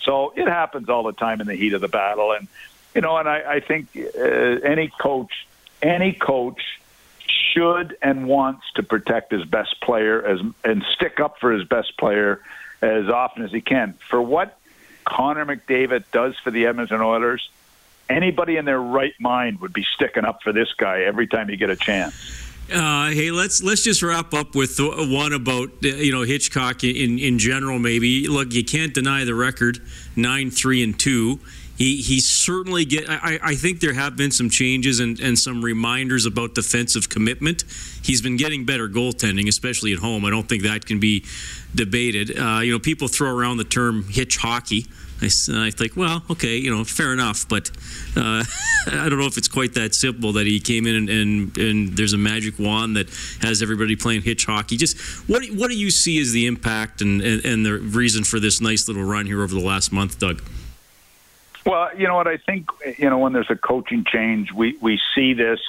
So 0.00 0.32
it 0.36 0.48
happens 0.48 0.88
all 0.88 1.02
the 1.02 1.12
time 1.12 1.40
in 1.40 1.46
the 1.46 1.54
heat 1.54 1.74
of 1.74 1.80
the 1.80 1.88
battle, 1.88 2.32
and 2.32 2.48
you 2.94 3.02
know, 3.02 3.16
and 3.16 3.28
I, 3.28 3.54
I 3.54 3.60
think 3.60 3.88
uh, 3.96 4.22
any 4.22 4.88
coach, 4.88 5.46
any 5.82 6.12
coach 6.12 6.62
should 7.52 7.96
and 8.02 8.26
wants 8.26 8.64
to 8.76 8.82
protect 8.82 9.32
his 9.32 9.44
best 9.44 9.80
player 9.80 10.24
as 10.24 10.40
and 10.64 10.84
stick 10.94 11.20
up 11.20 11.38
for 11.38 11.52
his 11.52 11.66
best 11.66 11.96
player 11.98 12.42
as 12.82 13.08
often 13.08 13.44
as 13.44 13.50
he 13.50 13.60
can. 13.60 13.94
For 14.08 14.20
what 14.20 14.58
Connor 15.04 15.46
McDavid 15.46 16.04
does 16.12 16.36
for 16.38 16.50
the 16.50 16.66
Edmonton 16.66 17.00
Oilers, 17.00 17.48
anybody 18.08 18.56
in 18.56 18.64
their 18.64 18.80
right 18.80 19.14
mind 19.18 19.60
would 19.60 19.72
be 19.72 19.84
sticking 19.94 20.24
up 20.24 20.42
for 20.42 20.52
this 20.52 20.72
guy 20.76 21.02
every 21.02 21.26
time 21.26 21.50
you 21.50 21.56
get 21.56 21.70
a 21.70 21.76
chance. 21.76 22.14
Uh, 22.72 23.08
hey, 23.08 23.30
let's 23.30 23.62
let's 23.62 23.82
just 23.82 24.02
wrap 24.02 24.34
up 24.34 24.54
with 24.54 24.76
one 24.78 25.32
about 25.32 25.70
uh, 25.82 25.88
you 25.88 26.12
know 26.12 26.22
Hitchcock 26.22 26.84
in 26.84 27.18
in 27.18 27.38
general. 27.38 27.78
Maybe 27.78 28.28
look, 28.28 28.52
you 28.52 28.62
can't 28.62 28.92
deny 28.92 29.24
the 29.24 29.34
record 29.34 29.80
nine 30.16 30.50
three 30.50 30.82
and 30.82 30.98
two 30.98 31.40
he 31.78 32.02
he 32.02 32.18
certainly 32.18 32.84
get. 32.84 33.08
I, 33.08 33.38
I 33.40 33.54
think 33.54 33.78
there 33.78 33.94
have 33.94 34.16
been 34.16 34.32
some 34.32 34.50
changes 34.50 34.98
and, 34.98 35.20
and 35.20 35.38
some 35.38 35.64
reminders 35.64 36.26
about 36.26 36.56
defensive 36.56 37.08
commitment. 37.08 37.62
He's 38.02 38.20
been 38.20 38.36
getting 38.36 38.64
better 38.64 38.88
goaltending, 38.88 39.46
especially 39.46 39.92
at 39.92 40.00
home. 40.00 40.24
I 40.24 40.30
don't 40.30 40.48
think 40.48 40.64
that 40.64 40.86
can 40.86 40.98
be 40.98 41.24
debated. 41.72 42.36
Uh, 42.36 42.60
you 42.64 42.72
know, 42.72 42.80
people 42.80 43.06
throw 43.06 43.30
around 43.30 43.58
the 43.58 43.64
term 43.64 44.04
hitch 44.08 44.38
hockey. 44.38 44.86
I, 45.22 45.26
I 45.26 45.70
think, 45.70 45.96
well, 45.96 46.22
okay, 46.30 46.56
you 46.56 46.74
know, 46.74 46.84
fair 46.84 47.12
enough, 47.12 47.48
but 47.48 47.70
uh, 48.16 48.44
I 48.86 49.08
don't 49.08 49.18
know 49.18 49.26
if 49.26 49.36
it's 49.36 49.48
quite 49.48 49.74
that 49.74 49.94
simple 49.94 50.32
that 50.32 50.46
he 50.46 50.60
came 50.60 50.86
in 50.86 50.94
and, 50.94 51.08
and, 51.08 51.58
and, 51.58 51.96
there's 51.96 52.12
a 52.12 52.18
magic 52.18 52.58
wand 52.58 52.96
that 52.96 53.08
has 53.40 53.60
everybody 53.60 53.96
playing 53.96 54.22
hitch 54.22 54.46
hockey. 54.46 54.76
Just 54.76 54.98
what 55.28 55.44
what 55.54 55.70
do 55.70 55.76
you 55.76 55.90
see 55.90 56.20
as 56.20 56.32
the 56.32 56.46
impact 56.46 57.00
and, 57.00 57.20
and, 57.20 57.44
and 57.44 57.66
the 57.66 57.78
reason 57.78 58.22
for 58.22 58.38
this 58.38 58.60
nice 58.60 58.86
little 58.86 59.04
run 59.04 59.26
here 59.26 59.42
over 59.42 59.54
the 59.54 59.64
last 59.64 59.92
month, 59.92 60.18
Doug? 60.18 60.42
Well, 61.68 61.90
you 61.98 62.08
know 62.08 62.14
what 62.14 62.26
I 62.26 62.38
think. 62.38 62.70
You 62.96 63.10
know, 63.10 63.18
when 63.18 63.34
there's 63.34 63.50
a 63.50 63.56
coaching 63.56 64.02
change, 64.10 64.50
we 64.52 64.78
we 64.80 64.98
see 65.14 65.34
this. 65.34 65.60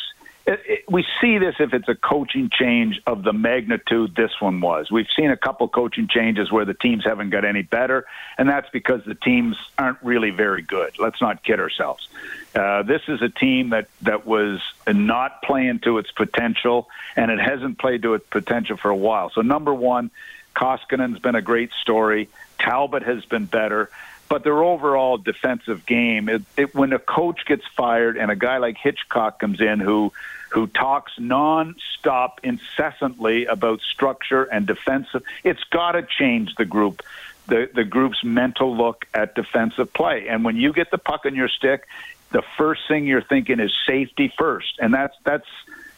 We 0.88 1.06
see 1.22 1.38
this 1.38 1.56
if 1.60 1.74
it's 1.74 1.90
a 1.90 1.94
coaching 1.94 2.50
change 2.50 3.02
of 3.06 3.24
the 3.24 3.34
magnitude 3.34 4.16
this 4.16 4.32
one 4.40 4.62
was. 4.62 4.90
We've 4.90 5.10
seen 5.14 5.30
a 5.30 5.36
couple 5.36 5.68
coaching 5.68 6.08
changes 6.08 6.52
where 6.52 6.64
the 6.64 6.74
teams 6.74 7.04
haven't 7.04 7.32
got 7.32 7.44
any 7.44 7.64
better, 7.64 8.06
and 8.38 8.48
that's 8.48 8.70
because 8.70 9.04
the 9.04 9.14
teams 9.14 9.58
aren't 9.78 10.02
really 10.02 10.32
very 10.32 10.62
good. 10.62 10.98
Let's 10.98 11.20
not 11.22 11.44
kid 11.44 11.60
ourselves. 11.60 12.08
Uh, 12.56 12.82
this 12.84 13.02
is 13.10 13.22
a 13.22 13.30
team 13.30 13.72
that 13.72 13.90
that 14.04 14.26
was 14.26 14.62
not 14.88 15.42
playing 15.42 15.80
to 15.80 15.98
its 15.98 16.12
potential, 16.12 16.88
and 17.18 17.30
it 17.30 17.40
hasn't 17.40 17.78
played 17.78 18.04
to 18.04 18.14
its 18.14 18.26
potential 18.26 18.78
for 18.78 18.90
a 18.90 18.96
while. 18.96 19.32
So, 19.32 19.42
number 19.42 19.74
one, 19.74 20.12
Koskinen's 20.56 21.20
been 21.20 21.36
a 21.36 21.42
great 21.42 21.72
story. 21.82 22.30
Talbot 22.58 23.04
has 23.04 23.26
been 23.26 23.46
better 23.46 23.90
but 24.30 24.44
their 24.44 24.64
overall 24.64 25.18
defensive 25.18 25.86
game, 25.86 26.30
it, 26.30 26.44
it, 26.56 26.76
when 26.76 26.94
a 26.94 27.00
coach 27.00 27.46
gets 27.46 27.66
fired 27.76 28.16
and 28.16 28.30
a 28.30 28.36
guy 28.36 28.60
like 28.60 28.78
Hitchcock 28.78 29.40
comes 29.40 29.60
in 29.60 29.80
who 29.80 30.14
who 30.52 30.66
talks 30.66 31.12
nonstop, 31.20 32.40
incessantly 32.42 33.46
about 33.46 33.82
structure 33.82 34.44
and 34.44 34.66
defensive, 34.66 35.24
it's 35.44 35.64
got 35.66 35.92
to 35.92 36.04
change 36.04 36.56
the 36.56 36.66
group, 36.66 37.02
the 37.48 37.70
the 37.74 37.84
group's 37.84 38.24
mental 38.24 38.76
look 38.76 39.06
at 39.14 39.36
defensive 39.36 39.92
play. 39.94 40.28
And 40.28 40.46
when 40.46 40.56
you 40.56 40.74
get 40.74 40.92
the 40.92 40.98
puck 41.00 41.26
on 41.26 41.36
your 41.36 41.50
stick, 41.50 41.88
the 42.32 42.44
first 42.58 42.82
thing 42.88 43.08
you're 43.08 43.22
thinking 43.22 43.60
is 43.60 43.72
safety 43.88 44.32
first, 44.38 44.78
and 44.80 44.94
that's 44.94 45.16
that's 45.24 45.48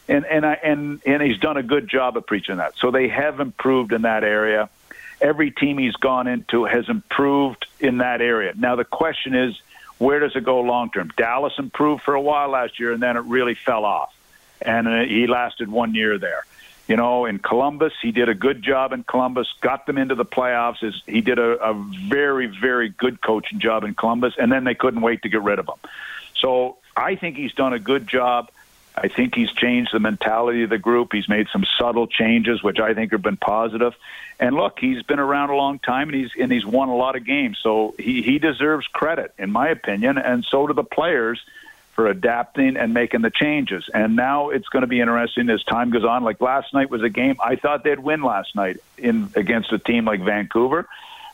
and 0.08 0.24
and 0.24 0.46
I 0.46 0.54
and 0.54 1.00
and 1.04 1.22
he's 1.22 1.38
done 1.38 1.58
a 1.58 1.62
good 1.62 1.88
job 1.88 2.16
of 2.16 2.26
preaching 2.26 2.56
that. 2.56 2.74
So 2.78 2.90
they 2.90 3.08
have 3.08 3.40
improved 3.40 3.92
in 3.92 4.02
that 4.02 4.24
area 4.24 4.70
every 5.22 5.50
team 5.50 5.78
he's 5.78 5.94
gone 5.94 6.26
into 6.26 6.64
has 6.64 6.88
improved 6.88 7.66
in 7.80 7.98
that 7.98 8.20
area. 8.20 8.52
Now 8.56 8.76
the 8.76 8.84
question 8.84 9.34
is, 9.34 9.58
where 9.98 10.18
does 10.18 10.34
it 10.34 10.44
go 10.44 10.60
long 10.60 10.90
term? 10.90 11.10
Dallas 11.16 11.54
improved 11.58 12.02
for 12.02 12.14
a 12.14 12.20
while 12.20 12.48
last 12.48 12.80
year, 12.80 12.92
and 12.92 13.02
then 13.02 13.16
it 13.16 13.20
really 13.20 13.54
fell 13.54 13.84
off, 13.84 14.12
and 14.60 14.88
uh, 14.88 15.02
he 15.02 15.26
lasted 15.26 15.70
one 15.70 15.94
year 15.94 16.18
there. 16.18 16.44
You 16.88 16.96
know, 16.96 17.26
in 17.26 17.38
Columbus, 17.38 17.92
he 18.02 18.10
did 18.10 18.28
a 18.28 18.34
good 18.34 18.62
job 18.62 18.92
in 18.92 19.04
Columbus, 19.04 19.46
got 19.60 19.86
them 19.86 19.96
into 19.96 20.16
the 20.16 20.24
playoffs. 20.24 20.82
He 21.06 21.20
did 21.20 21.38
a, 21.38 21.52
a 21.62 21.74
very, 22.08 22.46
very 22.46 22.88
good 22.88 23.20
coaching 23.20 23.60
job 23.60 23.84
in 23.84 23.94
Columbus, 23.94 24.34
and 24.36 24.50
then 24.50 24.64
they 24.64 24.74
couldn't 24.74 25.00
wait 25.00 25.22
to 25.22 25.28
get 25.28 25.42
rid 25.42 25.60
of 25.60 25.68
him. 25.68 25.90
So 26.34 26.78
I 26.96 27.14
think 27.14 27.36
he's 27.36 27.52
done 27.52 27.72
a 27.72 27.78
good 27.78 28.08
job 28.08 28.50
I 28.94 29.08
think 29.08 29.34
he's 29.34 29.50
changed 29.52 29.92
the 29.94 30.00
mentality 30.00 30.64
of 30.64 30.70
the 30.70 30.78
group. 30.78 31.12
He's 31.12 31.28
made 31.28 31.48
some 31.52 31.64
subtle 31.78 32.06
changes, 32.06 32.62
which 32.62 32.78
I 32.78 32.92
think 32.92 33.12
have 33.12 33.22
been 33.22 33.38
positive. 33.38 33.94
And 34.38 34.54
look, 34.54 34.78
he's 34.78 35.02
been 35.02 35.18
around 35.18 35.50
a 35.50 35.56
long 35.56 35.78
time, 35.78 36.08
and 36.08 36.14
he's 36.16 36.30
and 36.38 36.52
he's 36.52 36.66
won 36.66 36.88
a 36.88 36.96
lot 36.96 37.16
of 37.16 37.24
games. 37.24 37.58
So 37.62 37.94
he 37.98 38.22
he 38.22 38.38
deserves 38.38 38.86
credit, 38.88 39.32
in 39.38 39.50
my 39.50 39.68
opinion, 39.68 40.18
and 40.18 40.44
so 40.44 40.66
do 40.66 40.74
the 40.74 40.84
players 40.84 41.40
for 41.94 42.06
adapting 42.06 42.76
and 42.76 42.94
making 42.94 43.20
the 43.20 43.30
changes. 43.30 43.88
And 43.92 44.16
now 44.16 44.50
it's 44.50 44.68
going 44.68 44.80
to 44.80 44.86
be 44.86 45.00
interesting 45.00 45.48
as 45.50 45.62
time 45.64 45.90
goes 45.90 46.04
on. 46.04 46.24
Like 46.24 46.40
last 46.40 46.72
night 46.72 46.90
was 46.90 47.02
a 47.02 47.10
game 47.10 47.36
I 47.42 47.56
thought 47.56 47.84
they'd 47.84 47.98
win 47.98 48.22
last 48.22 48.54
night 48.56 48.78
in 48.98 49.30
against 49.36 49.72
a 49.72 49.78
team 49.78 50.04
like 50.04 50.20
Vancouver. 50.20 50.88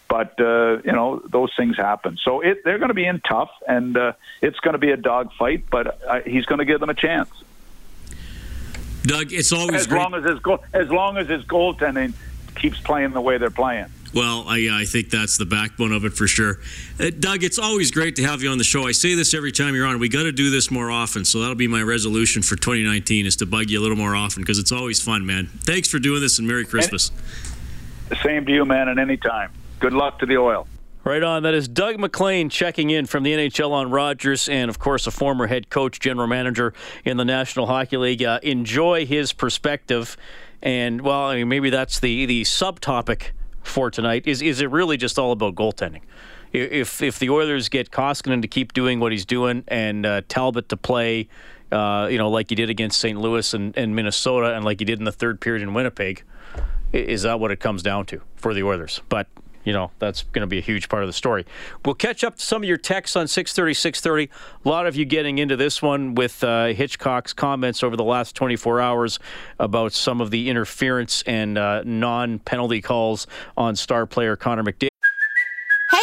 But 0.08 0.40
uh, 0.40 0.78
you 0.84 0.92
know 0.92 1.20
those 1.26 1.52
things 1.56 1.76
happen, 1.76 2.18
so 2.22 2.40
it, 2.40 2.64
they're 2.64 2.78
going 2.78 2.88
to 2.88 2.94
be 2.94 3.04
in 3.04 3.20
tough, 3.20 3.50
and 3.66 3.94
uh, 3.96 4.12
it's 4.40 4.58
going 4.60 4.72
to 4.72 4.78
be 4.78 4.90
a 4.90 4.96
dogfight. 4.96 5.64
But 5.70 6.02
uh, 6.02 6.20
he's 6.24 6.46
going 6.46 6.60
to 6.60 6.64
give 6.64 6.80
them 6.80 6.88
a 6.88 6.94
chance. 6.94 7.28
Doug, 9.08 9.32
it's 9.32 9.52
always 9.52 9.80
as 9.80 9.86
great. 9.86 9.98
long 9.98 10.14
as 10.14 10.24
his 10.24 10.38
goal, 10.38 10.62
as 10.72 10.90
long 10.90 11.16
as 11.16 11.28
his 11.28 11.44
goaltending 11.44 12.12
keeps 12.54 12.78
playing 12.80 13.12
the 13.12 13.20
way 13.20 13.38
they're 13.38 13.50
playing. 13.50 13.86
Well, 14.14 14.44
I, 14.46 14.68
I 14.72 14.84
think 14.84 15.10
that's 15.10 15.36
the 15.36 15.44
backbone 15.44 15.92
of 15.92 16.04
it 16.04 16.14
for 16.14 16.26
sure. 16.26 16.60
Uh, 16.98 17.10
Doug, 17.18 17.42
it's 17.42 17.58
always 17.58 17.90
great 17.90 18.16
to 18.16 18.22
have 18.22 18.42
you 18.42 18.50
on 18.50 18.58
the 18.58 18.64
show. 18.64 18.86
I 18.86 18.92
say 18.92 19.14
this 19.14 19.34
every 19.34 19.52
time 19.52 19.74
you're 19.74 19.86
on. 19.86 19.98
We 19.98 20.08
got 20.08 20.22
to 20.22 20.32
do 20.32 20.50
this 20.50 20.70
more 20.70 20.90
often. 20.90 21.24
So 21.24 21.40
that'll 21.40 21.54
be 21.54 21.68
my 21.68 21.82
resolution 21.82 22.42
for 22.42 22.56
2019 22.56 23.26
is 23.26 23.36
to 23.36 23.46
bug 23.46 23.70
you 23.70 23.78
a 23.78 23.82
little 23.82 23.96
more 23.96 24.16
often 24.16 24.42
because 24.42 24.58
it's 24.58 24.72
always 24.72 25.00
fun, 25.02 25.26
man. 25.26 25.46
Thanks 25.46 25.88
for 25.88 25.98
doing 25.98 26.20
this 26.20 26.38
and 26.38 26.48
Merry 26.48 26.64
Christmas. 26.64 27.10
And, 28.10 28.18
same 28.20 28.46
to 28.46 28.52
you, 28.52 28.64
man, 28.64 28.88
at 28.88 28.98
any 28.98 29.18
time. 29.18 29.52
Good 29.80 29.92
luck 29.92 30.18
to 30.20 30.26
the 30.26 30.38
oil. 30.38 30.66
Right 31.08 31.22
on. 31.22 31.44
That 31.44 31.54
is 31.54 31.68
Doug 31.68 31.98
MacLean 31.98 32.50
checking 32.50 32.90
in 32.90 33.06
from 33.06 33.22
the 33.22 33.32
NHL 33.32 33.70
on 33.70 33.90
Rogers, 33.90 34.46
and 34.46 34.68
of 34.68 34.78
course, 34.78 35.06
a 35.06 35.10
former 35.10 35.46
head 35.46 35.70
coach, 35.70 36.00
general 36.00 36.26
manager 36.26 36.74
in 37.02 37.16
the 37.16 37.24
National 37.24 37.64
Hockey 37.64 37.96
League. 37.96 38.22
Uh, 38.22 38.40
enjoy 38.42 39.06
his 39.06 39.32
perspective, 39.32 40.18
and 40.60 41.00
well, 41.00 41.22
I 41.22 41.36
mean, 41.36 41.48
maybe 41.48 41.70
that's 41.70 41.98
the 42.00 42.26
the 42.26 42.42
subtopic 42.42 43.30
for 43.62 43.90
tonight. 43.90 44.26
Is 44.26 44.42
is 44.42 44.60
it 44.60 44.70
really 44.70 44.98
just 44.98 45.18
all 45.18 45.32
about 45.32 45.54
goaltending? 45.54 46.02
If 46.52 47.00
if 47.00 47.18
the 47.18 47.30
Oilers 47.30 47.70
get 47.70 47.90
Koskinen 47.90 48.42
to 48.42 48.48
keep 48.48 48.74
doing 48.74 49.00
what 49.00 49.10
he's 49.10 49.24
doing, 49.24 49.64
and 49.66 50.04
uh, 50.04 50.20
Talbot 50.28 50.68
to 50.68 50.76
play, 50.76 51.30
uh, 51.72 52.08
you 52.10 52.18
know, 52.18 52.28
like 52.28 52.50
he 52.50 52.54
did 52.54 52.68
against 52.68 53.00
St. 53.00 53.18
Louis 53.18 53.54
and, 53.54 53.74
and 53.78 53.96
Minnesota, 53.96 54.54
and 54.54 54.62
like 54.62 54.78
he 54.78 54.84
did 54.84 54.98
in 54.98 55.06
the 55.06 55.12
third 55.12 55.40
period 55.40 55.62
in 55.62 55.72
Winnipeg, 55.72 56.22
is 56.92 57.22
that 57.22 57.40
what 57.40 57.50
it 57.50 57.60
comes 57.60 57.82
down 57.82 58.04
to 58.04 58.20
for 58.36 58.52
the 58.52 58.62
Oilers? 58.62 59.00
But 59.08 59.26
you 59.64 59.72
know, 59.72 59.90
that's 59.98 60.22
going 60.22 60.42
to 60.42 60.46
be 60.46 60.58
a 60.58 60.62
huge 60.62 60.88
part 60.88 61.02
of 61.02 61.08
the 61.08 61.12
story. 61.12 61.44
We'll 61.84 61.94
catch 61.94 62.24
up 62.24 62.36
to 62.36 62.42
some 62.42 62.62
of 62.62 62.68
your 62.68 62.76
texts 62.76 63.16
on 63.16 63.28
630, 63.28 63.74
630. 63.74 64.30
A 64.64 64.68
lot 64.68 64.86
of 64.86 64.96
you 64.96 65.04
getting 65.04 65.38
into 65.38 65.56
this 65.56 65.82
one 65.82 66.14
with 66.14 66.42
uh, 66.42 66.66
Hitchcock's 66.68 67.32
comments 67.32 67.82
over 67.82 67.96
the 67.96 68.04
last 68.04 68.34
24 68.34 68.80
hours 68.80 69.18
about 69.58 69.92
some 69.92 70.20
of 70.20 70.30
the 70.30 70.48
interference 70.48 71.22
and 71.22 71.58
uh, 71.58 71.82
non 71.84 72.38
penalty 72.40 72.80
calls 72.80 73.26
on 73.56 73.76
star 73.76 74.06
player 74.06 74.36
Connor 74.36 74.64
McDavid. 74.64 74.88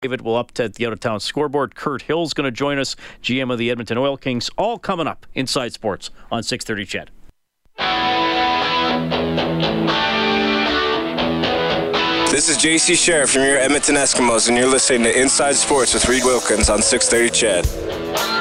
David 0.00 0.20
will 0.20 0.42
update 0.42 0.74
the 0.74 0.86
out 0.86 0.92
of 0.92 1.00
town 1.00 1.18
scoreboard. 1.18 1.74
Kirt 1.74 2.02
Hill's 2.02 2.32
going 2.32 2.44
to 2.44 2.52
join 2.52 2.78
us, 2.78 2.94
GM 3.20 3.52
of 3.52 3.58
the 3.58 3.68
Edmonton 3.68 3.98
Oil 3.98 4.16
Kings. 4.16 4.48
All 4.56 4.78
coming 4.78 5.08
up 5.08 5.26
inside 5.34 5.72
sports 5.72 6.10
on 6.30 6.44
6:30. 6.44 6.86
CHED. 6.86 7.10
This 12.30 12.48
is 12.48 12.58
JC 12.58 12.94
Sherritt 12.94 13.28
from 13.28 13.42
your 13.42 13.56
Edmonton 13.56 13.96
Eskimos, 13.96 14.46
and 14.46 14.56
you're 14.56 14.68
listening 14.68 15.02
to 15.02 15.20
Inside 15.20 15.56
Sports 15.56 15.94
with 15.94 16.08
Reid 16.08 16.24
Wilkins 16.24 16.70
on 16.70 16.78
6:30. 16.78 17.30
CHED. 17.30 18.37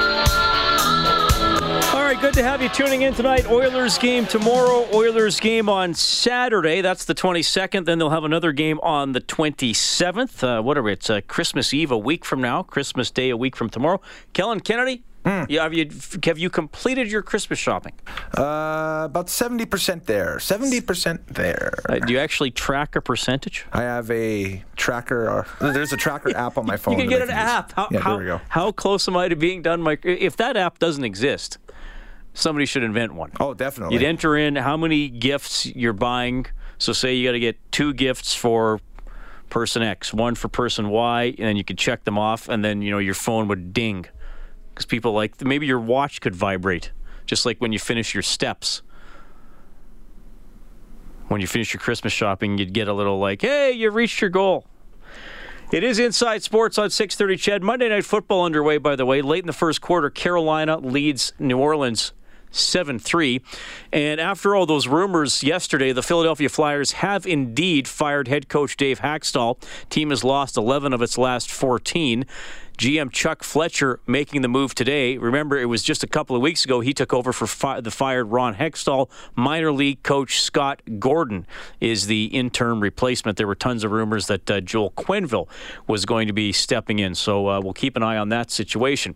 Good 2.21 2.33
to 2.33 2.43
have 2.43 2.63
you 2.63 2.69
tuning 2.69 3.03
in 3.03 3.13
tonight. 3.13 3.45
Oilers 3.47 3.99
game 3.99 4.25
tomorrow, 4.25 4.87
Oilers 4.91 5.39
game 5.39 5.69
on 5.69 5.93
Saturday. 5.93 6.81
That's 6.81 7.05
the 7.05 7.13
22nd. 7.13 7.85
Then 7.85 7.99
they'll 7.99 8.09
have 8.09 8.23
another 8.23 8.51
game 8.51 8.79
on 8.81 9.11
the 9.11 9.21
27th. 9.21 10.43
Uh, 10.43 10.61
what 10.63 10.79
are 10.79 10.83
we? 10.83 10.93
It's 10.93 11.11
uh, 11.11 11.21
Christmas 11.27 11.75
Eve 11.75 11.91
a 11.91 11.97
week 11.97 12.25
from 12.25 12.41
now, 12.41 12.63
Christmas 12.63 13.11
Day 13.11 13.29
a 13.29 13.37
week 13.37 13.55
from 13.55 13.69
tomorrow. 13.69 14.01
Kellen 14.33 14.61
Kennedy, 14.61 15.03
yeah, 15.49 15.63
have 15.63 15.73
you 15.73 15.89
have 16.23 16.37
you 16.37 16.49
completed 16.49 17.11
your 17.11 17.21
Christmas 17.21 17.59
shopping? 17.59 17.93
Uh, 18.37 19.03
about 19.05 19.27
70% 19.27 20.05
there. 20.05 20.37
70% 20.37 21.19
there. 21.27 21.73
Uh, 21.87 21.99
do 21.99 22.13
you 22.13 22.19
actually 22.19 22.51
track 22.51 22.95
a 22.95 23.01
percentage? 23.01 23.65
I 23.73 23.81
have 23.81 24.09
a 24.09 24.63
tracker. 24.75 25.29
Or, 25.29 25.45
there's 25.59 25.91
a 25.91 25.97
tracker 25.97 26.35
app 26.35 26.57
on 26.57 26.65
my 26.65 26.77
phone. 26.77 26.93
You 26.93 26.99
can 27.01 27.09
get 27.09 27.21
an 27.21 27.27
use. 27.27 27.35
app. 27.37 27.73
How, 27.73 27.87
yeah, 27.91 27.99
how, 27.99 28.09
there 28.11 28.19
we 28.19 28.25
go. 28.25 28.41
how 28.49 28.71
close 28.71 29.07
am 29.07 29.17
I 29.17 29.27
to 29.27 29.35
being 29.35 29.61
done? 29.61 29.81
My 29.81 29.97
if 30.03 30.37
that 30.37 30.55
app 30.55 30.79
doesn't 30.79 31.03
exist, 31.03 31.57
somebody 32.37 32.65
should 32.65 32.83
invent 32.83 33.13
one. 33.13 33.31
Oh, 33.39 33.53
definitely. 33.53 33.95
You'd 33.95 34.03
enter 34.03 34.37
in 34.37 34.55
how 34.55 34.77
many 34.77 35.09
gifts 35.09 35.65
you're 35.65 35.93
buying. 35.93 36.45
So 36.77 36.93
say 36.93 37.15
you 37.15 37.27
got 37.27 37.31
to 37.31 37.39
get 37.39 37.57
two 37.71 37.93
gifts 37.93 38.35
for 38.35 38.79
person 39.49 39.81
X, 39.81 40.13
one 40.13 40.35
for 40.35 40.47
person 40.47 40.89
Y, 40.89 41.35
and 41.37 41.47
then 41.47 41.57
you 41.57 41.63
could 41.63 41.77
check 41.77 42.03
them 42.03 42.17
off, 42.17 42.47
and 42.47 42.63
then 42.63 42.81
you 42.81 42.91
know 42.91 42.99
your 42.99 43.15
phone 43.15 43.47
would 43.47 43.73
ding 43.73 44.05
because 44.69 44.85
people 44.85 45.13
like 45.13 45.41
maybe 45.43 45.65
your 45.65 45.79
watch 45.79 46.21
could 46.21 46.35
vibrate, 46.35 46.91
just 47.25 47.45
like 47.45 47.59
when 47.59 47.71
you 47.71 47.79
finish 47.79 48.13
your 48.13 48.23
steps. 48.23 48.83
When 51.29 51.41
you 51.41 51.47
finish 51.47 51.73
your 51.73 51.81
Christmas 51.81 52.13
shopping, 52.13 52.57
you'd 52.57 52.73
get 52.73 52.87
a 52.87 52.93
little 52.93 53.19
like, 53.19 53.41
"Hey, 53.41 53.71
you 53.71 53.89
reached 53.89 54.21
your 54.21 54.29
goal." 54.29 54.65
It 55.71 55.83
is 55.83 55.99
Inside 55.99 56.43
Sports 56.43 56.77
on 56.77 56.89
6:30. 56.89 57.35
CHED, 57.35 57.63
Monday 57.63 57.89
Night 57.89 58.05
Football 58.05 58.45
underway. 58.45 58.77
By 58.77 58.95
the 58.95 59.05
way, 59.05 59.21
late 59.21 59.43
in 59.43 59.47
the 59.47 59.53
first 59.53 59.81
quarter, 59.81 60.09
Carolina 60.09 60.77
leads 60.77 61.33
New 61.39 61.57
Orleans 61.57 62.13
7-3. 62.51 63.41
And 63.91 64.19
after 64.19 64.55
all 64.55 64.65
those 64.65 64.87
rumors 64.87 65.43
yesterday, 65.43 65.91
the 65.91 66.03
Philadelphia 66.03 66.49
Flyers 66.49 66.93
have 66.93 67.25
indeed 67.25 67.87
fired 67.87 68.27
head 68.27 68.49
coach 68.49 68.77
Dave 68.77 68.99
Hakstol. 68.99 69.61
Team 69.89 70.09
has 70.09 70.23
lost 70.23 70.57
11 70.57 70.93
of 70.93 71.01
its 71.01 71.17
last 71.17 71.51
14. 71.51 72.25
GM 72.77 73.11
Chuck 73.11 73.43
Fletcher 73.43 73.99
making 74.05 74.43
the 74.43 74.47
move 74.47 74.75
today. 74.75 75.17
Remember, 75.17 75.57
it 75.57 75.65
was 75.65 75.81
just 75.81 76.03
a 76.03 76.07
couple 76.07 76.35
of 76.35 76.43
weeks 76.43 76.63
ago 76.63 76.79
he 76.79 76.93
took 76.93 77.11
over 77.11 77.33
for 77.33 77.47
fi- 77.47 77.81
the 77.81 77.89
fired 77.89 78.25
Ron 78.25 78.53
Hextall. 78.53 79.09
Minor 79.35 79.71
league 79.71 80.03
coach 80.03 80.39
Scott 80.41 80.83
Gordon 80.99 81.47
is 81.81 82.05
the 82.05 82.25
interim 82.25 82.79
replacement. 82.79 83.37
There 83.39 83.47
were 83.47 83.55
tons 83.55 83.83
of 83.83 83.91
rumors 83.91 84.27
that 84.27 84.49
uh, 84.51 84.61
Joel 84.61 84.91
Quenneville 84.91 85.47
was 85.87 86.05
going 86.05 86.27
to 86.27 86.33
be 86.33 86.51
stepping 86.51 86.99
in, 86.99 87.15
so 87.15 87.49
uh, 87.49 87.59
we'll 87.59 87.73
keep 87.73 87.95
an 87.95 88.03
eye 88.03 88.17
on 88.17 88.29
that 88.29 88.51
situation. 88.51 89.15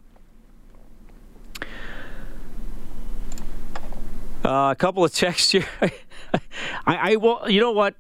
Uh, 4.44 4.72
a 4.72 4.76
couple 4.76 5.04
of 5.04 5.14
texts 5.14 5.52
here. 5.52 5.68
I, 6.86 7.14
I 7.14 7.16
will. 7.18 7.50
You 7.50 7.62
know 7.62 7.72
what? 7.72 7.96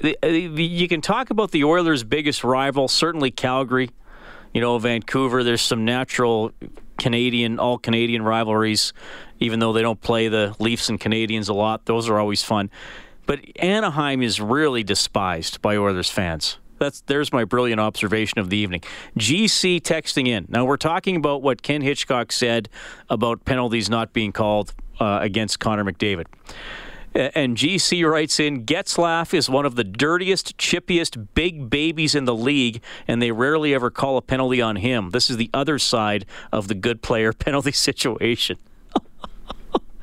The, 0.00 0.18
the, 0.22 0.48
the, 0.48 0.64
you 0.64 0.88
can 0.88 1.00
talk 1.00 1.30
about 1.30 1.52
the 1.52 1.64
Oilers' 1.64 2.02
biggest 2.02 2.42
rival, 2.42 2.88
certainly 2.88 3.30
Calgary. 3.30 3.90
You 4.52 4.60
know, 4.60 4.78
Vancouver. 4.78 5.42
There's 5.44 5.62
some 5.62 5.84
natural 5.84 6.52
Canadian, 6.98 7.58
all 7.58 7.78
Canadian 7.78 8.22
rivalries, 8.22 8.92
even 9.40 9.60
though 9.60 9.72
they 9.72 9.82
don't 9.82 10.00
play 10.00 10.28
the 10.28 10.54
Leafs 10.58 10.88
and 10.88 11.00
Canadiens 11.00 11.48
a 11.48 11.52
lot. 11.54 11.86
Those 11.86 12.08
are 12.08 12.18
always 12.18 12.42
fun. 12.42 12.70
But 13.26 13.40
Anaheim 13.58 14.22
is 14.22 14.40
really 14.40 14.84
despised 14.84 15.62
by 15.62 15.76
Oilers 15.76 16.10
fans. 16.10 16.58
That's 16.84 17.00
there's 17.00 17.32
my 17.32 17.44
brilliant 17.44 17.80
observation 17.80 18.38
of 18.38 18.50
the 18.50 18.58
evening. 18.58 18.82
GC 19.16 19.80
texting 19.80 20.28
in. 20.28 20.44
Now 20.50 20.66
we're 20.66 20.76
talking 20.76 21.16
about 21.16 21.40
what 21.40 21.62
Ken 21.62 21.80
Hitchcock 21.80 22.30
said 22.30 22.68
about 23.08 23.46
penalties 23.46 23.88
not 23.88 24.12
being 24.12 24.32
called 24.32 24.74
uh, 25.00 25.20
against 25.22 25.60
Connor 25.60 25.82
McDavid. 25.82 26.26
And 27.14 27.56
GC 27.56 28.06
writes 28.10 28.38
in 28.38 28.66
Getzlaff 28.66 29.32
is 29.32 29.48
one 29.48 29.64
of 29.64 29.76
the 29.76 29.84
dirtiest, 29.84 30.58
chippiest 30.58 31.28
big 31.32 31.70
babies 31.70 32.14
in 32.14 32.24
the 32.26 32.34
league, 32.34 32.82
and 33.06 33.22
they 33.22 33.30
rarely 33.30 33.72
ever 33.72 33.88
call 33.88 34.16
a 34.18 34.22
penalty 34.22 34.60
on 34.60 34.76
him. 34.76 35.10
This 35.10 35.30
is 35.30 35.36
the 35.38 35.48
other 35.54 35.78
side 35.78 36.26
of 36.52 36.68
the 36.68 36.74
good 36.74 37.02
player 37.02 37.32
penalty 37.46 37.72
situation. 37.72 38.58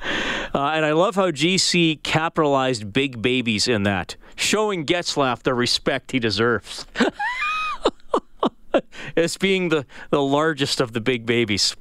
Uh, 0.53 0.71
and 0.75 0.83
I 0.83 0.91
love 0.91 1.15
how 1.15 1.31
GC 1.31 2.03
capitalized 2.03 2.91
big 2.91 3.21
babies 3.21 3.69
in 3.69 3.83
that, 3.83 4.17
showing 4.35 4.85
Getzlaff 4.85 5.43
the 5.43 5.53
respect 5.53 6.11
he 6.11 6.19
deserves 6.19 6.85
as 9.15 9.37
being 9.37 9.69
the, 9.69 9.85
the 10.09 10.21
largest 10.21 10.81
of 10.81 10.91
the 10.91 10.99
big 10.99 11.25
babies. 11.25 11.73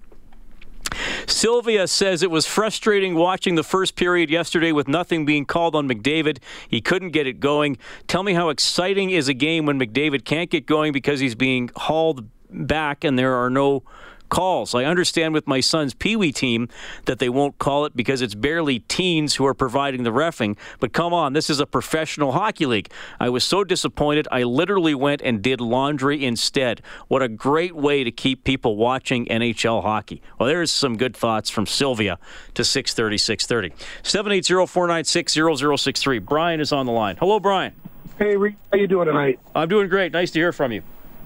Sylvia 1.26 1.88
says 1.88 2.22
it 2.22 2.30
was 2.30 2.46
frustrating 2.46 3.14
watching 3.14 3.54
the 3.54 3.64
first 3.64 3.96
period 3.96 4.30
yesterday 4.30 4.72
with 4.72 4.88
nothing 4.88 5.24
being 5.24 5.44
called 5.44 5.74
on 5.74 5.88
McDavid. 5.88 6.38
He 6.68 6.80
couldn't 6.80 7.10
get 7.10 7.26
it 7.26 7.40
going. 7.40 7.78
Tell 8.06 8.22
me 8.22 8.34
how 8.34 8.48
exciting 8.50 9.10
is 9.10 9.28
a 9.28 9.34
game 9.34 9.66
when 9.66 9.78
McDavid 9.78 10.24
can't 10.24 10.50
get 10.50 10.66
going 10.66 10.92
because 10.92 11.20
he's 11.20 11.34
being 11.34 11.70
hauled 11.76 12.28
back 12.50 13.04
and 13.04 13.18
there 13.18 13.34
are 13.34 13.50
no 13.50 13.82
calls. 14.30 14.74
I 14.74 14.84
understand 14.84 15.34
with 15.34 15.46
my 15.46 15.60
son's 15.60 15.92
Pee 15.92 16.16
Wee 16.16 16.32
team 16.32 16.70
that 17.04 17.18
they 17.18 17.28
won't 17.28 17.58
call 17.58 17.84
it 17.84 17.94
because 17.94 18.22
it's 18.22 18.34
barely 18.34 18.78
teens 18.80 19.34
who 19.34 19.44
are 19.46 19.52
providing 19.52 20.04
the 20.04 20.10
refing. 20.10 20.56
But 20.78 20.94
come 20.94 21.12
on, 21.12 21.34
this 21.34 21.50
is 21.50 21.60
a 21.60 21.66
professional 21.66 22.32
hockey 22.32 22.64
league. 22.66 22.90
I 23.18 23.28
was 23.28 23.44
so 23.44 23.64
disappointed, 23.64 24.26
I 24.32 24.44
literally 24.44 24.94
went 24.94 25.20
and 25.22 25.42
did 25.42 25.60
laundry 25.60 26.24
instead. 26.24 26.80
What 27.08 27.20
a 27.22 27.28
great 27.28 27.76
way 27.76 28.04
to 28.04 28.10
keep 28.10 28.44
people 28.44 28.76
watching 28.76 29.26
NHL 29.26 29.82
hockey. 29.82 30.22
Well, 30.38 30.48
there's 30.48 30.70
some 30.70 30.96
good 30.96 31.14
thoughts 31.14 31.50
from 31.50 31.66
Sylvia 31.66 32.18
to 32.54 32.64
630, 32.64 33.18
630. 33.18 33.74
780-496-0063. 34.02 36.24
Brian 36.24 36.60
is 36.60 36.72
on 36.72 36.86
the 36.86 36.92
line. 36.92 37.16
Hello, 37.16 37.40
Brian. 37.40 37.74
Hey, 38.18 38.36
Rick, 38.36 38.54
how 38.70 38.78
you 38.78 38.86
doing 38.86 39.06
tonight? 39.06 39.40
I'm 39.54 39.68
doing 39.68 39.88
great. 39.88 40.12
Nice 40.12 40.30
to 40.32 40.38
hear 40.38 40.52
from 40.52 40.72
you. 40.72 40.82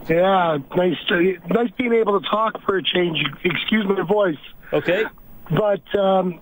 Yeah, 0.08 0.58
nice, 0.76 0.96
to, 1.08 1.38
nice 1.48 1.70
being 1.78 1.94
able 1.94 2.20
to 2.20 2.28
talk 2.28 2.60
for 2.62 2.76
a 2.76 2.82
change. 2.82 3.18
Excuse 3.42 3.86
my 3.86 4.02
voice. 4.02 4.36
Okay. 4.72 5.04
But 5.50 5.94
um, 5.98 6.40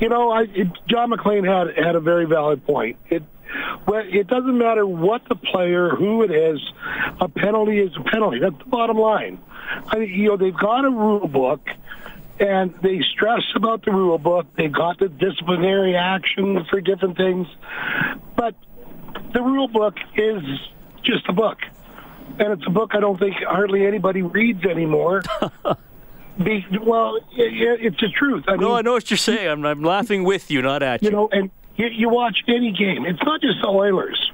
you 0.00 0.08
know, 0.08 0.30
I, 0.30 0.42
it, 0.42 0.68
John 0.88 1.10
McLean 1.10 1.44
had 1.44 1.76
had 1.76 1.94
a 1.94 2.00
very 2.00 2.26
valid 2.26 2.64
point. 2.64 2.98
It 3.08 3.22
well, 3.86 4.04
it 4.06 4.26
doesn't 4.26 4.58
matter 4.58 4.86
what 4.86 5.22
the 5.28 5.34
player, 5.34 5.90
who 5.90 6.22
it 6.22 6.30
is, 6.30 6.60
a 7.20 7.28
penalty 7.28 7.78
is 7.78 7.92
a 7.96 8.02
penalty. 8.02 8.40
That's 8.40 8.58
the 8.58 8.66
bottom 8.66 8.98
line. 8.98 9.40
I, 9.86 9.98
you 9.98 10.28
know, 10.28 10.36
they've 10.36 10.56
got 10.56 10.84
a 10.84 10.90
rule 10.90 11.28
book, 11.28 11.66
and 12.38 12.74
they 12.82 13.00
stress 13.12 13.42
about 13.54 13.84
the 13.84 13.92
rule 13.92 14.18
book. 14.18 14.46
They've 14.56 14.72
got 14.72 14.98
the 14.98 15.08
disciplinary 15.08 15.96
action 15.96 16.64
for 16.70 16.80
different 16.80 17.16
things, 17.16 17.46
but 18.36 18.54
the 19.32 19.40
rule 19.42 19.68
book 19.68 19.96
is 20.14 20.42
just 21.02 21.28
a 21.28 21.32
book, 21.32 21.58
and 22.38 22.52
it's 22.52 22.66
a 22.66 22.70
book 22.70 22.92
I 22.94 23.00
don't 23.00 23.18
think 23.18 23.36
hardly 23.36 23.86
anybody 23.86 24.22
reads 24.22 24.64
anymore. 24.64 25.22
Be, 26.42 26.64
well, 26.80 27.16
it, 27.16 27.24
it's 27.36 28.00
the 28.00 28.08
truth. 28.16 28.44
I 28.46 28.54
no, 28.54 28.68
mean, 28.68 28.76
I 28.76 28.80
know 28.82 28.92
what 28.92 29.10
you're 29.10 29.18
saying. 29.18 29.48
I'm, 29.48 29.66
I'm 29.66 29.82
laughing 29.82 30.22
with 30.22 30.50
you, 30.52 30.62
not 30.62 30.84
at 30.84 31.02
you. 31.02 31.06
you 31.06 31.12
know, 31.12 31.28
and 31.32 31.50
you, 31.76 31.88
you 31.88 32.08
watch 32.08 32.44
any 32.46 32.70
game. 32.70 33.06
It's 33.06 33.22
not 33.24 33.40
just 33.40 33.60
the 33.60 33.68
Oilers; 33.68 34.30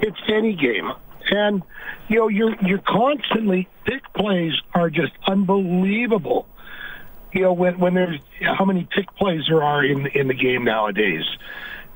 it's 0.00 0.18
any 0.28 0.54
game. 0.54 0.92
And 1.30 1.62
you 2.08 2.18
know, 2.18 2.28
you're 2.28 2.54
you're 2.62 2.82
constantly 2.86 3.68
pick 3.84 4.12
plays 4.12 4.52
are 4.74 4.90
just 4.90 5.12
unbelievable. 5.26 6.46
You 7.32 7.42
know, 7.42 7.52
when 7.54 7.78
when 7.78 7.94
there's 7.94 8.20
how 8.40 8.66
many 8.66 8.86
pick 8.90 9.14
plays 9.16 9.44
there 9.48 9.62
are 9.62 9.84
in 9.84 10.06
in 10.08 10.28
the 10.28 10.34
game 10.34 10.64
nowadays, 10.64 11.24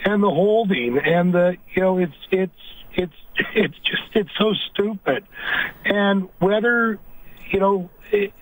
and 0.05 0.23
the 0.23 0.31
holding, 0.31 0.99
and 0.99 1.35
the 1.35 1.57
you 1.75 1.83
know, 1.83 1.99
it's 1.99 2.13
it's 2.31 2.53
it's 2.97 3.13
it's 3.55 3.79
just 3.79 4.03
it's 4.15 4.31
so 4.39 4.55
stupid. 4.71 5.27
And 5.85 6.29
whether 6.39 6.99
you 7.51 7.61
know. 7.61 7.91
It, 8.11 8.33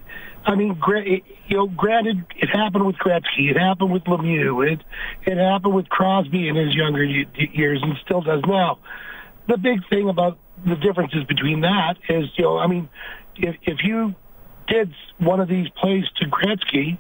I 0.43 0.55
mean, 0.55 0.79
gra- 0.81 1.05
you 1.05 1.57
know, 1.57 1.67
granted, 1.67 2.25
it 2.35 2.49
happened 2.49 2.87
with 2.87 2.97
Gretzky, 2.97 3.51
it 3.51 3.59
happened 3.59 3.93
with 3.93 4.05
Lemieux, 4.05 4.73
it 4.73 4.81
it 5.27 5.37
happened 5.37 5.75
with 5.75 5.89
Crosby 5.91 6.49
in 6.49 6.57
his 6.57 6.75
younger 6.75 7.05
years, 7.05 7.81
and 7.83 7.95
still 8.05 8.23
does 8.23 8.43
now. 8.47 8.79
The 9.49 9.59
big 9.59 9.87
thing 9.91 10.09
about 10.09 10.39
the 10.65 10.77
differences 10.77 11.25
between 11.25 11.61
that 11.61 11.97
is, 12.09 12.27
you 12.37 12.45
know, 12.45 12.59
I 12.59 12.69
mean, 12.69 12.89
if 13.37 13.57
if 13.63 13.85
you 13.85 14.15
did 14.67 14.95
one 15.19 15.41
of 15.41 15.49
these 15.49 15.69
plays 15.71 16.05
to 16.17 16.27
Gretzky, 16.27 16.97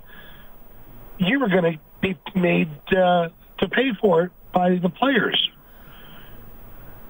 you 1.19 1.41
were 1.41 1.49
going 1.49 1.65
to 1.73 1.79
be 2.03 2.19
made 2.35 2.69
uh, 2.89 3.29
to 3.59 3.69
pay 3.69 3.93
for 4.01 4.25
it 4.25 4.33
by 4.53 4.77
the 4.77 4.89
players. 4.91 5.51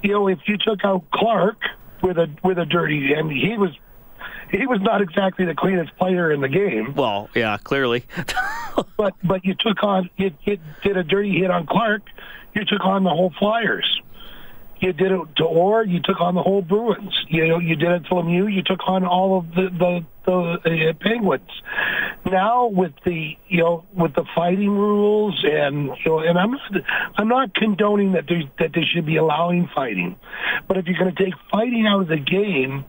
You 0.02 0.12
know, 0.12 0.28
if 0.28 0.38
you 0.46 0.56
took 0.56 0.84
out 0.84 1.04
Clarke 1.12 1.62
with 2.02 2.18
a 2.18 2.28
with 2.42 2.58
a 2.58 2.64
dirty, 2.64 3.12
and 3.12 3.30
he 3.30 3.56
was 3.56 3.70
he 4.50 4.66
was 4.66 4.80
not 4.80 5.00
exactly 5.00 5.44
the 5.44 5.54
cleanest 5.54 5.96
player 5.96 6.32
in 6.32 6.40
the 6.40 6.48
game. 6.48 6.94
Well, 6.94 7.28
yeah, 7.34 7.56
clearly. 7.62 8.04
but 8.96 9.14
but 9.22 9.44
you 9.44 9.54
took 9.54 9.82
on 9.82 10.10
you, 10.16 10.32
you 10.44 10.58
did 10.82 10.96
a 10.96 11.04
dirty 11.04 11.38
hit 11.38 11.50
on 11.50 11.66
Clarke. 11.66 12.02
You 12.54 12.64
took 12.64 12.84
on 12.84 13.04
the 13.04 13.10
whole 13.10 13.32
Flyers. 13.38 14.00
You 14.80 14.94
did 14.94 15.12
it 15.12 15.20
to 15.36 15.44
Orr. 15.44 15.84
You 15.84 16.00
took 16.02 16.20
on 16.20 16.34
the 16.34 16.42
whole 16.42 16.62
Bruins. 16.62 17.18
You 17.28 17.46
know, 17.48 17.58
you 17.58 17.76
did 17.76 17.90
it 17.90 18.04
to 18.04 18.14
Lemieux. 18.14 18.52
You 18.52 18.62
took 18.62 18.80
on 18.86 19.04
all 19.04 19.38
of 19.38 19.50
the 19.50 19.68
the, 19.70 20.06
the 20.24 20.88
uh, 20.90 20.92
Penguins. 21.00 21.50
Now 22.24 22.66
with 22.66 22.92
the 23.04 23.36
you 23.48 23.58
know 23.58 23.84
with 23.92 24.14
the 24.14 24.24
fighting 24.34 24.70
rules 24.70 25.44
and 25.44 25.88
you 26.04 26.06
know, 26.06 26.18
and 26.20 26.38
I'm 26.38 26.52
not 26.52 26.72
I'm 27.16 27.28
not 27.28 27.54
condoning 27.54 28.12
that 28.12 28.24
there 28.26 28.42
that 28.58 28.72
they 28.74 28.84
should 28.84 29.06
be 29.06 29.16
allowing 29.16 29.68
fighting, 29.74 30.16
but 30.66 30.78
if 30.78 30.86
you're 30.86 30.98
going 30.98 31.14
to 31.14 31.24
take 31.24 31.34
fighting 31.50 31.86
out 31.86 32.02
of 32.02 32.08
the 32.08 32.18
game, 32.18 32.84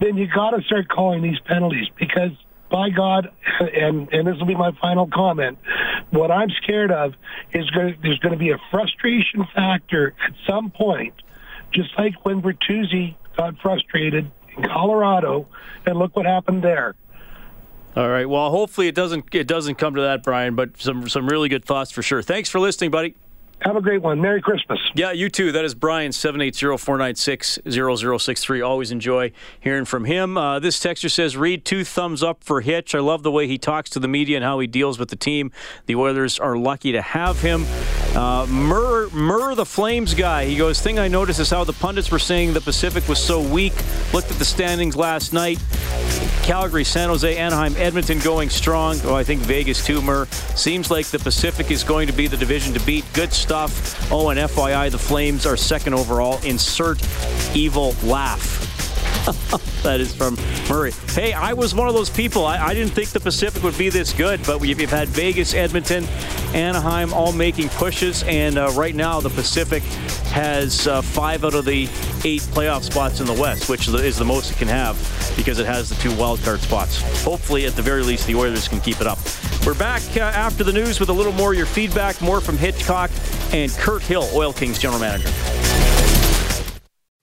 then 0.00 0.16
you 0.16 0.26
got 0.32 0.50
to 0.50 0.62
start 0.62 0.88
calling 0.88 1.22
these 1.22 1.38
penalties 1.46 1.86
because 1.98 2.32
by 2.70 2.90
God, 2.90 3.30
and 3.60 4.08
and 4.12 4.26
this 4.26 4.36
will 4.38 4.46
be 4.46 4.54
my 4.54 4.72
final 4.80 5.08
comment. 5.12 5.58
What 6.10 6.30
I'm 6.30 6.50
scared 6.62 6.90
of 6.90 7.14
is 7.52 7.68
going 7.70 7.96
there's 8.02 8.18
going 8.18 8.32
to 8.32 8.38
be 8.38 8.50
a 8.50 8.58
frustration 8.70 9.46
factor 9.54 10.14
at 10.24 10.34
some 10.48 10.70
point, 10.70 11.14
just 11.72 11.96
like 11.98 12.24
when 12.24 12.42
Bertuzzi 12.42 13.16
got 13.36 13.58
frustrated 13.60 14.30
in 14.56 14.62
Colorado, 14.64 15.46
and 15.86 15.98
look 15.98 16.16
what 16.16 16.26
happened 16.26 16.62
there. 16.62 16.94
All 17.96 18.08
right. 18.08 18.28
Well, 18.28 18.50
hopefully 18.50 18.88
it 18.88 18.94
doesn't 18.94 19.34
it 19.34 19.46
doesn't 19.46 19.76
come 19.76 19.94
to 19.94 20.02
that, 20.02 20.22
Brian. 20.22 20.54
But 20.54 20.80
some 20.80 21.08
some 21.08 21.28
really 21.28 21.48
good 21.48 21.64
thoughts 21.64 21.90
for 21.90 22.02
sure. 22.02 22.22
Thanks 22.22 22.48
for 22.48 22.60
listening, 22.60 22.90
buddy. 22.90 23.14
Have 23.62 23.74
a 23.74 23.80
great 23.80 24.02
one. 24.02 24.20
Merry 24.20 24.40
Christmas. 24.40 24.78
Yeah, 24.94 25.10
you 25.10 25.28
too. 25.28 25.50
That 25.50 25.64
is 25.64 25.74
Brian, 25.74 26.12
780-496-0063. 26.12 28.64
Always 28.64 28.92
enjoy 28.92 29.32
hearing 29.58 29.84
from 29.84 30.04
him. 30.04 30.38
Uh, 30.38 30.60
this 30.60 30.78
texter 30.78 31.10
says, 31.10 31.36
read 31.36 31.64
two 31.64 31.82
thumbs 31.82 32.22
up 32.22 32.44
for 32.44 32.60
Hitch. 32.60 32.94
I 32.94 33.00
love 33.00 33.24
the 33.24 33.32
way 33.32 33.48
he 33.48 33.58
talks 33.58 33.90
to 33.90 33.98
the 33.98 34.06
media 34.06 34.36
and 34.36 34.44
how 34.44 34.60
he 34.60 34.68
deals 34.68 34.96
with 34.96 35.08
the 35.08 35.16
team. 35.16 35.50
The 35.86 35.96
Oilers 35.96 36.38
are 36.38 36.56
lucky 36.56 36.92
to 36.92 37.02
have 37.02 37.40
him. 37.40 37.66
Uh, 38.18 38.44
Murr, 38.46 39.08
Murr, 39.10 39.54
the 39.54 39.64
Flames 39.64 40.12
guy, 40.12 40.44
he 40.44 40.56
goes, 40.56 40.80
thing 40.80 40.98
I 40.98 41.06
noticed 41.06 41.38
is 41.38 41.50
how 41.50 41.62
the 41.62 41.72
pundits 41.72 42.10
were 42.10 42.18
saying 42.18 42.52
the 42.52 42.60
Pacific 42.60 43.08
was 43.08 43.22
so 43.22 43.40
weak. 43.40 43.72
Looked 44.12 44.28
at 44.28 44.38
the 44.40 44.44
standings 44.44 44.96
last 44.96 45.32
night. 45.32 45.62
Calgary, 46.42 46.82
San 46.82 47.10
Jose, 47.10 47.36
Anaheim, 47.36 47.76
Edmonton 47.76 48.18
going 48.18 48.50
strong. 48.50 48.98
Oh, 49.04 49.14
I 49.14 49.22
think 49.22 49.42
Vegas 49.42 49.86
too, 49.86 50.02
Murr. 50.02 50.26
Seems 50.56 50.90
like 50.90 51.06
the 51.06 51.20
Pacific 51.20 51.70
is 51.70 51.84
going 51.84 52.08
to 52.08 52.12
be 52.12 52.26
the 52.26 52.36
division 52.36 52.74
to 52.74 52.80
beat. 52.80 53.04
Good 53.12 53.32
stuff. 53.32 54.10
Oh, 54.10 54.30
and 54.30 54.40
FYI, 54.40 54.90
the 54.90 54.98
Flames 54.98 55.46
are 55.46 55.56
second 55.56 55.94
overall. 55.94 56.40
Insert 56.44 57.00
evil 57.54 57.94
laugh. 58.02 58.87
that 59.82 60.00
is 60.00 60.14
from 60.14 60.36
Murray. 60.68 60.92
Hey, 61.08 61.32
I 61.32 61.52
was 61.52 61.74
one 61.74 61.88
of 61.88 61.94
those 61.94 62.10
people. 62.10 62.46
I, 62.46 62.58
I, 62.58 62.74
didn't 62.74 62.92
think 62.92 63.10
the 63.10 63.20
Pacific 63.20 63.62
would 63.62 63.76
be 63.76 63.88
this 63.88 64.12
good, 64.12 64.40
but 64.46 64.60
we've, 64.60 64.78
we've 64.78 64.90
had 64.90 65.08
Vegas, 65.08 65.54
Edmonton, 65.54 66.04
Anaheim 66.54 67.12
all 67.12 67.32
making 67.32 67.68
pushes, 67.70 68.22
and 68.24 68.58
uh, 68.58 68.70
right 68.74 68.94
now 68.94 69.20
the 69.20 69.30
Pacific 69.30 69.82
has 70.32 70.86
uh, 70.86 71.02
five 71.02 71.44
out 71.44 71.54
of 71.54 71.64
the 71.64 71.88
eight 72.24 72.42
playoff 72.52 72.82
spots 72.82 73.20
in 73.20 73.26
the 73.26 73.32
West, 73.32 73.68
which 73.68 73.88
is 73.88 74.18
the 74.18 74.24
most 74.24 74.52
it 74.52 74.56
can 74.56 74.68
have 74.68 74.96
because 75.36 75.58
it 75.58 75.66
has 75.66 75.88
the 75.88 75.94
two 75.96 76.14
wild 76.16 76.40
card 76.42 76.60
spots. 76.60 77.00
Hopefully, 77.22 77.66
at 77.66 77.74
the 77.74 77.82
very 77.82 78.02
least, 78.02 78.26
the 78.26 78.34
Oilers 78.34 78.68
can 78.68 78.80
keep 78.80 79.00
it 79.00 79.06
up. 79.06 79.18
We're 79.66 79.74
back 79.74 80.02
uh, 80.16 80.20
after 80.20 80.64
the 80.64 80.72
news 80.72 81.00
with 81.00 81.08
a 81.08 81.12
little 81.12 81.32
more 81.32 81.52
of 81.52 81.58
your 81.58 81.66
feedback, 81.66 82.20
more 82.20 82.40
from 82.40 82.56
Hitchcock 82.56 83.10
and 83.52 83.70
Kirt 83.72 84.02
Hill, 84.02 84.28
Oil 84.32 84.52
Kings 84.52 84.78
general 84.78 85.00
manager. 85.00 85.28